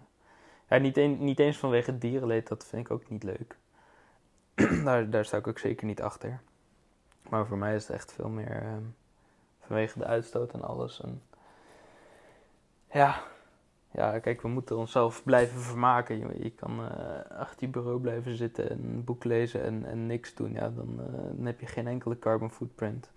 ja, 0.70 0.78
niet, 0.78 1.20
niet 1.20 1.40
eens 1.40 1.58
vanwege 1.58 1.98
dierenleed, 1.98 2.48
dat 2.48 2.66
vind 2.66 2.86
ik 2.86 2.92
ook 2.92 3.10
niet 3.10 3.24
leuk. 3.24 3.58
daar, 4.86 5.10
daar 5.10 5.26
sta 5.26 5.38
ik 5.38 5.48
ook 5.48 5.60
zeker 5.60 5.86
niet 5.86 6.02
achter. 6.02 6.42
Maar 7.30 7.48
voor 7.48 7.58
mij 7.58 7.76
is 7.76 7.88
het 7.88 7.96
echt 7.96 8.14
veel 8.14 8.30
meer 8.30 8.62
ehm, 8.62 8.84
vanwege 9.60 10.00
de 10.00 10.06
uitstoot 10.06 10.52
en 10.52 10.62
alles. 10.62 11.02
En 11.02 11.22
ja, 12.92 13.22
ja, 13.92 14.20
kijk, 14.20 14.42
we 14.42 14.48
moeten 14.48 14.78
onszelf 14.78 15.24
blijven 15.24 15.62
vermaken. 15.62 16.18
Je, 16.18 16.44
je 16.44 16.50
kan 16.50 16.80
eh, 16.80 17.38
achter 17.38 17.58
je 17.60 17.68
bureau 17.68 18.00
blijven 18.00 18.36
zitten 18.36 18.70
en 18.70 18.84
een 18.84 19.04
boek 19.04 19.24
lezen 19.24 19.64
en, 19.64 19.86
en 19.86 20.08
niks 20.08 20.36
doen. 20.36 20.54
Ja, 20.54 20.70
dan, 20.70 21.00
eh, 21.00 21.14
dan 21.36 21.46
heb 21.46 21.60
je 21.60 21.66
geen 21.66 21.88
enkele 21.88 22.20
carbon 22.20 22.52
footprint. 22.52 23.10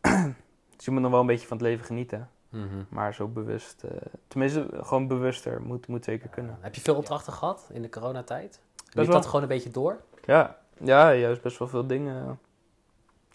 dus 0.76 0.84
je 0.84 0.90
moet 0.90 1.00
nog 1.00 1.10
wel 1.10 1.20
een 1.20 1.26
beetje 1.26 1.46
van 1.46 1.56
het 1.56 1.66
leven 1.66 1.84
genieten. 1.84 2.30
Mhm. 2.48 2.82
Maar 2.88 3.14
zo 3.14 3.28
bewust, 3.28 3.82
eh, 3.82 3.90
tenminste 4.28 4.66
gewoon 4.72 5.06
bewuster, 5.06 5.62
moet, 5.62 5.86
moet 5.86 6.04
zeker 6.04 6.28
kunnen. 6.28 6.58
Heb 6.60 6.74
je 6.74 6.80
veel 6.80 6.96
opdrachten 6.96 7.32
gehad 7.32 7.68
in 7.72 7.82
de 7.82 7.88
coronatijd? 7.88 8.60
Liep 8.84 9.06
wel. 9.06 9.14
dat 9.14 9.26
gewoon 9.26 9.42
een 9.42 9.48
beetje 9.48 9.70
door? 9.70 10.00
Ja, 10.24 10.58
ja 10.78 11.12
juist 11.12 11.42
best 11.42 11.58
wel 11.58 11.68
veel 11.68 11.86
dingen 11.86 12.38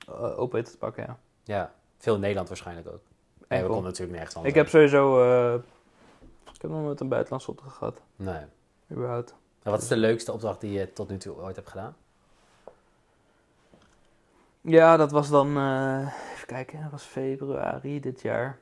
uh, 0.09 0.39
open 0.39 0.55
weten 0.55 0.71
te 0.71 0.77
pakken, 0.77 1.03
ja. 1.03 1.17
Ja, 1.43 1.73
veel 1.97 2.13
in 2.13 2.19
Nederland 2.19 2.47
waarschijnlijk 2.47 2.87
ook. 2.87 3.01
Nee, 3.47 3.61
we 3.61 3.67
konden 3.67 3.83
natuurlijk 3.85 4.11
nergens 4.17 4.35
anders. 4.35 4.53
Ik 4.53 4.59
heb 4.59 4.69
sowieso, 4.69 5.21
eh, 5.21 5.53
ik 6.53 6.61
heb 6.61 6.71
nog 6.71 6.81
nooit 6.81 6.99
een 6.99 7.07
buitenlandse 7.09 7.51
opdracht 7.51 7.75
gehad, 7.75 8.01
Nee. 8.15 8.45
überhaupt. 8.91 9.35
En 9.63 9.71
wat 9.71 9.81
is 9.81 9.87
de 9.87 9.97
leukste 9.97 10.31
opdracht 10.31 10.61
die 10.61 10.71
je 10.71 10.93
tot 10.93 11.09
nu 11.09 11.17
toe 11.17 11.35
ooit 11.35 11.55
hebt 11.55 11.69
gedaan? 11.69 11.95
Ja, 14.61 14.97
dat 14.97 15.11
was 15.11 15.29
dan, 15.29 15.57
eh, 15.57 16.13
even 16.33 16.47
kijken, 16.47 16.81
dat 16.81 16.91
was 16.91 17.03
februari 17.03 17.99
dit 17.99 18.21
jaar. 18.21 18.57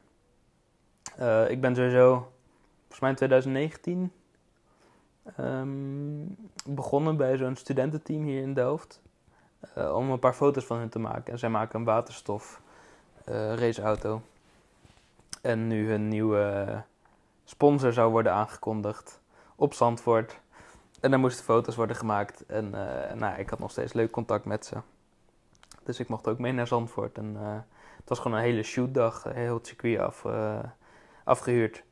Eh, 1.17 1.49
ik 1.49 1.61
ben 1.61 1.75
sowieso, 1.75 2.31
volgens 2.79 2.99
mij 2.99 3.09
in 3.09 3.15
2019, 3.15 4.11
ehm, 5.35 6.25
begonnen 6.65 7.17
bij 7.17 7.37
zo'n 7.37 7.55
studententeam 7.55 8.23
hier 8.23 8.41
in 8.41 8.53
Delft. 8.53 9.03
om 9.75 10.09
een 10.09 10.19
paar 10.19 10.33
foto's 10.33 10.65
van 10.65 10.77
hun 10.77 10.89
te 10.89 10.99
maken. 10.99 11.33
En 11.33 11.39
zij 11.39 11.49
maken 11.49 11.79
een 11.79 11.85
waterstof 11.85 12.61
raceauto. 13.55 14.21
En 15.45 15.67
nu 15.67 15.89
hun 15.89 16.07
nieuwe 16.07 16.83
sponsor 17.43 17.93
zou 17.93 18.11
worden 18.11 18.31
aangekondigd 18.33 19.21
op 19.55 19.73
Zandvoort. 19.73 20.39
En 21.01 21.11
dan 21.11 21.19
moesten 21.19 21.43
foto's 21.45 21.75
worden 21.75 21.95
gemaakt. 21.95 22.45
En 22.45 22.73
eh, 22.73 23.15
nou, 23.15 23.39
ik 23.39 23.49
had 23.49 23.59
nog 23.59 23.71
steeds 23.71 23.93
leuk 23.93 24.11
contact 24.11 24.45
met 24.45 24.65
ze. 24.65 24.75
Dus 25.83 25.99
ik 25.99 26.07
mocht 26.07 26.27
ook 26.27 26.39
mee 26.39 26.51
naar 26.51 26.67
Zandvoort. 26.67 27.17
En 27.17 27.37
eh, 27.39 27.53
het 27.97 28.09
was 28.09 28.19
gewoon 28.19 28.37
een 28.37 28.43
hele 28.43 28.63
shootdag, 28.63 29.25
eh, 29.25 29.33
heel 29.33 29.53
het 29.53 29.67
circuit 29.67 29.99
af, 29.99 30.25
eh, 30.25 30.59
afgehuurd. 31.23 31.83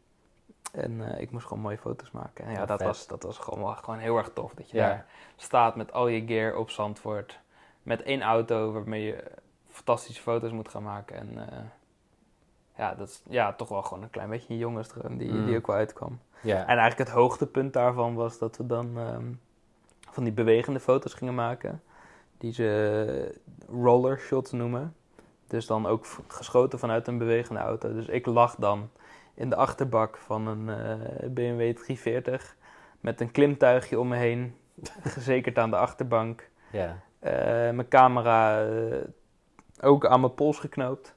En 0.72 1.20
ik 1.20 1.32
moest 1.32 1.46
gewoon 1.46 1.64
mooie 1.64 1.78
foto's 1.78 2.12
maken. 2.12 2.46
En 2.46 2.52
ja, 2.52 2.60
Ja, 2.60 2.66
dat 2.66 2.78
vet. 2.78 2.88
was, 2.88 3.08
dat 3.08 3.24
was 3.24 3.38
gewoon, 3.38 3.78
gewoon 3.78 4.00
heel 4.00 4.18
erg 4.18 4.30
tof. 4.34 4.54
Dat 4.54 4.70
je 4.70 4.78
Ja. 4.78 4.88
daar 4.88 5.06
staat 5.36 5.76
met 5.76 5.92
al 5.92 6.08
je 6.08 6.26
gear 6.26 6.56
op 6.56 6.70
Zandvoort. 6.70 7.40
Met 7.84 8.02
één 8.02 8.22
auto 8.22 8.72
waarmee 8.72 9.04
je 9.04 9.32
fantastische 9.70 10.22
foto's 10.22 10.52
moet 10.52 10.70
gaan 10.70 10.84
maken. 10.84 11.16
En 11.18 11.50
ja, 12.78 12.96
dat 12.96 13.08
is 13.08 13.22
ja, 13.30 13.54
toch 13.54 13.70
wel 13.70 13.82
gewoon 13.82 14.04
een 14.04 14.10
klein 14.10 14.30
beetje 14.30 14.54
een 14.54 14.60
jongensdroom 14.60 15.18
die, 15.18 15.32
Mm. 15.32 15.46
die 15.46 15.58
ook 15.58 15.68
wel 15.68 15.76
uitkwam. 15.76 16.20
Ja. 16.42 16.60
En 16.62 16.78
eigenlijk 16.78 16.98
het 16.98 17.10
hoogtepunt 17.10 17.74
daarvan 17.74 18.16
was 18.16 18.38
dat 18.38 18.58
we 18.58 18.66
dan 18.66 18.98
ehm, 18.98 19.26
van 20.12 20.24
die 20.24 20.34
bewegende 20.34 20.80
foto's 20.80 21.14
gingen 21.14 21.36
maken. 21.36 21.82
Die 22.38 22.54
ze 22.54 23.40
roller 23.70 24.20
shots 24.20 24.52
noemen. 24.52 24.96
Dus 25.48 25.66
dan 25.66 25.86
ook 25.86 26.06
geschoten 26.28 26.80
vanuit 26.80 27.08
een 27.08 27.18
bewegende 27.18 27.60
auto. 27.62 27.94
Dus 27.94 28.08
ik 28.08 28.26
lag 28.26 28.56
dan 28.56 28.90
in 29.34 29.50
de 29.50 29.56
achterbak 29.56 30.18
van 30.18 30.48
een 30.48 30.70
eh, 30.70 31.30
BMW 31.30 31.76
340 31.76 32.56
met 33.00 33.22
een 33.22 33.32
klimtuigje 33.32 34.00
om 34.00 34.08
me 34.08 34.16
heen, 34.16 34.56
gezekerd 35.16 35.58
aan 35.58 35.70
de 35.70 35.78
achterbank. 35.78 36.50
ja. 36.72 37.00
Eh, 37.20 37.32
mijn 37.72 37.88
camera 37.88 38.66
eh, 38.66 38.98
ook 39.82 40.06
aan 40.06 40.20
mijn 40.20 40.34
pols 40.34 40.60
geknoopt. 40.60 41.13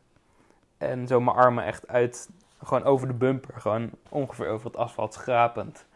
En 0.88 1.06
zo 1.06 1.20
mijn 1.20 1.36
armen 1.36 1.64
echt 1.64 1.88
uit, 1.88 2.30
gewoon 2.64 2.84
over 2.84 3.06
de 3.06 3.14
bumper, 3.14 3.60
gewoon 3.60 3.90
ongeveer 4.08 4.48
over 4.48 4.66
het 4.66 4.76
asfalt 4.76 5.14
schrapend. 5.14 5.86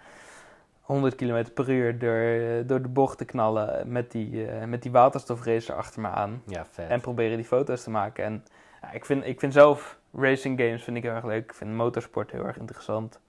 100 0.81 1.15
km 1.15 1.45
per 1.55 1.71
uur 1.71 1.99
door, 1.99 2.17
eh, 2.17 2.69
door 2.69 2.83
de 2.83 2.89
bocht 2.89 3.19
te 3.19 3.25
knallen 3.25 3.93
met 3.93 4.11
die, 4.11 4.47
eh, 4.47 4.65
met 4.65 4.83
die 4.83 4.91
waterstofracer 4.91 5.75
achter 5.75 6.01
me 6.01 6.09
aan. 6.09 6.43
ja, 6.47 6.67
vet. 6.71 6.89
En 6.89 7.01
proberen 7.01 7.37
die 7.37 7.47
foto's 7.47 7.83
te 7.83 7.91
maken. 7.91 8.25
En 8.25 8.45
ja, 8.83 8.91
ik, 8.93 9.05
vind, 9.05 9.27
ik 9.27 9.41
vind 9.41 9.53
zelf 9.53 9.99
racing 10.13 10.61
games 10.61 10.83
vind 10.83 10.97
ik 10.97 11.03
heel 11.03 11.13
erg 11.13 11.25
leuk. 11.25 11.45
Ik 11.45 11.55
vind 11.55 11.75
motorsport 11.75 12.31
heel 12.31 12.47
erg 12.47 12.59
interessant. 12.59 13.21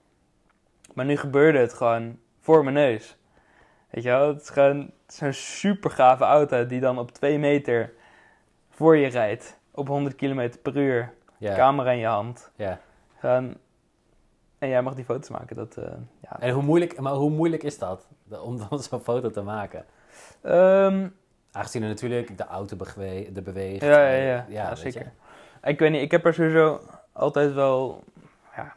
Maar 0.93 1.05
nu 1.05 1.17
gebeurde 1.17 1.59
het 1.59 1.73
gewoon 1.73 2.19
voor 2.39 2.63
mijn 2.63 2.75
neus. 2.75 3.17
Weet 3.89 4.03
je 4.03 4.09
wel, 4.09 4.27
het 4.27 4.41
is 4.41 4.49
gewoon 4.49 4.91
zo'n 5.07 5.33
super 5.33 5.91
gave 5.91 6.23
auto 6.23 6.65
die 6.65 6.79
dan 6.79 6.99
op 6.99 7.11
2 7.11 7.39
meter 7.39 7.93
voor 8.69 8.97
je 8.97 9.07
rijdt. 9.07 9.59
Op 9.71 9.87
100 9.87 10.15
km 10.15 10.49
per 10.61 10.77
uur. 10.77 11.13
Ja. 11.49 11.55
Camera 11.55 11.91
in 11.91 11.97
je 11.99 12.05
hand. 12.05 12.51
ja. 12.55 12.79
Gewoon, 13.19 13.57
en 14.57 14.69
jij 14.69 14.81
mag 14.81 14.95
die 14.95 15.05
foto's 15.05 15.29
maken. 15.29 15.55
Dat, 15.55 15.77
eh, 15.77 15.91
ja. 16.21 16.39
En 16.39 16.53
hoe 16.53 16.63
moeilijk, 16.63 16.99
maar 16.99 17.13
hoe 17.13 17.29
moeilijk 17.29 17.63
is 17.63 17.77
dat 17.77 18.07
om 18.41 18.57
dan 18.69 18.79
zo'n 18.83 18.99
foto 18.99 19.29
te 19.29 19.41
maken? 19.41 19.85
Ehm, 20.41 21.07
Aangezien 21.51 21.81
er 21.83 21.87
natuurlijk 21.87 22.37
de 22.37 22.45
auto 22.45 22.75
bewe 22.77 23.31
de 23.31 23.41
beweegt. 23.41 23.81
Ja, 23.81 24.07
ja, 24.09 24.45
je. 24.69 24.75
zeker. 24.75 25.11
Ik 25.63 25.79
weet 25.79 25.91
niet, 25.91 26.01
ik 26.01 26.11
heb 26.11 26.25
er 26.25 26.33
sowieso 26.33 26.81
altijd 27.11 27.53
wel... 27.53 28.03
Ja, 28.55 28.73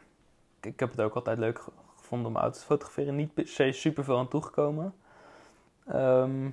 ik- 0.61 0.79
heb 0.79 0.89
het 0.91 1.01
ook 1.01 1.15
altijd 1.15 1.37
leuk 1.37 1.59
ge- 1.59 1.71
gevonden 1.95 2.27
om 2.27 2.37
auto's 2.37 2.59
te 2.59 2.65
fotograferen. 2.65 3.15
Niet 3.15 3.33
per 3.33 3.47
se 3.47 3.71
super 3.71 4.03
veel 4.03 4.17
aan 4.17 4.27
toegekomen. 4.27 4.93
Ehm, 5.87 6.49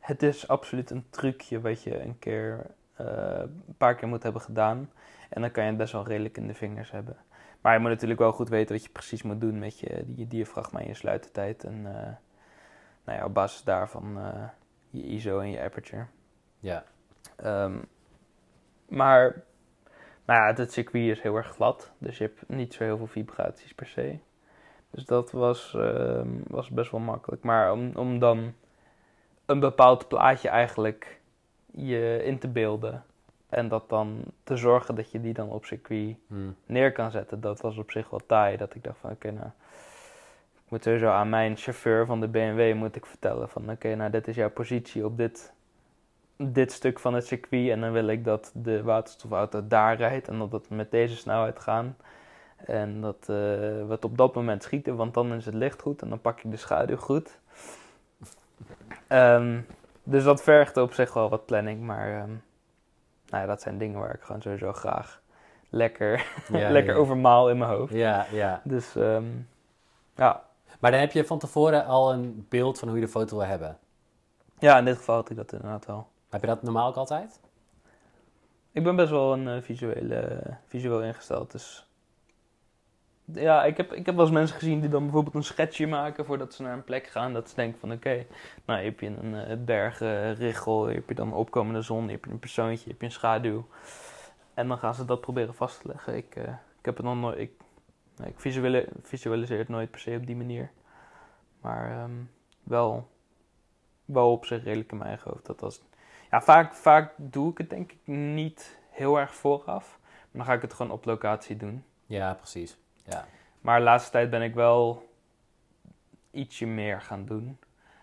het 0.00 0.22
is 0.22 0.48
absoluut 0.48 0.90
een 0.90 1.04
trucje 1.10 1.60
wat 1.60 1.82
je 1.82 2.00
een 2.02 2.18
keer... 2.18 2.66
eh, 2.96 3.06
een 3.38 3.74
paar 3.78 3.94
keer 3.94 4.08
moet 4.08 4.22
hebben 4.22 4.42
gedaan. 4.42 4.90
En 5.34 5.40
dan 5.40 5.50
kan 5.50 5.62
je 5.62 5.68
het 5.68 5.78
best 5.78 5.92
wel 5.92 6.06
redelijk 6.06 6.36
in 6.36 6.46
de 6.46 6.54
vingers 6.54 6.90
hebben. 6.90 7.16
Maar 7.60 7.72
je 7.72 7.78
moet 7.78 7.90
natuurlijk 7.90 8.20
wel 8.20 8.32
goed 8.32 8.48
weten 8.48 8.74
wat 8.74 8.84
je 8.84 8.90
precies 8.90 9.22
moet 9.22 9.40
doen 9.40 9.58
met 9.58 9.78
je, 9.78 10.04
je 10.16 10.28
diafragma 10.28 10.80
en 10.80 10.86
je 10.86 10.94
sluitertijd. 10.94 11.64
En, 11.64 11.86
eh, 11.86 12.12
nou 13.04 13.18
ja, 13.18 13.24
op 13.24 13.34
basis 13.34 13.62
daarvan 13.62 14.18
eh, 14.18 14.48
je 14.90 15.02
ISO 15.02 15.38
en 15.38 15.50
je 15.50 15.60
aperture. 15.60 16.06
Ja. 16.60 16.84
Ehm, 17.36 17.78
maar 18.88 19.42
nou 20.24 20.40
ja, 20.40 20.54
het 20.54 20.72
circuit 20.72 21.10
is 21.10 21.20
heel 21.20 21.36
erg 21.36 21.48
glad, 21.48 21.92
dus 21.98 22.18
je 22.18 22.24
hebt 22.24 22.48
niet 22.48 22.74
zo 22.74 22.84
heel 22.84 22.96
veel 22.96 23.06
vibraties 23.06 23.74
per 23.74 23.86
se. 23.86 24.18
Dus 24.90 25.04
dat 25.04 25.30
was, 25.30 25.74
ehm, 25.74 26.28
was 26.46 26.70
best 26.70 26.90
wel 26.90 27.00
makkelijk. 27.00 27.42
Maar 27.42 27.72
om, 27.72 27.90
om 27.96 28.18
dan 28.18 28.54
een 29.46 29.60
bepaald 29.60 30.08
plaatje 30.08 30.48
eigenlijk 30.48 31.20
je 31.70 32.20
in 32.24 32.38
te 32.38 32.48
beelden 32.48 33.04
en 33.54 33.68
dat 33.68 33.88
dan 33.88 34.24
te 34.44 34.56
zorgen 34.56 34.94
dat 34.94 35.10
je 35.10 35.20
die 35.20 35.32
dan 35.32 35.50
op 35.50 35.64
circuit 35.64 36.16
Hmm. 36.26 36.56
neer 36.66 36.92
kan 36.92 37.10
zetten, 37.10 37.40
dat 37.40 37.60
was 37.60 37.76
op 37.76 37.90
zich 37.90 38.10
wel 38.10 38.20
taai. 38.26 38.56
Dat 38.56 38.74
ik 38.74 38.84
dacht 38.84 38.98
van 38.98 39.10
oké, 39.10 39.30
nou, 39.30 39.46
ik 40.54 40.70
moet 40.70 40.82
sowieso 40.82 41.08
aan 41.08 41.28
mijn 41.28 41.56
chauffeur 41.56 42.06
van 42.06 42.20
de 42.20 42.28
BMW 42.28 42.74
moet 42.74 42.96
ik 42.96 43.06
vertellen 43.06 43.48
van 43.48 43.70
oké, 43.70 43.94
nou 43.94 44.10
dit 44.10 44.28
is 44.28 44.36
jouw 44.36 44.50
positie 44.50 45.04
op 45.04 45.16
dit, 45.16 45.52
dit 46.36 46.72
stuk 46.72 46.98
van 46.98 47.14
het 47.14 47.26
circuit 47.26 47.70
en 47.70 47.80
dan 47.80 47.92
wil 47.92 48.08
ik 48.08 48.24
dat 48.24 48.52
de 48.54 48.82
waterstofauto 48.82 49.66
daar 49.66 49.96
rijdt 49.96 50.28
en 50.28 50.38
dat 50.38 50.52
het 50.52 50.70
met 50.70 50.90
deze 50.90 51.16
snelheid 51.16 51.58
gaan. 51.58 51.96
En 52.56 53.00
dat 53.00 53.20
eh, 53.20 53.26
we 53.26 53.86
het 53.88 54.04
op 54.04 54.16
dat 54.16 54.34
moment 54.34 54.62
schieten, 54.62 54.96
want 54.96 55.14
dan 55.14 55.32
is 55.32 55.44
het 55.44 55.54
licht 55.54 55.82
goed 55.82 56.02
en 56.02 56.08
dan 56.08 56.20
pak 56.20 56.40
ik 56.40 56.50
de 56.50 56.56
schaduw 56.56 56.96
goed. 56.96 57.38
Ehm, 59.06 59.60
dus 60.02 60.24
dat 60.24 60.42
vergt 60.42 60.76
op 60.76 60.92
zich 60.92 61.14
wel 61.14 61.28
wat 61.28 61.46
planning, 61.46 61.80
maar 61.80 62.20
ehm, 62.20 62.30
nou 63.28 63.42
ja, 63.42 63.46
dat 63.48 63.62
zijn 63.62 63.78
dingen 63.78 64.00
waar 64.00 64.14
ik 64.14 64.22
gewoon 64.22 64.42
sowieso 64.42 64.72
graag 64.72 65.22
lekker, 65.68 66.26
Ja, 66.52 66.70
lekker 66.78 66.94
ja. 66.94 67.00
overmaal 67.00 67.50
in 67.50 67.58
mijn 67.58 67.70
hoofd. 67.70 67.92
Ja, 67.92 68.26
ja. 68.32 68.60
Dus 68.64 68.96
ehm, 68.96 69.24
ja. 70.16 70.42
Maar 70.80 70.90
dan 70.90 71.00
heb 71.00 71.12
je 71.12 71.24
van 71.24 71.38
tevoren 71.38 71.86
al 71.86 72.12
een 72.12 72.46
beeld 72.48 72.78
van 72.78 72.88
hoe 72.88 72.96
je 72.98 73.04
de 73.04 73.10
foto 73.10 73.36
wil 73.36 73.46
hebben. 73.46 73.78
ja, 74.58 74.78
in 74.78 74.84
dit 74.84 74.96
geval 74.96 75.14
had 75.14 75.30
ik 75.30 75.36
dat 75.36 75.52
inderdaad 75.52 75.86
wel. 75.86 76.08
Heb 76.30 76.40
je 76.40 76.46
dat 76.46 76.62
normaal 76.62 76.88
ook 76.88 76.96
altijd? 76.96 77.40
Ik 78.72 78.82
ben 78.84 78.96
best 78.96 79.10
wel 79.10 79.32
een 79.32 79.48
eh, 79.48 79.62
visuele, 79.62 80.40
visueel 80.66 81.02
ingesteld, 81.02 81.52
dus... 81.52 81.88
Ja, 83.24 83.64
ik 83.64 83.76
heb, 83.76 83.92
ik 83.92 84.06
heb 84.06 84.14
wel 84.14 84.24
eens 84.24 84.34
mensen 84.34 84.56
gezien 84.56 84.80
die 84.80 84.88
dan 84.88 85.02
bijvoorbeeld 85.02 85.34
een 85.34 85.42
schetsje 85.42 85.86
maken 85.86 86.24
voordat 86.26 86.54
ze 86.54 86.62
naar 86.62 86.72
een 86.72 86.84
plek 86.84 87.06
gaan. 87.06 87.32
Dat 87.32 87.48
ze 87.48 87.54
denken 87.54 87.80
van 87.80 87.92
oké, 87.92 88.26
nou 88.64 88.80
hier 88.80 88.88
heb 88.90 89.00
je 89.00 89.06
een 89.06 89.34
eh, 89.34 89.56
bergenriggel, 89.56 90.86
hier 90.86 90.94
heb 90.94 91.08
je 91.08 91.14
dan 91.14 91.32
opkomende 91.32 91.82
zon, 91.82 92.08
heb 92.08 92.24
je 92.24 92.30
een 92.30 92.38
persoontje, 92.38 92.90
heb 92.90 93.00
je 93.00 93.06
een 93.06 93.12
schaduw. 93.12 93.66
En 94.54 94.68
dan 94.68 94.78
gaan 94.78 94.94
ze 94.94 95.04
dat 95.04 95.20
proberen 95.20 95.54
vast 95.54 95.80
te 95.80 95.88
leggen. 95.88 96.16
Ik, 96.16 96.36
eh, 96.36 96.42
ik 96.78 96.84
heb 96.84 96.96
het 96.96 97.06
nog 97.06 97.16
nooit, 97.16 97.38
ik, 97.38 97.52
ik 98.24 98.40
visuele- 98.40 98.88
visualiseer 99.02 99.58
het 99.58 99.68
nooit 99.68 99.90
per 99.90 100.00
se 100.00 100.16
op 100.16 100.26
die 100.26 100.36
manier. 100.36 100.70
Maar 101.60 101.90
ehm, 101.90 102.12
wel, 102.62 103.08
wel 104.04 104.32
op 104.32 104.44
zich 104.44 104.64
redelijk 104.64 104.90
in 104.90 104.96
mijn 104.96 105.08
eigen 105.08 105.30
hoofd. 105.30 105.46
Dat 105.46 105.60
was, 105.60 105.82
ja, 106.30 106.40
vaak, 106.42 106.74
vaak 106.74 107.12
doe 107.16 107.50
ik 107.50 107.58
het 107.58 107.70
denk 107.70 107.92
ik 107.92 107.98
niet 108.14 108.78
heel 108.90 109.18
erg 109.18 109.34
vooraf. 109.34 109.98
Maar 110.02 110.28
dan 110.32 110.44
ga 110.44 110.52
ik 110.52 110.62
het 110.62 110.74
gewoon 110.74 110.92
op 110.92 111.04
locatie 111.04 111.56
doen. 111.56 111.84
Ja, 112.06 112.34
precies. 112.34 112.78
Ja. 113.04 113.26
Maar 113.60 113.78
de 113.78 113.84
laatste 113.84 114.10
tijd 114.10 114.30
ben 114.30 114.42
ik 114.42 114.54
wel 114.54 115.08
ietsje 116.30 116.66
meer 116.66 117.00
gaan 117.00 117.24
doen. 117.24 117.58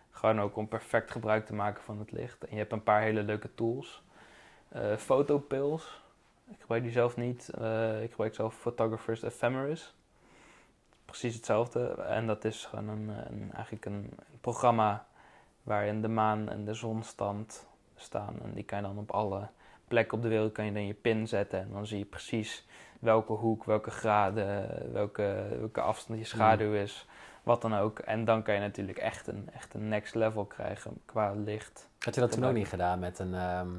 Gewoon 0.09 0.41
ook 0.41 0.55
om 0.55 0.67
perfect 0.67 1.11
gebruik 1.11 1.45
te 1.45 1.53
maken 1.53 1.83
van 1.83 1.99
het 1.99 2.11
licht. 2.11 2.43
En 2.43 2.49
je 2.51 2.57
hebt 2.57 2.71
een 2.71 2.83
paar 2.83 3.01
hele 3.01 3.23
leuke 3.23 3.53
tools. 3.55 4.03
Eh 4.69 4.95
Photopills. 4.95 6.01
Ik 6.47 6.59
gebruik 6.59 6.83
die 6.83 6.91
zelf 6.91 7.17
niet. 7.17 7.49
Eh, 7.49 8.03
ik 8.03 8.09
gebruik 8.09 8.35
zelf 8.35 8.55
Photographer's 8.55 9.21
Ephemeris. 9.21 9.93
Precies 11.05 11.35
hetzelfde. 11.35 11.87
En 11.93 12.27
dat 12.27 12.45
is 12.45 12.65
gewoon 12.65 12.87
een, 12.87 13.09
een, 13.09 13.51
eigenlijk 13.53 13.85
een, 13.85 14.13
programma 14.41 15.05
waarin 15.63 16.01
de 16.01 16.07
maan 16.07 16.49
en 16.49 16.65
de 16.65 16.73
zonstand 16.73 17.67
staan. 17.95 18.35
En 18.43 18.53
die 18.53 18.63
kan 18.63 18.77
je 18.77 18.83
dan 18.83 18.97
op 18.97 19.11
alle 19.11 19.47
plekken 19.87 20.17
op 20.17 20.23
de 20.23 20.29
wereld 20.29 20.51
kan 20.51 20.65
je 20.65 20.71
dan 20.73 20.85
je 20.85 20.93
pin 20.93 21.27
zetten. 21.27 21.59
En 21.59 21.69
dan 21.71 21.85
zie 21.85 21.97
je 21.97 22.05
precies 22.05 22.67
welke 23.01 23.33
hoek, 23.33 23.63
welke 23.63 23.91
graden, 23.91 24.67
welke, 24.93 25.55
welke 25.59 25.81
afstand 25.81 26.19
je 26.19 26.25
schaduw 26.25 26.73
is. 26.73 27.07
Wat 27.43 27.61
dan 27.61 27.75
ook. 27.75 27.99
En 27.99 28.25
dan 28.25 28.43
kan 28.43 28.53
je 28.53 28.59
natuurlijk 28.59 28.97
echt 28.97 29.27
een, 29.27 29.49
echt 29.53 29.73
een 29.73 29.87
next 29.87 30.15
level 30.15 30.45
krijgen 30.45 31.01
qua 31.05 31.31
licht. 31.33 31.89
Had 31.99 32.15
je 32.15 32.21
dat 32.21 32.31
toen 32.31 32.45
ook 32.45 32.53
niet 32.53 32.67
gedaan 32.67 32.99
met 32.99 33.19
een... 33.19 33.33
ehm 33.33 33.69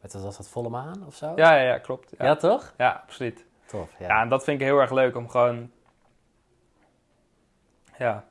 met, 0.00 0.12
was 0.12 0.36
dat, 0.36 0.48
volle 0.48 0.68
maan 0.68 1.06
of 1.06 1.14
zo? 1.14 1.32
Ja, 1.36 1.54
ja, 1.54 1.62
ja 1.62 1.78
klopt. 1.78 2.14
Ja, 2.18 2.24
Ja, 2.24 2.36
toch? 2.36 2.74
ja 2.76 3.00
absoluut. 3.02 3.44
Tof, 3.66 3.98
ja. 3.98 4.06
Ja. 4.06 4.20
en 4.22 4.28
dat 4.28 4.44
vind 4.44 4.60
ik 4.60 4.66
heel 4.66 4.78
erg 4.80 4.90
leuk 4.90 5.16
om 5.16 5.28
gewoon... 5.28 5.70
Ja, 7.98 8.24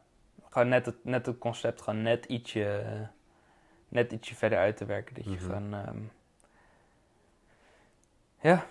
gewoon 0.49 0.67
net 0.67 0.85
het, 0.85 0.95
net 1.05 1.25
het 1.25 1.37
concept 1.37 1.81
gewoon 1.81 2.01
net 2.01 2.25
ietsje, 2.25 2.83
net 3.87 4.11
ietsje 4.11 4.35
verder 4.35 4.57
uit 4.57 4.77
te 4.77 4.85
werken. 4.85 5.15
Dat 5.15 5.23
je 5.23 5.29
Mhm. 5.29 5.39
gewoon... 5.39 5.73
ehm, 5.73 5.97
ja. 8.39 8.65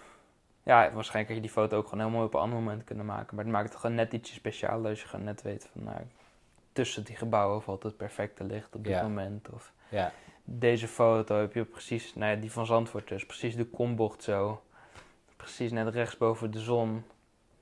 Ja, 0.68 0.92
waarschijnlijk 0.92 1.26
had 1.26 1.36
je 1.36 1.40
die 1.40 1.50
foto 1.50 1.76
ook 1.76 1.88
gewoon 1.88 2.04
heel 2.04 2.14
mooi 2.14 2.26
op 2.26 2.34
een 2.34 2.40
ander 2.40 2.58
moment 2.58 2.84
kunnen 2.84 3.06
maken. 3.06 3.36
Maar 3.36 3.44
het 3.44 3.52
maakt 3.54 3.68
het 3.68 3.78
gewoon 3.78 3.96
net 3.96 4.12
ietsje 4.12 4.34
specialer 4.34 4.90
als 4.90 5.00
je 5.02 5.08
gewoon 5.08 5.24
net 5.24 5.42
weet 5.42 5.68
van... 5.72 5.84
Nou, 5.84 5.96
tussen 6.72 7.04
die 7.04 7.16
gebouwen 7.16 7.62
valt 7.62 7.82
het 7.82 7.96
perfecte 7.96 8.44
licht 8.44 8.74
op 8.74 8.84
dit 8.84 8.92
Ja. 8.92 9.02
moment. 9.02 9.48
Of 9.50 9.72
ja. 9.88 10.12
deze 10.44 10.88
foto 10.88 11.36
heb 11.40 11.54
je 11.54 11.64
precies, 11.64 12.14
nou 12.14 12.30
ja, 12.34 12.40
die 12.40 12.52
van 12.52 12.66
Zandvoort 12.66 13.08
dus, 13.08 13.26
precies 13.26 13.56
de 13.56 13.64
kombocht 13.64 14.22
zo. 14.22 14.62
Precies 15.36 15.72
net 15.72 15.94
rechtsboven 15.94 16.50
de 16.50 16.60
zon, 16.60 17.04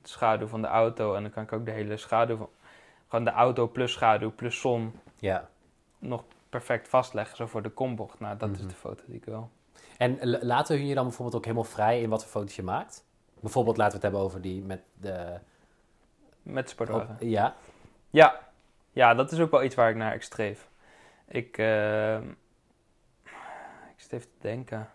de 0.03 0.09
schaduw 0.09 0.47
van 0.47 0.61
de 0.63 0.67
auto. 0.69 1.15
En 1.15 1.23
dan 1.23 1.31
kan 1.31 1.43
ik 1.43 1.53
ook 1.53 1.65
de 1.65 1.71
hele 1.71 1.97
schaduw 1.97 2.37
van, 2.37 2.49
gewoon 3.09 3.25
de 3.25 3.31
auto 3.31 3.69
plus 3.69 3.93
schaduw 3.93 4.33
plus 4.35 4.61
zon 4.61 4.93
ja. 5.19 5.49
nog 5.99 6.25
perfect 6.49 6.89
vastleggen, 6.89 7.37
zo 7.37 7.47
voor 7.47 7.63
de 7.63 7.71
kombocht. 7.71 8.21
Nou, 8.21 8.37
dat 8.37 8.49
Mhm. 8.51 8.59
is 8.61 8.67
de 8.67 8.75
foto 8.75 9.03
die 9.07 9.17
ik 9.17 9.25
wil. 9.25 9.51
En 9.99 10.29
laten 10.43 10.77
we 10.77 10.87
je 10.87 10.95
dan 10.95 11.05
bijvoorbeeld 11.05 11.37
ook 11.37 11.45
helemaal 11.45 11.64
vrij 11.70 12.01
in 12.03 12.09
wat 12.11 12.22
voor 12.22 12.31
foto's 12.31 12.57
je 12.57 12.62
maakt? 12.62 13.05
Bijvoorbeeld 13.41 13.77
laten 13.77 13.93
we 13.93 14.05
het 14.05 14.12
hebben 14.12 14.20
over 14.31 14.41
die 14.41 14.62
met 14.62 14.81
de... 15.01 15.39
Met 16.43 16.68
sportwagen. 16.70 17.16
ja, 17.29 17.55
Ja. 18.11 18.41
ja, 18.93 19.14
dat 19.14 19.33
is 19.33 19.41
ook 19.41 19.51
wel 19.51 19.62
iets 19.64 19.74
waar 19.74 19.91
ik 19.91 19.97
naar 19.97 20.14
ik 20.14 20.22
streef. 20.22 20.68
Ik, 21.29 21.59
eh, 21.59 22.16
ik 23.95 23.97
zit 23.97 24.12
even 24.12 24.29
te 24.29 24.37
denken. 24.41 24.91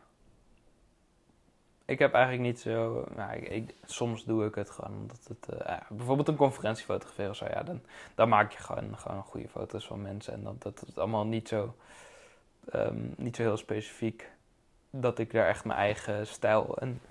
Ik 1.85 1.99
heb 1.99 2.13
eigenlijk 2.13 2.43
niet 2.43 2.59
zo. 2.59 3.05
Nou, 3.15 3.33
ik, 3.35 3.47
ik- 3.49 3.75
soms 3.85 4.23
doe 4.23 4.45
ik 4.45 4.55
het 4.55 4.69
gewoon 4.69 4.95
omdat 4.99 5.27
het. 5.27 5.49
eh, 5.59 5.67
ja, 5.67 5.85
bijvoorbeeld 5.89 6.27
een 6.27 6.35
conferentie 6.35 6.85
fotograferen 6.85 7.29
of 7.31 7.35
zo. 7.37 7.45
Ja, 7.45 7.63
dan, 7.63 7.81
dan 8.15 8.29
maak 8.29 8.51
je 8.51 8.59
gewoon, 8.59 8.97
gewoon 8.97 9.23
goede 9.23 9.47
foto's 9.49 9.87
van 9.87 10.01
mensen. 10.01 10.33
En 10.33 10.43
dat, 10.43 10.61
dat 10.61 10.83
is 10.87 10.97
allemaal 10.97 11.25
niet 11.25 11.47
zo. 11.47 11.75
ehm, 12.71 12.99
niet 13.17 13.35
zo 13.35 13.41
heel 13.41 13.57
specifiek. 13.57 14.29
Dat 14.91 15.19
ik 15.19 15.31
daar 15.31 15.47
echt 15.47 15.65
mijn 15.65 15.79
eigen 15.79 16.27
stijl 16.27 16.77
en 16.77 17.01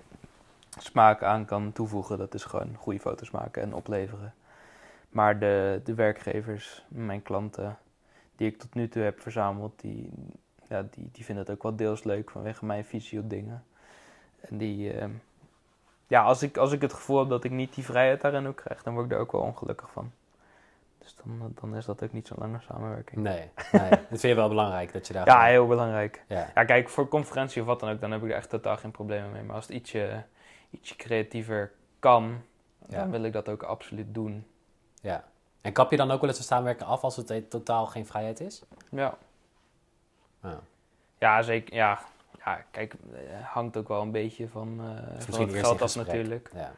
smaak 0.79 1.23
aan 1.23 1.45
kan 1.45 1.71
toevoegen. 1.71 2.17
Dat 2.17 2.33
is 2.33 2.43
gewoon 2.43 2.75
goede 2.75 2.99
foto's 2.99 3.31
maken 3.31 3.61
en 3.61 3.73
opleveren. 3.73 4.33
Maar 5.09 5.39
de, 5.39 5.81
de 5.83 5.93
werkgevers, 5.93 6.85
mijn 6.87 7.21
klanten, 7.21 7.77
die 8.35 8.47
ik 8.47 8.59
tot 8.59 8.73
nu 8.73 8.89
toe 8.89 9.01
heb 9.01 9.21
verzameld, 9.21 9.79
die, 9.79 10.09
ja, 10.67 10.85
die, 10.91 11.09
die 11.11 11.25
vinden 11.25 11.43
het 11.43 11.53
ook 11.53 11.63
wel 11.63 11.75
deels 11.75 12.03
leuk 12.03 12.29
vanwege 12.29 12.65
mijn 12.65 12.85
visie 12.85 13.19
op 13.19 13.29
dingen. 13.29 13.63
En 14.39 14.57
die, 14.57 14.93
ehm, 14.93 15.11
ja, 16.07 16.23
als 16.23 16.43
ik, 16.43 16.57
als 16.57 16.71
ik 16.71 16.81
het 16.81 16.93
gevoel 16.93 17.19
heb 17.19 17.29
dat 17.29 17.43
ik 17.43 17.51
niet 17.51 17.73
die 17.73 17.83
vrijheid 17.83 18.21
daarin 18.21 18.47
ook 18.47 18.55
krijg, 18.55 18.83
dan 18.83 18.93
word 18.93 19.05
ik 19.05 19.11
daar 19.11 19.21
ook 19.21 19.31
wel 19.31 19.41
ongelukkig 19.41 19.91
van. 19.91 20.11
Dus 21.15 21.23
dan, 21.25 21.51
dan 21.61 21.75
is 21.75 21.85
dat 21.85 22.03
ook 22.03 22.13
niet 22.13 22.27
zo'n 22.27 22.37
lange 22.39 22.59
samenwerking. 22.61 23.21
nee. 23.21 23.49
nee. 23.71 23.89
dat 23.89 23.99
vind 24.07 24.21
je 24.21 24.33
wel 24.35 24.49
belangrijk, 24.49 24.93
dat 24.93 25.07
je 25.07 25.13
daar... 25.13 25.25
Ja, 25.25 25.43
heel 25.43 25.67
belangrijk. 25.67 26.23
ja. 26.27 26.51
Ja, 26.55 26.63
kijk, 26.63 26.89
voor 26.89 27.07
conferentie 27.07 27.61
of 27.61 27.67
wat 27.67 27.79
dan 27.79 27.89
ook, 27.89 28.01
dan 28.01 28.11
heb 28.11 28.23
ik 28.23 28.29
er 28.29 28.35
echt 28.35 28.49
totaal 28.49 28.77
geen 28.77 28.91
problemen 28.91 29.31
mee. 29.31 29.43
Maar 29.43 29.55
als 29.55 29.67
het 29.67 29.75
ietsje, 29.75 30.23
ietsje 30.69 30.95
creatiever 30.95 31.71
kan, 31.99 32.41
Ja. 32.87 32.97
dan 32.97 33.11
wil 33.11 33.23
ik 33.23 33.33
dat 33.33 33.49
ook 33.49 33.63
absoluut 33.63 34.13
doen. 34.13 34.45
ja. 35.01 35.23
En 35.61 35.73
kap 35.73 35.91
je 35.91 35.97
dan 35.97 36.11
ook 36.11 36.19
wel 36.21 36.29
eens 36.29 36.37
een 36.39 36.43
samenwerking 36.43 36.89
af 36.89 37.01
als 37.03 37.15
het 37.15 37.29
eh, 37.29 37.41
totaal 37.49 37.85
geen 37.85 38.05
vrijheid 38.05 38.39
is? 38.39 38.63
Ja. 38.89 39.17
Ja. 40.43 40.59
Ja, 41.17 41.41
zeker. 41.41 41.75
Ja, 41.75 41.99
ja 42.45 42.63
kijk, 42.71 42.93
eh, 43.13 43.19
hangt 43.45 43.77
ook 43.77 43.87
wel 43.87 44.01
een 44.01 44.11
beetje 44.11 44.47
van, 44.47 44.79
eh 44.79 45.19
van 45.21 45.41
het 45.41 45.53
geld 45.57 45.81
af 45.81 45.95
natuurlijk. 45.95 46.49
Ja. 46.53 46.71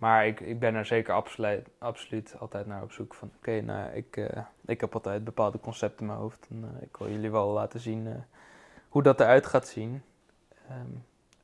Maar 0.00 0.26
ik, 0.26 0.40
ik 0.40 0.58
ben 0.58 0.74
er 0.74 0.84
zeker 0.84 1.14
absoluut, 1.14 1.68
absoluut 1.78 2.36
altijd 2.38 2.66
naar 2.66 2.82
op 2.82 2.92
zoek 2.92 3.14
van... 3.14 3.30
Oké, 3.36 3.60
nou, 3.60 3.92
ik, 3.92 4.16
eh, 4.16 4.42
ik 4.64 4.80
heb 4.80 4.94
altijd 4.94 5.24
bepaalde 5.24 5.60
concepten 5.60 6.00
in 6.00 6.06
mijn 6.06 6.18
hoofd. 6.18 6.46
En 6.50 6.64
eh, 6.64 6.82
ik 6.82 6.96
wil 6.96 7.10
jullie 7.10 7.30
wel 7.30 7.48
laten 7.48 7.80
zien 7.80 8.06
eh, 8.06 8.12
hoe 8.88 9.02
dat 9.02 9.20
eruit 9.20 9.46
gaat 9.46 9.68
zien. 9.68 10.02
Ehm, 10.68 10.90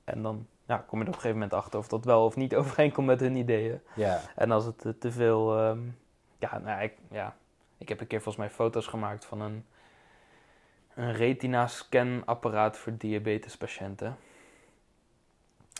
en 0.04 0.22
dan 0.22 0.46
ja, 0.66 0.76
kom 0.76 0.98
je 0.98 1.04
er 1.04 1.11
op 1.11 1.14
een 1.14 1.20
gegeven 1.20 1.32
moment 1.32 1.52
achter 1.52 1.78
of 1.78 1.88
dat 1.88 2.04
wel 2.04 2.24
of 2.24 2.36
niet 2.36 2.54
overeenkomt 2.61 3.07
met 3.07 3.20
hun 3.20 3.36
ideeën. 3.36 3.80
ja. 3.94 4.20
En 4.36 4.50
als 4.50 4.64
het 4.64 5.00
te 5.00 5.12
veel. 5.12 5.59
ehm, 5.59 5.80
ja, 6.38 6.59
nou, 6.59 6.82
ik, 6.82 6.94
ja, 7.11 7.36
ik 7.78 7.88
heb 7.88 8.00
een 8.00 8.07
keer 8.07 8.22
volgens 8.22 8.46
mij 8.46 8.54
foto's 8.54 8.86
gemaakt 8.86 9.24
van 9.24 9.40
een, 9.40 9.64
een 10.94 11.12
retina-scan-apparaat 11.12 12.78
voor 12.78 12.96
diabetespatiënten. 12.96 14.16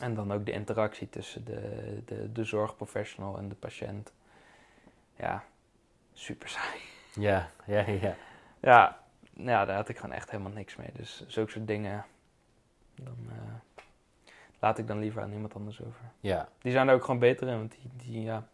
En 0.01 0.14
dan 0.14 0.32
ook 0.32 0.47
de 0.47 0.53
interactie 0.53 1.09
tussen 1.09 1.44
de, 1.44 2.03
de, 2.05 2.32
de 2.32 2.44
zorgprofessional 2.44 3.38
en 3.38 3.49
de 3.49 3.55
patiënt. 3.55 4.12
Ja, 5.16 5.44
super 6.12 6.49
saai. 6.49 6.80
Ja, 7.14 7.51
ja, 7.66 7.80
ja. 7.88 8.14
Ja, 8.61 8.99
ja, 9.32 9.64
daar 9.64 9.76
had 9.76 9.88
ik 9.88 9.97
gewoon 9.99 10.14
echt 10.14 10.30
helemaal 10.30 10.53
niks 10.53 10.76
mee. 10.76 10.88
Dus 10.92 11.24
zulke 11.26 11.51
soort 11.51 11.66
dingen, 11.66 12.05
dan 12.94 13.16
eh, 13.28 13.36
laat 14.59 14.78
ik 14.78 14.86
dan 14.86 14.99
liever 14.99 15.22
aan 15.22 15.32
iemand 15.32 15.55
anders 15.55 15.82
over. 15.82 16.01
Ja, 16.20 16.49
Die 16.59 16.72
zijn 16.72 16.88
er 16.88 16.94
ook 16.94 17.05
gewoon 17.05 17.18
beter 17.20 17.49
in, 17.49 17.57
want 17.59 17.70
die, 17.70 17.90
die 18.11 18.22
ja, 18.22 18.47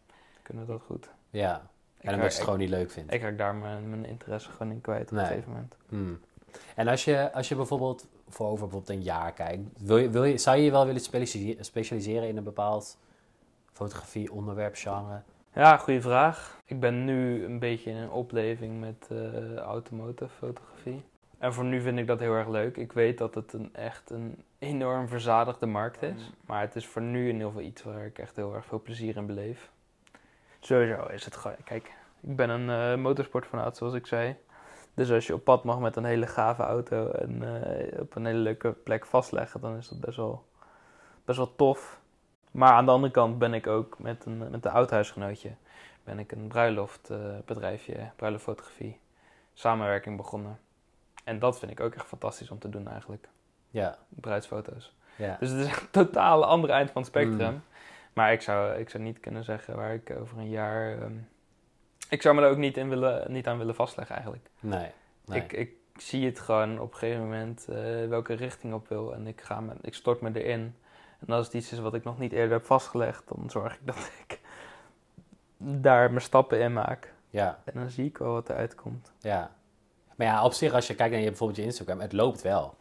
kunnen 0.43 0.67
dat 0.67 0.83
goed. 0.83 1.09
ja. 1.31 1.55
En 1.99 2.09
dan 2.09 2.15
raak- 2.15 2.23
dat 2.23 2.31
je 2.33 2.37
het 2.39 2.45
gewoon 2.45 2.59
niet 2.59 2.69
leuk 2.69 2.91
vindt. 2.91 3.13
Ik 3.13 3.23
raak 3.23 3.39
daar 3.39 3.55
mijn, 3.55 3.89
mijn 3.91 4.05
interesse 4.05 4.51
gewoon 4.51 4.73
in 4.73 4.81
kwijt 4.81 5.05
op 5.11 5.11
Nee. 5.11 5.21
een 5.21 5.27
gegeven 5.27 5.51
moment. 5.53 5.77
Hmm. 5.89 6.21
En 6.75 6.89
als 6.89 7.05
je, 7.05 7.33
als 7.33 7.49
je 7.49 7.57
bijvoorbeeld 7.57 8.07
voor 8.35 8.47
over 8.47 8.61
bijvoorbeeld 8.69 8.99
een 8.99 9.03
jaar 9.03 9.33
kijkt, 9.33 9.63
wil 9.79 9.99
je, 9.99 10.11
wil 10.11 10.25
je, 10.25 10.39
zou 10.39 10.57
je 10.57 10.65
je 10.65 10.71
wel 10.71 10.87
willen 10.87 11.01
specialise- 11.01 11.63
specialiseren 11.63 12.29
in 12.29 12.37
een 12.37 12.45
bepaald 12.45 12.99
fotografie, 13.73 14.33
onderwerp, 14.33 14.75
genre? 14.77 15.23
Ja, 15.55 15.77
goede 15.77 16.01
vraag. 16.01 16.59
Ik 16.65 16.81
ben 16.81 17.05
nu 17.05 17.45
een 17.45 17.59
beetje 17.59 17.91
in 17.91 17.97
een 17.97 18.11
opleving 18.11 18.81
met 18.81 19.09
eh 19.11 19.57
automotive 19.57 20.31
fotografie. 20.39 21.03
En 21.39 21.55
voor 21.55 21.65
nu 21.65 21.81
vind 21.81 21.99
ik 21.99 22.07
dat 22.07 22.21
heel 22.21 22.35
erg 22.35 22.49
leuk. 22.49 22.77
Ik 22.77 22.93
weet 22.93 23.19
dat 23.19 23.35
het 23.35 23.53
een, 23.53 23.75
echt 23.75 24.11
een 24.11 24.43
enorm 24.59 25.09
verzadigde 25.09 25.67
markt 25.67 26.03
is. 26.03 26.33
Maar 26.47 26.61
het 26.61 26.77
is 26.77 26.87
voor 26.87 27.03
nu 27.03 27.29
in 27.29 27.33
ieder 27.33 27.47
geval 27.47 27.63
iets 27.63 27.83
waar 27.83 28.05
ik 28.05 28.19
echt 28.19 28.37
heel 28.37 28.55
erg 28.55 28.65
veel 28.65 28.81
plezier 28.83 29.17
in 29.17 29.27
beleef. 29.27 29.71
Sowieso 30.61 31.07
is 31.07 31.25
het 31.25 31.37
gewoon... 31.37 31.57
Kijk, 31.65 31.93
ik 32.21 32.37
ben 32.37 32.51
een 32.51 32.71
eh 32.71 33.03
motorsportfanaat 33.03 33.77
zoals 33.77 33.95
ik 33.95 34.07
zei. 34.07 34.37
Dus 34.95 35.11
als 35.11 35.27
je 35.27 35.35
op 35.35 35.45
pad 35.45 35.65
mag 35.65 35.79
met 35.79 35.97
een 35.97 36.05
hele 36.05 36.27
gave 36.27 36.63
auto 36.63 37.09
en 37.11 37.63
eh, 37.65 38.01
op 38.01 38.15
een 38.17 38.27
hele 38.27 38.39
leuke 38.39 38.73
plek 38.73 39.07
vastleggen, 39.07 39.61
dan 39.61 39.77
is 39.77 39.89
dat 39.89 40.01
best 40.01 40.17
wel, 40.17 40.45
best 41.25 41.39
wel 41.39 41.57
tof. 41.57 42.01
Maar 42.51 42.73
aan 42.73 42.85
de 42.85 42.91
andere 42.91 43.13
kant 43.13 43.39
ben 43.39 43.55
ik 43.55 43.67
ook 43.67 43.99
met 43.99 44.25
een, 44.25 44.39
met 44.39 44.65
een 44.65 44.71
oud 44.73 44.91
huisgenootje 44.91 45.51
ben 46.05 46.19
ik 46.19 46.33
een 46.33 46.49
bruiloftbedrijfje, 46.49 48.11
bruiloftfotografie, 48.17 48.99
samenwerking 49.55 50.17
begonnen. 50.17 50.59
En 51.25 51.39
dat 51.39 51.59
vind 51.59 51.71
ik 51.71 51.81
ook 51.81 51.95
echt 51.95 52.07
fantastisch 52.07 52.51
om 52.51 52.59
te 52.59 52.69
doen 52.69 52.89
eigenlijk, 52.89 53.29
Ja, 53.71 53.99
bruidsfoto's. 54.09 54.95
ja. 55.17 55.37
Dus 55.41 55.51
het 55.51 55.61
is 55.61 55.67
een 55.67 55.91
totaal 56.03 56.45
andere 56.45 56.73
eind 56.73 56.91
van 56.91 57.03
het 57.03 57.11
spectrum. 57.11 57.53
Mm. 57.53 57.63
Maar 58.13 58.33
ik 58.33 58.41
zou, 58.43 58.79
ik 58.79 58.91
zou 58.91 59.03
niet 59.03 59.21
kunnen 59.21 59.45
zeggen 59.45 59.77
waar 59.77 59.95
ik 59.95 60.11
over 60.21 60.39
een 60.39 60.51
jaar... 60.51 60.99
ehm, 60.99 61.13
ik 62.13 62.23
zou 62.23 62.35
me 62.35 62.43
er 62.43 62.51
ook 62.51 62.57
niet, 62.57 62.77
in 62.77 62.89
willen, 62.89 63.33
niet 63.33 63.47
aan 63.47 63.59
willen 63.59 63.75
vastleggen 63.75 64.15
eigenlijk. 64.15 64.49
Nee. 64.61 64.91
nee. 65.25 65.41
Ik, 65.43 65.53
ik 65.53 65.71
zie 65.97 66.27
het 66.27 66.39
gewoon 66.41 66.81
op 66.81 66.93
een 66.93 66.99
gegeven 66.99 67.23
moment 67.23 67.69
eh, 67.69 67.77
welke 68.09 68.35
richting 68.35 68.75
op 68.75 68.89
wil 68.89 69.15
en 69.15 69.27
ik, 69.27 69.41
ga 69.41 69.61
me, 69.61 69.73
ik 69.81 69.95
stort 69.95 70.21
me 70.21 70.31
erin. 70.43 70.77
En 71.27 71.35
als 71.35 71.47
het 71.47 71.55
iets 71.55 71.73
is 71.73 71.79
wat 71.79 71.95
ik 71.95 72.05
nog 72.05 72.19
niet 72.19 72.33
eerder 72.33 72.53
heb 72.53 72.65
vastgelegd, 72.67 73.23
dan 73.29 73.51
zorg 73.51 73.75
ik 73.75 73.81
dat 73.95 74.11
ik 74.27 74.41
daar 75.57 76.09
mijn 76.09 76.21
stappen 76.23 76.61
in 76.61 76.73
maak. 76.73 77.13
Ja, 77.31 77.59
En 77.65 77.73
dan 77.75 77.91
zie 77.91 78.07
ik 78.07 78.19
wel 78.19 78.33
wat 78.33 78.49
eruit 78.49 78.75
komt. 78.75 79.13
ja. 79.21 79.51
Maar 80.17 80.27
ja, 80.27 80.45
op 80.45 80.53
zich, 80.53 80.73
als 80.73 80.87
je 80.87 80.95
kijkt 80.95 81.13
naar 81.13 81.21
je, 81.23 81.29
bijvoorbeeld 81.29 81.59
je 81.59 81.65
Instagram, 81.65 82.01
het 82.01 82.13
loopt 82.13 82.43
wel. 82.43 82.75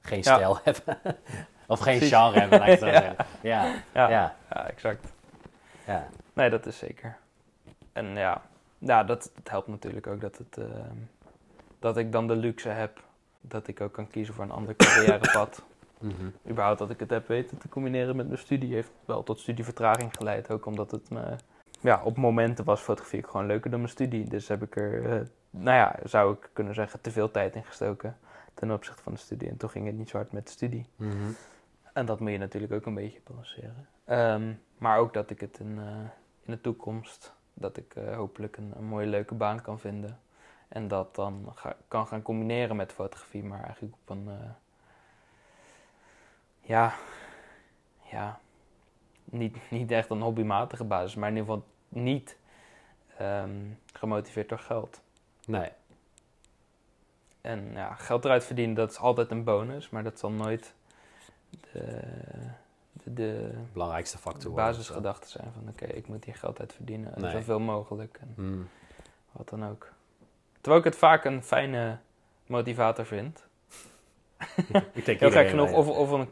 Geen 0.00 0.18
Ja. 0.22 0.34
stijl 0.34 0.58
hebben. 0.62 0.98
of 1.66 1.80
geen 1.80 1.98
Precies. 1.98 2.16
genre 2.16 2.40
hebben, 2.40 2.58
laat 2.58 2.68
ik 2.68 2.80
het 2.80 2.94
zo. 2.94 3.24
Ja, 3.48 3.64
Ja, 3.92 4.08
ja, 4.08 4.08
ja. 4.50 4.66
exact. 4.68 5.12
ja. 5.86 6.08
Nee, 6.32 6.50
dat 6.50 6.66
is 6.66 6.78
zeker. 6.78 7.16
En 7.92 8.06
ja, 8.16 8.42
ja 8.78 9.04
dat, 9.04 9.30
dat 9.34 9.48
helpt 9.48 9.68
natuurlijk 9.68 10.06
ook 10.06 10.20
dat, 10.20 10.38
het, 10.38 10.58
ehm, 10.58 10.96
dat 11.78 11.96
ik 11.96 12.12
dan 12.12 12.26
de 12.26 12.36
luxe 12.36 12.68
heb 12.68 13.04
dat 13.40 13.68
ik 13.68 13.80
ook 13.80 13.92
kan 13.92 14.08
kiezen 14.08 14.34
voor 14.34 14.44
een 14.44 14.50
ander 14.50 14.76
carrièrepad. 14.76 15.62
Mhm. 15.98 16.26
überhaupt 16.48 16.78
dat 16.78 16.90
ik 16.90 17.00
het 17.00 17.10
heb 17.10 17.28
weten 17.28 17.58
te 17.58 17.68
combineren 17.68 18.16
met 18.16 18.26
mijn 18.26 18.38
studie 18.38 18.74
heeft 18.74 18.90
wel 19.04 19.22
tot 19.22 19.40
studievertraging 19.40 20.14
geleid. 20.16 20.50
Ook 20.50 20.66
omdat 20.66 20.90
het 20.90 21.10
me, 21.10 21.36
ja, 21.80 22.02
op 22.04 22.16
momenten 22.16 22.64
was 22.64 22.80
fotografie 22.80 23.24
gewoon 23.24 23.46
leuker 23.46 23.70
dan 23.70 23.78
mijn 23.78 23.92
studie. 23.92 24.24
Dus 24.24 24.48
heb 24.48 24.62
ik 24.62 24.76
er, 24.76 25.10
eh, 25.10 25.20
nou 25.50 25.76
ja, 25.76 25.96
zou 26.04 26.32
ik 26.32 26.50
kunnen 26.52 26.74
zeggen, 26.74 27.00
te 27.00 27.10
veel 27.10 27.30
tijd 27.30 27.54
in 27.54 27.64
gestoken 27.64 28.16
ten 28.54 28.70
opzichte 28.70 29.02
van 29.02 29.12
de 29.12 29.18
studie. 29.18 29.48
En 29.48 29.56
toen 29.56 29.70
ging 29.70 29.86
het 29.86 29.96
niet 29.96 30.08
zo 30.08 30.16
hard 30.16 30.32
met 30.32 30.46
de 30.46 30.52
studie. 30.52 30.86
Mhm. 30.96 31.30
En 31.92 32.06
dat 32.06 32.20
moet 32.20 32.30
je 32.30 32.38
natuurlijk 32.38 32.72
ook 32.72 32.86
een 32.86 32.94
beetje 32.94 33.20
balanceren. 33.24 33.88
Ehm, 34.04 34.52
maar 34.78 34.98
ook 34.98 35.14
dat 35.14 35.30
ik 35.30 35.40
het 35.40 35.58
in, 35.58 35.78
eh, 35.78 35.86
in 36.42 36.52
de 36.52 36.60
toekomst, 36.60 37.32
dat 37.58 37.76
ik 37.76 37.94
eh, 37.94 38.16
hopelijk 38.16 38.56
een, 38.56 38.72
een 38.76 38.84
mooie 38.84 39.06
leuke 39.06 39.34
baan 39.34 39.62
kan 39.62 39.78
vinden. 39.80 40.20
En 40.68 40.88
dat 40.88 41.14
dan 41.14 41.52
ga- 41.54 41.76
kan 41.88 42.06
gaan 42.06 42.22
combineren 42.22 42.76
met 42.76 42.92
fotografie, 42.92 43.44
maar 43.44 43.64
eigenlijk 43.64 43.94
op 43.94 44.08
een, 44.10 44.28
eh, 44.28 44.50
ja, 46.60 46.94
ja, 48.10 48.40
niet, 49.24 49.56
niet 49.70 49.90
echt 49.90 50.10
een 50.10 50.20
hobbymatige 50.20 50.84
basis, 50.84 51.14
maar 51.14 51.28
in 51.28 51.36
ieder 51.36 51.52
geval 51.54 51.68
niet 51.88 52.36
ehm, 53.16 53.56
gemotiveerd 53.92 54.48
door 54.48 54.58
geld. 54.58 55.00
Nee. 55.46 55.70
En 57.40 57.70
ja, 57.72 57.94
geld 57.94 58.24
eruit 58.24 58.44
verdienen, 58.44 58.74
dat 58.74 58.90
is 58.90 58.98
altijd 58.98 59.30
een 59.30 59.44
bonus, 59.44 59.90
maar 59.90 60.02
dat 60.02 60.18
zal 60.18 60.30
nooit 60.30 60.74
de, 61.50 62.02
de, 63.14 63.50
Belangrijkste 63.72 64.18
factor. 64.18 64.42
de 64.42 64.48
worden, 64.48 64.66
basisgedachte 64.66 65.28
zijn 65.28 65.52
van 65.52 65.68
oké, 65.68 65.84
ik 65.84 66.08
moet 66.08 66.24
hier 66.24 66.34
geld 66.34 66.60
uit 66.60 66.72
verdienen 66.72 67.14
en 67.14 67.20
Nee. 67.20 67.30
zoveel 67.30 67.60
mogelijk 67.60 68.18
en 68.20 68.32
zo. 68.36 68.42
Mm. 68.42 68.68
wat 69.32 69.48
dan 69.48 69.66
ook. 69.66 69.92
Terwijl 70.60 70.78
ik 70.78 70.84
het 70.84 70.96
vaak 70.96 71.24
een 71.24 71.42
fijne 71.42 71.98
motivator 72.46 73.06
vind. 73.06 73.46
Ik 74.92 75.04
denk 75.04 75.20
Heel 75.20 75.30
gek 75.30 75.48
genoeg, 75.48 75.72
of, 75.72 75.88
of, 75.88 76.10
een, 76.10 76.28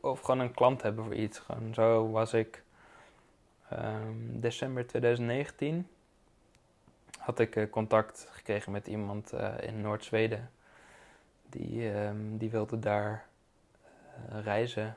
of 0.00 0.20
gewoon 0.20 0.40
een 0.40 0.54
klant 0.54 0.82
hebben 0.82 1.04
voor 1.04 1.14
iets. 1.14 1.38
Gewoon 1.38 1.74
zo 1.74 2.10
was 2.10 2.32
ik 2.32 2.62
ehm, 3.68 4.40
december 4.40 4.86
2019 4.86 5.88
had 7.18 7.38
ik 7.38 7.56
eh, 7.56 7.70
contact 7.70 8.28
gekregen 8.30 8.72
met 8.72 8.86
iemand 8.86 9.32
eh, 9.32 9.54
in 9.60 9.80
Noord-Zweden. 9.80 10.50
Die, 11.48 11.92
ehm, 11.92 12.36
die 12.36 12.50
wilde 12.50 12.78
daar 12.78 13.26
eh, 14.28 14.42
reizen. 14.42 14.96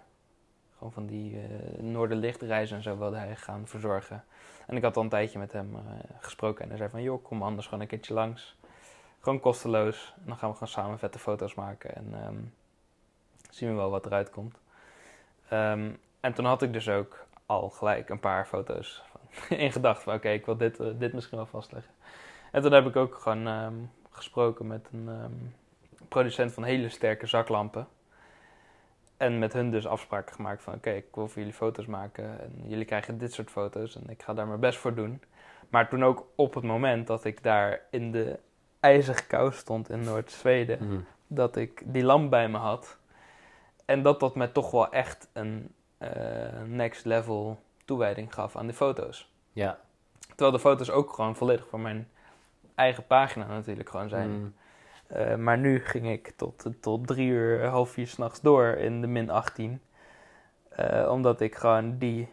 Van 0.90 1.06
die 1.06 1.40
eh 1.40 1.82
Noorderlichtreizen 1.82 2.78
en 2.78 2.84
zo 2.84 2.98
wilde 2.98 3.18
hij 3.18 3.36
gaan 3.36 3.68
verzorgen. 3.68 4.24
En 4.68 4.78
ik 4.78 4.84
had 4.84 4.98
al 4.98 5.04
een 5.04 5.10
tijdje 5.10 5.40
met 5.40 5.52
hem 5.52 5.76
eh, 5.76 5.82
gesproken 6.20 6.64
en 6.64 6.70
hij 6.70 6.78
zei 6.78 6.90
van... 6.90 7.02
joh, 7.02 7.24
kom 7.24 7.44
anders 7.44 7.66
gewoon 7.66 7.82
een 7.82 7.88
keertje 7.88 8.14
langs. 8.14 8.56
Gewoon 9.20 9.40
kosteloos. 9.40 10.14
En 10.18 10.24
dan 10.26 10.38
gaan 10.38 10.50
we 10.50 10.56
gewoon 10.56 10.74
samen 10.74 11.00
vette 11.00 11.20
foto's 11.20 11.56
maken. 11.56 11.96
En 11.96 12.08
ehm, 12.14 12.38
zien 13.50 13.70
we 13.70 13.76
wel 13.76 13.90
wat 13.90 14.06
eruit 14.06 14.30
komt. 14.30 14.60
Ehm, 15.50 15.92
en 16.20 16.34
toen 16.34 16.46
had 16.46 16.62
ik 16.62 16.74
dus 16.74 16.90
ook 16.90 17.26
al 17.46 17.70
gelijk 17.70 18.10
een 18.10 18.20
paar 18.20 18.46
foto's 18.46 19.04
van, 19.12 19.58
in 19.58 19.72
gedachten 19.72 20.04
van... 20.04 20.14
oké, 20.14 20.30
ik 20.30 20.46
wil 20.46 20.58
dit, 20.58 20.80
eh, 20.80 20.88
dit 20.98 21.14
misschien 21.14 21.38
wel 21.38 21.48
vastleggen. 21.48 21.94
En 22.52 22.62
toen 22.62 22.72
heb 22.72 22.86
ik 22.86 22.96
ook 22.96 23.16
gewoon 23.16 23.48
ehm, 23.48 23.76
gesproken 24.10 24.68
met 24.68 24.88
een 24.92 25.10
producent 26.08 26.54
van 26.54 26.64
hele 26.64 26.90
sterke 26.90 27.28
zaklampen. 27.28 27.88
En 29.22 29.40
met 29.40 29.54
hun 29.54 29.72
dus 29.72 29.88
afspraken 29.88 30.36
gemaakt 30.36 30.64
van... 30.64 30.74
oké, 30.74 30.90
ik 30.90 31.06
wil 31.14 31.28
voor 31.28 31.38
jullie 31.38 31.54
foto's 31.54 31.86
maken 31.86 32.42
en 32.42 32.52
jullie 32.66 32.86
krijgen 32.86 33.18
dit 33.18 33.34
soort 33.34 33.52
foto's... 33.52 33.96
en 33.96 34.10
ik 34.10 34.24
ga 34.24 34.34
daar 34.34 34.48
mijn 34.48 34.60
best 34.60 34.78
voor 34.78 34.94
doen. 34.94 35.22
Maar 35.70 35.90
toen 35.90 36.04
ook 36.04 36.26
op 36.36 36.54
het 36.54 36.64
moment 36.64 37.08
dat 37.08 37.26
ik 37.26 37.44
daar 37.44 37.82
in 37.90 38.12
de 38.12 38.40
ijzige 38.80 39.28
kou 39.28 39.54
stond 39.54 39.90
in 39.90 40.04
Noord-Zweden... 40.04 40.88
Mhm. 40.88 41.00
dat 41.28 41.56
ik 41.56 41.82
die 41.86 42.04
lamp 42.04 42.30
bij 42.30 42.50
me 42.50 42.58
had. 42.58 42.98
En 43.86 44.02
dat 44.02 44.20
dat 44.20 44.36
me 44.36 44.52
toch 44.52 44.72
wel 44.72 44.92
echt 44.92 45.30
een 45.34 45.74
eh, 45.98 46.10
next 46.66 47.06
level 47.06 47.60
toewijding 47.86 48.34
gaf 48.34 48.56
aan 48.56 48.66
die 48.66 48.76
foto's. 48.76 49.32
Ja. 49.54 49.80
Terwijl 50.28 50.52
de 50.52 50.60
foto's 50.60 50.90
ook 50.90 51.14
gewoon 51.14 51.36
volledig 51.36 51.68
voor 51.68 51.80
mijn 51.80 52.10
eigen 52.76 53.08
pagina 53.08 53.48
natuurlijk 53.48 53.90
gewoon 53.90 54.10
zijn. 54.10 54.30
Mm. 54.30 54.54
Eh, 55.14 55.36
maar 55.36 55.58
nu 55.58 55.80
ging 55.86 56.10
ik 56.10 56.34
tot, 56.36 56.70
tot 56.82 57.08
drie 57.08 57.28
uur, 57.30 57.66
half 57.66 57.90
vier 57.90 58.08
s'nachts 58.08 58.42
door 58.42 58.66
in 58.68 59.02
de 59.02 59.08
min 59.08 59.30
18. 59.30 59.82
Eh, 60.70 61.08
omdat 61.12 61.42
ik 61.42 61.56
gewoon 61.56 61.98
die, 61.98 62.30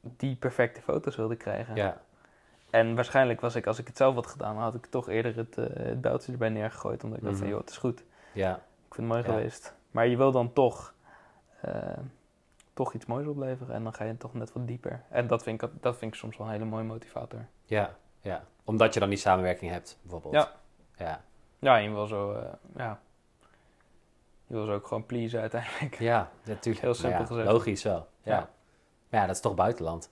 die 0.00 0.36
perfecte 0.36 0.80
foto's 0.80 1.16
wilde 1.16 1.36
krijgen. 1.36 1.74
Ja. 1.76 2.00
En 2.70 2.94
waarschijnlijk 2.94 3.40
was 3.40 3.54
ik, 3.54 3.66
als 3.66 3.78
ik 3.78 3.86
het 3.86 3.96
zelf 3.96 4.14
had 4.14 4.26
gedaan, 4.26 4.56
had 4.56 4.74
ik 4.74 4.86
toch 4.86 5.08
eerder 5.08 5.36
het, 5.36 5.58
eh 5.58 5.64
het 5.86 6.00
bijltje 6.00 6.32
erbij 6.32 6.48
neergegooid. 6.48 7.04
Omdat 7.04 7.18
ik 7.18 7.24
dacht 7.24 7.36
van, 7.36 7.46
Mhm. 7.46 7.54
joh, 7.54 7.64
het 7.64 7.70
is 7.72 7.78
goed. 7.78 8.04
Ja. 8.32 8.54
Ik 8.88 8.94
vind 8.94 8.96
het 8.96 9.16
mooi 9.16 9.22
Ja. 9.22 9.38
geweest. 9.38 9.74
Maar 9.90 10.06
je 10.06 10.16
wil 10.16 10.32
dan 10.32 10.52
toch, 10.52 10.94
eh, 11.60 11.74
toch 12.74 12.92
iets 12.94 13.06
moois 13.06 13.26
opleveren. 13.26 13.74
En 13.74 13.82
dan 13.82 13.94
ga 13.94 14.04
je 14.04 14.16
toch 14.16 14.34
net 14.34 14.52
wat 14.52 14.66
dieper. 14.66 15.02
En 15.08 15.26
dat 15.26 15.42
vind 15.42 15.62
ik, 15.62 15.70
dat 15.80 15.96
vind 15.96 16.12
ik 16.12 16.18
soms 16.18 16.36
wel 16.36 16.46
een 16.46 16.52
hele 16.52 16.64
mooie 16.64 16.84
motivator. 16.84 17.46
Ja. 17.64 17.94
Ja. 18.20 18.44
Omdat 18.64 18.94
je 18.94 19.00
dan 19.00 19.08
die 19.08 19.18
samenwerking 19.18 19.70
hebt, 19.70 19.98
bijvoorbeeld. 20.02 20.34
Ja. 20.34 20.52
Ja. 20.96 21.20
Ja, 21.62 21.76
je 21.76 21.90
wil 21.90 22.06
zo, 22.06 22.32
eh, 22.32 22.42
ja. 22.76 22.98
Je 24.46 24.54
wil 24.54 24.64
ze 24.64 24.70
ook 24.72 24.86
gewoon 24.86 25.06
pleasen 25.06 25.40
uiteindelijk. 25.40 25.98
Ja, 25.98 26.30
natuurlijk. 26.44 26.84
Heel 26.84 26.94
simpel 26.94 27.20
ja, 27.20 27.26
gezegd. 27.26 27.48
Logisch 27.48 27.82
wel. 27.82 28.08
Ja. 28.22 28.34
Ja. 28.34 28.48
Maar 29.08 29.20
ja, 29.20 29.26
dat 29.26 29.34
is 29.34 29.40
toch 29.42 29.54
buitenland. 29.54 30.10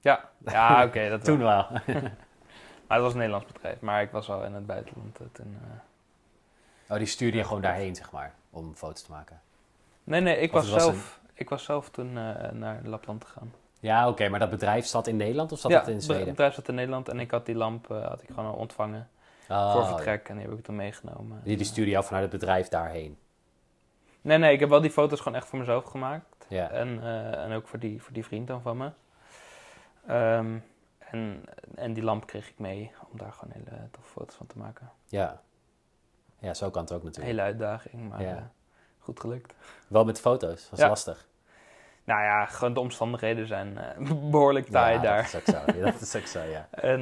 Ja, 0.00 0.28
ja 0.44 0.84
oké. 0.84 1.08
dat 1.08 1.24
Toen 1.24 1.38
wel. 1.38 1.66
wel. 1.86 2.00
Maar 2.86 2.96
het 3.00 3.10
was 3.10 3.12
een 3.12 3.18
Nederlands 3.18 3.52
bedrijf. 3.52 3.80
Maar 3.80 4.02
ik 4.02 4.10
was 4.10 4.26
wel 4.26 4.44
in 4.44 4.54
het 4.54 4.66
buitenland 4.66 5.20
eh, 5.20 5.26
toen. 5.32 5.58
eh. 5.62 6.92
Oh, 6.92 6.98
die 6.98 7.06
stuurde 7.06 7.36
je 7.36 7.44
gewoon 7.44 7.62
daarheen, 7.62 7.94
zeg 7.96 8.10
maar, 8.10 8.34
om 8.50 8.74
foto's 8.74 9.02
te 9.02 9.10
maken. 9.10 9.40
Nee, 10.04 10.20
nee, 10.20 10.36
ik 10.36 10.52
Of 10.52 10.60
was, 10.60 10.70
het 10.70 10.82
zelf, 10.82 11.20
ik 11.34 11.48
was 11.48 11.64
zelf 11.64 11.90
toen 11.90 12.12
naar 12.52 12.80
Lapland 12.84 13.24
gegaan. 13.24 13.52
Ja, 13.80 14.08
oké, 14.08 14.28
maar 14.28 14.38
dat 14.40 14.50
bedrijf 14.50 14.86
zat 14.86 15.06
in 15.06 15.16
Nederland 15.16 15.52
of 15.52 15.58
zat 15.58 15.70
ja, 15.70 15.78
het 15.78 15.88
in 15.88 15.94
het 15.94 16.04
Zweden? 16.04 16.24
bedrijf 16.24 16.54
zat 16.54 16.68
in 16.68 16.74
Nederland 16.74 17.08
en 17.08 17.20
ik 17.20 17.30
had 17.30 17.46
die 17.46 17.54
lamp 17.54 17.86
had 17.88 18.22
ik 18.22 18.28
gewoon 18.28 18.46
al 18.50 18.54
ontvangen. 18.56 19.08
Oh, 19.48 19.72
voor 19.72 19.86
vertrek. 19.86 20.28
En 20.28 20.36
die 20.38 20.48
heb 20.48 20.58
ik 20.58 20.64
dan 20.64 20.76
meegenomen. 20.76 21.40
Die, 21.44 21.56
die 21.56 21.66
stuurde 21.66 21.90
jou 21.90 22.04
vanuit 22.04 22.22
het 22.30 22.40
bedrijf 22.40 22.68
daarheen. 22.68 23.18
Nee, 24.20 24.38
nee, 24.38 24.52
ik 24.52 24.60
heb 24.60 24.68
wel 24.68 24.80
die 24.80 24.90
foto's 24.90 25.20
gewoon 25.20 25.38
echt 25.38 25.46
voor 25.46 25.58
mezelf 25.58 25.84
gemaakt. 25.84 26.46
Ja. 26.48 26.70
En, 26.70 27.02
eh, 27.02 27.44
en 27.44 27.52
ook 27.52 27.68
voor 27.68 27.78
die, 27.78 28.02
voor 28.02 28.12
die 28.12 28.24
vriend 28.24 28.46
dan 28.46 28.62
van 28.62 28.76
me. 28.76 28.90
Ehm, 30.06 30.56
en, 30.98 31.44
en 31.74 31.92
die 31.92 32.02
lamp 32.02 32.26
kreeg 32.26 32.48
ik 32.48 32.58
mee 32.58 32.90
om 33.10 33.18
daar 33.18 33.32
gewoon 33.32 33.54
hele 33.54 33.88
toffe 33.90 34.10
foto's 34.10 34.34
van 34.34 34.46
te 34.46 34.58
maken. 34.58 34.90
Ja. 35.06 35.40
Ja, 36.38 36.54
zo 36.54 36.70
kan 36.70 36.82
het 36.82 36.92
ook 36.92 37.02
natuurlijk. 37.02 37.26
hele 37.30 37.42
uitdaging, 37.42 38.08
maar 38.08 38.22
Ja. 38.22 38.36
eh, 38.36 38.42
goed 38.98 39.20
gelukt. 39.20 39.54
Wel 39.88 40.04
met 40.04 40.20
foto's, 40.20 40.70
was 40.70 40.78
Ja. 40.78 40.88
lastig. 40.88 41.26
Nou 42.04 42.22
ja, 42.22 42.46
gewoon 42.46 42.74
de 42.74 42.80
omstandigheden 42.80 43.46
zijn 43.46 43.78
eh, 43.78 44.10
behoorlijk 44.30 44.66
taai 44.68 44.94
ja, 44.96 45.02
daar. 45.02 45.30
Dat 45.32 45.42
is 45.48 45.54
ook 45.56 45.64
zo. 45.74 45.80
Dat 45.80 46.00
is 46.00 46.16
ook 46.16 46.26
zo, 46.26 46.42
ja. 46.42 46.68
En 46.92 47.00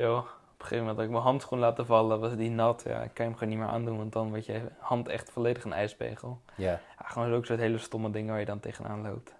joh, 0.00 0.26
een 0.64 0.70
gegeven 0.70 0.78
moment 0.78 0.96
had 0.96 1.06
ik 1.06 1.10
mijn 1.10 1.22
handschoen 1.22 1.58
laten 1.58 1.86
vallen, 1.86 2.20
was 2.20 2.36
die 2.36 2.50
nat. 2.50 2.82
Ja, 2.86 3.02
ik 3.02 3.10
kan 3.14 3.24
hem 3.24 3.34
gewoon 3.34 3.48
niet 3.48 3.58
meer 3.58 3.68
aandoen, 3.68 3.96
want 3.96 4.12
dan 4.12 4.28
wordt 4.28 4.46
je 4.46 4.60
hand 4.78 5.08
echt 5.08 5.30
volledig 5.30 5.64
een 5.64 5.72
ijspegel. 5.72 6.40
Ja, 6.54 6.70
Ja, 6.70 7.06
gewoon 7.06 7.28
zulke 7.28 7.46
soort 7.46 7.58
hele 7.58 7.78
stomme 7.78 8.10
dingen 8.10 8.30
waar 8.30 8.40
je 8.40 8.46
dan 8.46 8.60
tegenaan 8.60 9.02
loopt. 9.02 9.34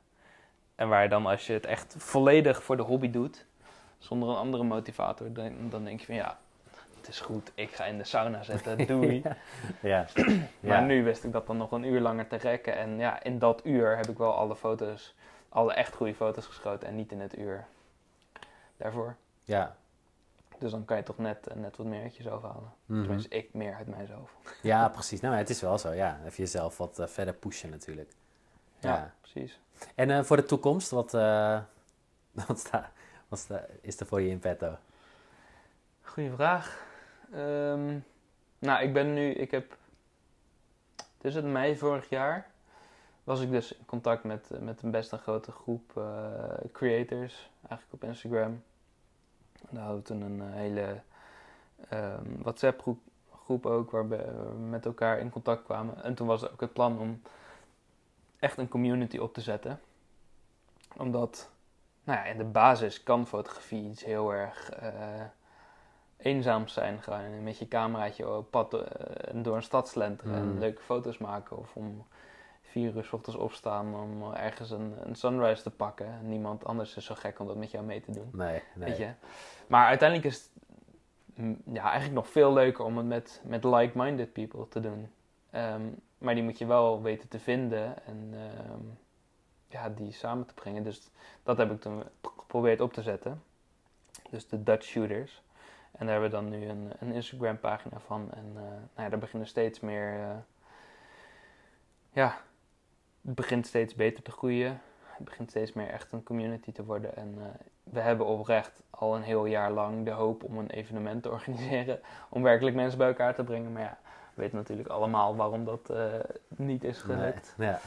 En 0.75 0.89
waar 0.89 1.03
je 1.03 1.09
dan, 1.09 1.27
als 1.27 1.47
je 1.47 1.53
het 1.53 1.67
echt 1.67 1.95
volledig 1.99 2.63
voor 2.63 2.77
de 2.77 2.83
hobby 2.83 3.11
doet, 3.11 3.47
zonder 3.99 4.29
een 4.29 4.37
andere 4.37 4.65
motivator, 4.65 5.33
dan, 5.33 5.53
dan 5.71 5.85
denk 5.85 6.01
je 6.01 6.07
van 6.07 6.15
ja, 6.15 6.39
het 6.97 7.09
is 7.09 7.21
goed, 7.21 7.53
ik 7.55 7.75
ga 7.75 7.85
in 7.85 7.99
de 7.99 8.05
sauna 8.05 8.43
zitten, 8.43 8.87
doei. 8.87 9.23
ja. 9.81 10.07
Maar 10.61 10.81
ja. 10.81 10.81
nu 10.81 11.05
wist 11.05 11.25
ik 11.25 11.33
dat 11.33 11.47
dan 11.47 11.57
nog 11.57 11.71
een 11.73 11.85
uur 11.85 12.01
langer 12.01 12.27
te 12.27 12.37
rekken. 12.37 12.77
En 12.77 12.99
ja, 12.99 13.23
in 13.23 13.39
dat 13.39 13.61
uur 13.65 13.97
heb 13.97 14.07
ik 14.09 14.19
wel 14.19 14.35
alle 14.35 14.57
foto's, 14.57 15.15
alle 15.49 15.73
echt 15.73 15.95
goede 15.95 16.15
foto's 16.15 16.47
geschoten 16.47 16.89
en 16.89 16.97
niet 16.97 17.13
in 17.13 17.21
het 17.21 17.39
uur 17.39 17.67
daarvoor. 18.77 19.17
Ja. 19.45 19.77
Dus 20.59 20.71
dan 20.71 20.85
kan 20.85 20.97
je 20.97 21.03
toch 21.03 21.19
net, 21.19 21.47
eh, 21.47 21.57
net 21.57 21.77
wat 21.77 21.87
meer 21.87 22.03
uit 22.03 22.17
jezelf 22.17 22.43
halen. 22.43 22.73
Mhm. 22.87 23.01
Tenminste, 23.03 23.29
ik 23.29 23.55
meer 23.55 23.75
uit 23.75 23.87
mijzelf. 23.87 24.35
ja, 24.63 24.89
precies. 24.89 25.21
Nou, 25.21 25.35
het 25.35 25.51
is 25.51 25.61
wel 25.61 25.79
zo, 25.79 25.93
ja. 25.93 26.21
Even 26.25 26.37
jezelf 26.37 26.79
wat 26.79 26.99
eh, 26.99 27.07
verder 27.07 27.35
pushen 27.35 27.71
natuurlijk. 27.71 28.13
Ja. 28.79 29.15
precies. 29.21 29.61
En 29.95 30.11
eh, 30.11 30.23
voor 30.23 30.37
de 30.37 30.45
toekomst, 30.45 30.91
wat, 30.91 31.13
wat, 32.47 32.59
sta, 32.59 32.93
wat 33.29 33.39
sta, 33.39 33.67
is 33.81 34.01
er 34.01 34.07
voor 34.07 34.21
je 34.21 34.31
in 34.31 34.39
petto? 34.39 34.77
Goeie 36.03 36.33
vraag. 36.33 36.83
Ehm, 37.33 37.99
nou, 38.59 38.83
ik 38.83 38.93
ben 38.93 39.15
nu, 39.15 39.31
ik 39.31 39.51
heb, 39.51 39.77
het 40.97 41.25
is 41.25 41.35
het 41.35 41.45
mei 41.45 41.77
vorig 41.77 42.09
jaar, 42.09 42.51
was 43.25 43.41
ik 43.41 43.51
dus 43.51 43.77
in 43.77 43.87
contact 43.87 44.25
met, 44.25 44.51
met 44.61 44.83
een 44.83 44.91
best 44.91 45.13
een 45.13 45.19
grote 45.19 45.53
groep 45.53 45.93
creators, 46.73 47.51
eigenlijk 47.69 47.93
op 47.93 48.05
Instagram. 48.05 48.63
Daar 49.75 49.83
hadden 49.83 50.03
we 50.03 50.09
toen 50.09 50.21
een 50.23 50.41
eh, 50.41 50.55
hele 50.55 51.01
ehm, 51.89 52.43
WhatsApp 52.43 52.81
groep, 52.81 52.99
groep 53.45 53.67
ook, 53.67 53.91
waar 53.91 54.09
we 54.09 54.17
we 54.17 54.59
met 54.59 54.87
elkaar 54.87 55.19
in 55.19 55.31
contact 55.31 55.63
kwamen. 55.63 56.03
En 56.03 56.15
toen 56.15 56.27
was 56.27 56.43
er 56.43 56.53
ook 56.53 56.61
het 56.61 56.73
plan 56.73 56.99
om 56.99 57.23
echt 58.39 58.59
een 58.59 58.69
community 58.69 59.19
op 59.19 59.35
te 59.35 59.41
zetten. 59.41 59.81
Omdat, 60.97 61.51
nou 62.05 62.19
ja, 62.19 62.25
in 62.25 62.39
de 62.39 62.45
basis 62.45 63.03
kan 63.03 63.27
fotografie 63.27 63.91
iets 63.91 64.05
heel 64.05 64.33
erg... 64.35 64.71
eh, 64.71 65.23
eenzaam 66.17 66.69
zijn. 66.69 67.03
Gewoon 67.03 67.43
met 67.43 67.59
je 67.59 67.69
cameraatje 67.69 68.37
op 68.37 68.51
pad 68.51 68.75
eh, 68.75 68.81
door 69.33 69.57
een 69.57 69.63
stad 69.63 69.89
slenteren 69.89 70.35
en 70.35 70.53
Mm. 70.53 70.59
leuke 70.59 70.83
foto's 70.83 71.19
maken. 71.19 71.59
Of 71.59 71.77
om 71.77 72.07
vier 72.75 72.95
uur 72.95 73.05
's 73.05 73.13
ochtends 73.13 73.39
opstaan 73.39 73.95
om 73.95 74.33
ergens 74.33 74.71
een, 74.71 74.95
een 75.03 75.15
sunrise 75.15 75.63
te 75.63 75.71
pakken. 75.71 76.07
En 76.07 76.29
niemand 76.29 76.65
anders 76.65 76.97
is 76.97 77.05
zo 77.05 77.15
gek 77.15 77.39
om 77.39 77.47
dat 77.47 77.57
met 77.57 77.71
jou 77.71 77.85
mee 77.85 78.01
te 78.01 78.11
doen. 78.11 78.29
Nee, 78.33 78.63
nee. 78.75 78.89
Weet 78.89 78.97
je? 78.97 79.11
Maar 79.67 79.87
uiteindelijk 79.87 80.29
is 80.29 80.43
het 80.43 80.51
mm, 81.35 81.63
ja, 81.73 81.83
eigenlijk 81.83 82.15
nog 82.15 82.29
veel 82.29 82.53
leuker 82.53 82.85
om 82.85 82.97
het 82.97 83.07
met, 83.07 83.41
met 83.45 83.65
like-minded 83.65 84.33
people 84.33 84.69
te 84.69 84.81
doen. 84.81 85.11
Ehm, 85.51 85.83
maar 86.19 86.35
die 86.35 86.43
moet 86.43 86.59
je 86.59 86.67
wel 86.67 87.03
weten 87.03 87.29
te 87.29 87.39
vinden 87.39 88.07
en 88.07 88.31
ehm, 88.33 88.85
ja, 89.69 89.89
die 89.89 90.13
samen 90.13 90.47
te 90.47 90.55
brengen. 90.55 90.83
Dus 90.83 91.11
dat 91.43 91.57
heb 91.59 91.71
ik 91.71 91.81
toen 91.81 92.03
geprobeerd 92.37 92.81
op 92.81 92.93
te 92.93 93.03
zetten. 93.03 93.43
Dus 94.31 94.49
de 94.49 94.63
Dutch 94.63 94.87
Shooters. 94.87 95.43
En 95.93 96.07
daar 96.07 96.21
hebben 96.21 96.31
we 96.31 96.37
dan 96.37 96.59
nu 96.59 96.69
een, 96.69 96.93
een 97.01 97.13
Instagram 97.13 97.59
pagina 97.59 97.99
van. 97.99 98.33
En 98.33 98.53
eh, 98.57 98.63
nou 98.63 98.79
ja, 98.97 99.09
daar 99.09 99.19
beginnen 99.19 99.49
steeds 99.49 99.81
meer... 99.81 100.21
eh, 100.21 100.37
ja, 102.11 102.39
het 103.25 103.35
begint 103.35 103.67
steeds 103.67 103.95
beter 103.95 104.23
te 104.23 104.31
groeien. 104.31 104.81
Het 105.05 105.25
begint 105.25 105.51
steeds 105.51 105.73
meer 105.73 105.89
echt 105.89 106.13
een 106.13 106.23
community 106.23 106.73
te 106.73 106.85
worden. 106.85 107.17
En 107.17 107.35
eh, 107.39 107.45
we 107.83 108.01
hebben 108.01 108.27
oprecht 108.27 108.83
al 108.91 109.17
een 109.17 109.23
heel 109.23 109.45
jaar 109.45 109.71
lang 109.71 110.05
de 110.05 110.11
hoop 110.11 110.43
om 110.43 110.59
een 110.59 110.71
evenement 110.71 111.23
te 111.23 111.31
organiseren. 111.37 112.01
Om 112.29 112.43
werkelijk 112.43 112.77
mensen 112.77 112.99
bij 112.99 113.09
elkaar 113.09 113.35
te 113.35 113.45
brengen. 113.45 113.73
Maar 113.73 113.83
ja, 113.83 113.99
we 114.35 114.43
weten 114.43 114.57
natuurlijk 114.57 114.89
allemaal 114.89 115.37
waarom 115.37 115.65
dat 115.65 115.91
eh, 115.91 116.13
niet 116.49 116.85
is 116.85 116.99
gelukt. 116.99 117.55
Nee, 117.57 117.69
Ja. 117.69 117.81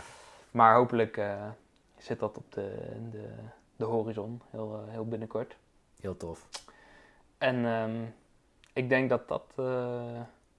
Maar 0.52 0.76
hopelijk 0.76 1.18
eh, 1.18 1.50
zit 1.98 2.20
dat 2.20 2.38
op 2.38 2.54
de, 2.54 2.96
de, 3.12 3.30
de 3.76 3.86
horizon 3.86 4.42
heel, 4.50 4.86
heel 4.88 5.08
binnenkort. 5.08 5.58
Heel 6.00 6.18
tof. 6.18 6.48
En 7.38 7.66
ehm, 7.66 8.04
ik 8.74 8.90
denk 8.90 9.10
dat 9.10 9.28
dat, 9.28 9.44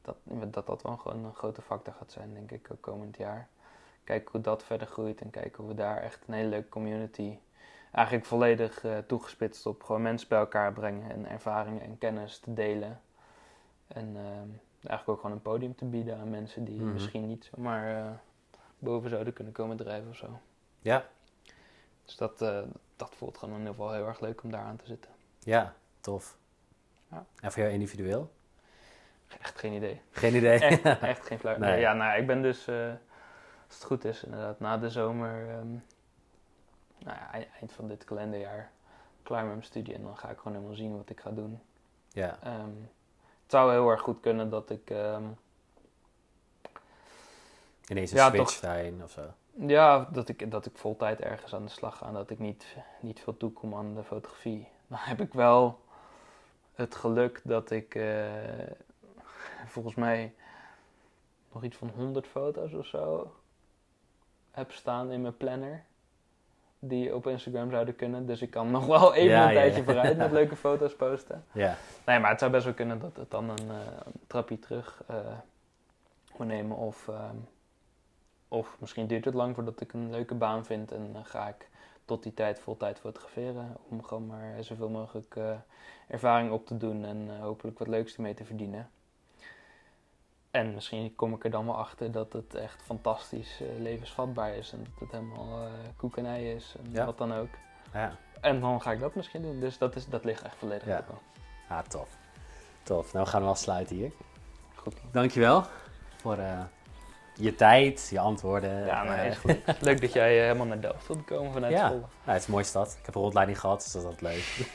dat, 0.02 0.16
dat 0.52 0.66
dat 0.66 0.82
wel 0.82 0.96
gewoon 0.96 1.24
een 1.24 1.34
grote 1.34 1.62
factor 1.62 1.94
gaat 1.94 2.12
zijn, 2.12 2.34
denk 2.34 2.50
ik, 2.50 2.68
komend 2.80 3.16
jaar. 3.16 3.48
Kijken 4.08 4.28
hoe 4.32 4.40
dat 4.40 4.64
verder 4.64 4.86
groeit 4.86 5.20
en 5.20 5.30
kijken 5.30 5.56
hoe 5.62 5.68
we 5.68 5.74
daar 5.74 6.02
echt 6.02 6.24
een 6.26 6.34
hele 6.34 6.48
leuke 6.48 6.68
community 6.68 7.38
eigenlijk 7.92 8.26
volledig 8.26 8.84
eh, 8.84 8.98
toegespitst 8.98 9.66
op 9.66 9.82
gewoon 9.82 10.02
mensen 10.02 10.28
bij 10.28 10.38
elkaar 10.38 10.72
brengen 10.72 11.10
en 11.10 11.28
ervaringen 11.28 11.82
en 11.82 11.98
kennis 11.98 12.38
te 12.38 12.54
delen. 12.54 13.00
En 13.86 14.06
ehm, 14.16 14.48
eigenlijk 14.80 15.08
ook 15.08 15.20
gewoon 15.20 15.32
een 15.36 15.42
podium 15.42 15.74
te 15.74 15.84
bieden 15.84 16.18
aan 16.18 16.30
mensen 16.30 16.64
die 16.64 16.80
Mhm. 16.80 16.92
misschien 16.92 17.26
niet 17.26 17.50
zomaar 17.54 17.96
eh, 18.04 18.10
boven 18.78 19.10
zouden 19.10 19.32
kunnen 19.32 19.52
komen 19.52 19.76
drijven 19.76 20.08
of 20.10 20.16
zo. 20.16 20.38
Ja, 20.80 21.04
Dus 22.04 22.16
dat, 22.16 22.42
eh, 22.42 22.62
dat 22.96 23.14
voelt 23.14 23.38
gewoon 23.38 23.54
in 23.54 23.60
ieder 23.60 23.74
geval 23.74 23.92
heel 23.92 24.06
erg 24.06 24.20
leuk 24.20 24.42
om 24.42 24.50
daar 24.50 24.64
aan 24.64 24.76
te 24.76 24.86
zitten. 24.86 25.10
ja, 25.38 25.74
tof. 26.00 26.36
Ja. 27.10 27.24
En 27.40 27.52
voor 27.52 27.62
jou 27.62 27.74
individueel? 27.74 28.30
Echt 29.40 29.58
geen 29.58 29.72
idee. 29.72 30.00
Geen 30.10 30.34
idee. 30.34 30.58
Echt, 30.58 30.82
echt 31.12 31.26
geen 31.26 31.38
flauw. 31.38 31.58
Nee. 31.58 31.80
Ja, 31.80 31.92
nou, 31.92 32.20
ik 32.20 32.26
ben 32.26 32.42
dus, 32.42 32.68
als 33.68 33.76
het 33.76 33.84
goed 33.84 34.04
is, 34.04 34.24
inderdaad, 34.24 34.60
na 34.60 34.78
de 34.78 34.90
zomer, 34.90 35.48
ehm, 35.48 35.70
nou 36.98 37.16
ja, 37.18 37.32
ei- 37.32 37.48
eind 37.60 37.72
van 37.72 37.88
dit 37.88 38.04
kalenderjaar, 38.04 38.70
klaar 39.22 39.42
met 39.42 39.52
mijn 39.52 39.64
studie. 39.64 39.94
En 39.94 40.02
dan 40.02 40.16
ga 40.18 40.30
ik 40.30 40.38
gewoon 40.38 40.52
helemaal 40.56 40.76
zien 40.76 40.96
wat 40.96 41.10
ik 41.10 41.20
ga 41.20 41.30
doen. 41.30 41.60
ja. 42.08 42.38
Ehm, 42.42 42.70
het 43.42 43.50
zou 43.56 43.70
heel 43.72 43.88
erg 43.90 44.00
goed 44.00 44.20
kunnen 44.20 44.50
dat 44.50 44.70
ik, 44.70 44.90
ehm, 44.90 45.24
Ineens 47.88 48.10
een 48.10 48.16
Ja, 48.16 48.28
switch 48.28 48.60
daarin 48.60 49.02
of 49.02 49.10
zo. 49.10 49.22
ja, 49.66 50.08
dat 50.12 50.28
ik, 50.28 50.50
dat 50.50 50.66
ik 50.66 50.76
voltijd 50.78 51.20
ergens 51.20 51.54
aan 51.54 51.64
de 51.64 51.70
slag 51.70 51.96
ga. 51.98 52.06
En 52.06 52.12
dat 52.12 52.30
ik 52.30 52.38
niet, 52.38 52.76
niet 53.00 53.20
veel 53.20 53.36
toekom 53.36 53.74
aan 53.74 53.94
de 53.94 54.04
fotografie. 54.04 54.68
Dan 54.88 54.98
heb 55.00 55.20
ik 55.20 55.32
wel 55.32 55.80
het 56.74 56.94
geluk 56.94 57.40
dat 57.44 57.70
ik, 57.70 57.94
eh, 57.94 58.26
volgens 59.74 59.94
mij, 59.94 60.34
nog 61.52 61.64
iets 61.64 61.76
van 61.76 61.88
100 61.88 62.26
foto's 62.26 62.72
of 62.72 62.86
zo 62.86 63.32
heb 64.58 64.72
staan 64.72 65.10
in 65.10 65.20
mijn 65.22 65.36
planner. 65.36 65.82
Die 66.78 67.14
op 67.14 67.26
Instagram 67.26 67.70
zouden 67.70 67.96
kunnen. 67.96 68.26
Dus 68.26 68.42
ik 68.42 68.50
kan 68.50 68.70
nog 68.70 68.86
wel 68.86 69.14
even 69.14 69.30
Ja, 69.30 69.42
een 69.42 69.48
ja, 69.48 69.60
tijdje 69.60 69.78
ja. 69.78 69.84
vooruit 69.84 70.16
met 70.16 70.30
leuke 70.32 70.56
foto's 70.66 70.96
posten. 70.96 71.44
Ja, 71.52 71.76
Nee, 72.06 72.18
maar 72.18 72.30
het 72.30 72.38
zou 72.38 72.50
best 72.50 72.64
wel 72.64 72.74
kunnen 72.74 72.98
dat 72.98 73.16
het 73.16 73.30
dan 73.30 73.48
een, 73.48 73.68
eh, 73.70 73.76
een 74.04 74.20
trapje 74.26 74.58
terug 74.58 75.02
eh 75.06 75.16
moet 76.38 76.46
nemen. 76.46 76.76
Of, 76.76 77.08
ehm, 77.08 77.36
of 78.48 78.76
misschien 78.80 79.06
duurt 79.06 79.24
het 79.24 79.34
lang 79.34 79.54
voordat 79.54 79.80
ik 79.80 79.92
een 79.92 80.10
leuke 80.10 80.34
baan 80.34 80.64
vind. 80.64 80.92
En 80.92 81.12
dan 81.12 81.24
ga 81.24 81.48
ik 81.48 81.68
tot 82.04 82.22
die 82.22 82.34
tijd 82.34 82.60
vol 82.60 82.76
tijd 82.76 82.98
fotograferen. 82.98 83.76
Om 83.88 84.02
gewoon 84.04 84.26
maar 84.26 84.64
zoveel 84.64 84.88
mogelijk 84.88 85.36
eh, 85.36 85.50
ervaring 86.08 86.50
op 86.50 86.66
te 86.66 86.76
doen. 86.76 87.04
En 87.04 87.28
eh, 87.30 87.40
hopelijk 87.40 87.78
wat 87.78 87.88
leuks 87.88 88.14
ermee 88.14 88.34
te 88.34 88.44
verdienen. 88.44 88.90
En 90.50 90.74
misschien 90.74 91.14
kom 91.14 91.34
ik 91.34 91.44
er 91.44 91.50
dan 91.50 91.66
wel 91.66 91.76
achter 91.76 92.12
dat 92.12 92.32
het 92.32 92.54
echt 92.54 92.82
fantastisch 92.82 93.60
eh, 93.60 93.66
levensvatbaar 93.82 94.54
is. 94.54 94.72
En 94.72 94.78
dat 94.90 95.00
het 95.00 95.10
helemaal 95.10 95.62
eh 95.64 95.70
koek 95.96 96.16
en 96.16 96.26
ei 96.26 96.50
is. 96.54 96.74
En 96.84 96.90
Ja. 96.92 97.04
wat 97.04 97.18
dan 97.18 97.34
ook. 97.34 97.48
ja. 97.92 98.16
En 98.40 98.60
dan 98.60 98.82
ga 98.82 98.92
ik 98.92 99.00
dat 99.00 99.14
misschien 99.14 99.42
doen. 99.42 99.60
Dus 99.60 99.78
dat, 99.78 99.96
is, 99.96 100.06
dat 100.06 100.24
ligt 100.24 100.42
echt 100.42 100.56
volledig 100.56 100.86
Ja. 100.86 100.98
op 100.98 101.08
me. 101.08 101.14
Ah, 101.74 101.80
tof. 101.88 102.08
Tof. 102.82 103.12
Nou, 103.12 103.24
we 103.24 103.30
gaan 103.30 103.42
wel 103.42 103.54
sluiten 103.54 103.96
hier. 103.96 104.10
Goed. 104.74 104.94
Dankjewel 105.12 105.64
voor 106.16 106.38
eh, 106.38 106.60
je 107.34 107.54
tijd, 107.54 108.08
je 108.10 108.18
antwoorden. 108.20 108.86
Ja, 108.86 109.04
maar 109.04 109.26
is 109.26 109.36
goed. 109.36 109.58
Leuk 109.80 110.00
dat 110.00 110.12
jij 110.12 110.38
helemaal 110.42 110.66
naar 110.66 110.80
Delft 110.80 111.06
wilde 111.06 111.22
komen 111.22 111.52
vanuit 111.52 111.72
Ja. 111.72 111.86
school. 111.86 111.98
nou, 111.98 112.08
het 112.24 112.40
is 112.40 112.46
een 112.46 112.52
mooie 112.52 112.64
stad. 112.64 112.96
Ik 113.00 113.06
heb 113.06 113.14
een 113.14 113.20
rondleiding 113.20 113.60
gehad, 113.60 113.82
dus 113.82 113.92
dat 113.92 114.02
is 114.02 114.08
altijd 114.08 114.34
leuk. 114.34 114.68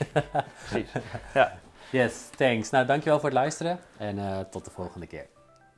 Precies. 0.69 0.91
Yes, 1.91 2.29
thanks. 2.37 2.69
Nou, 2.69 2.85
dankjewel 2.85 3.19
voor 3.19 3.29
het 3.29 3.37
luisteren 3.37 3.79
en 3.97 4.47
tot 4.49 4.65
de 4.65 4.71
volgende 4.71 5.07
keer. 5.07 5.27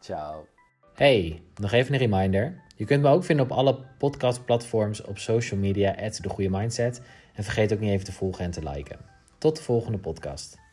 Ciao. 0.06 0.48
Hey, 0.94 1.42
nog 1.56 1.72
even 1.72 1.94
een 1.94 2.00
reminder. 2.00 2.62
Je 2.76 2.86
kunt 2.86 3.02
me 3.02 3.10
ook 3.10 3.24
vinden 3.24 3.46
op 3.46 3.52
alle 3.52 3.78
podcastplatforms 3.98 5.02
op 5.02 5.18
social 5.18 5.60
media, 5.60 5.96
at 5.96 6.20
de 6.22 6.30
goede 6.30 6.50
mindset. 6.50 7.02
En 7.34 7.44
vergeet 7.44 7.74
ook 7.74 7.80
niet 7.80 7.92
even 7.92 8.06
te 8.06 8.12
volgen 8.12 8.46
en 8.46 8.52
te 8.52 8.70
liken. 8.70 9.00
Tot 9.38 9.56
de 9.56 9.64
volgende 9.64 9.98
podcast. 9.98 10.65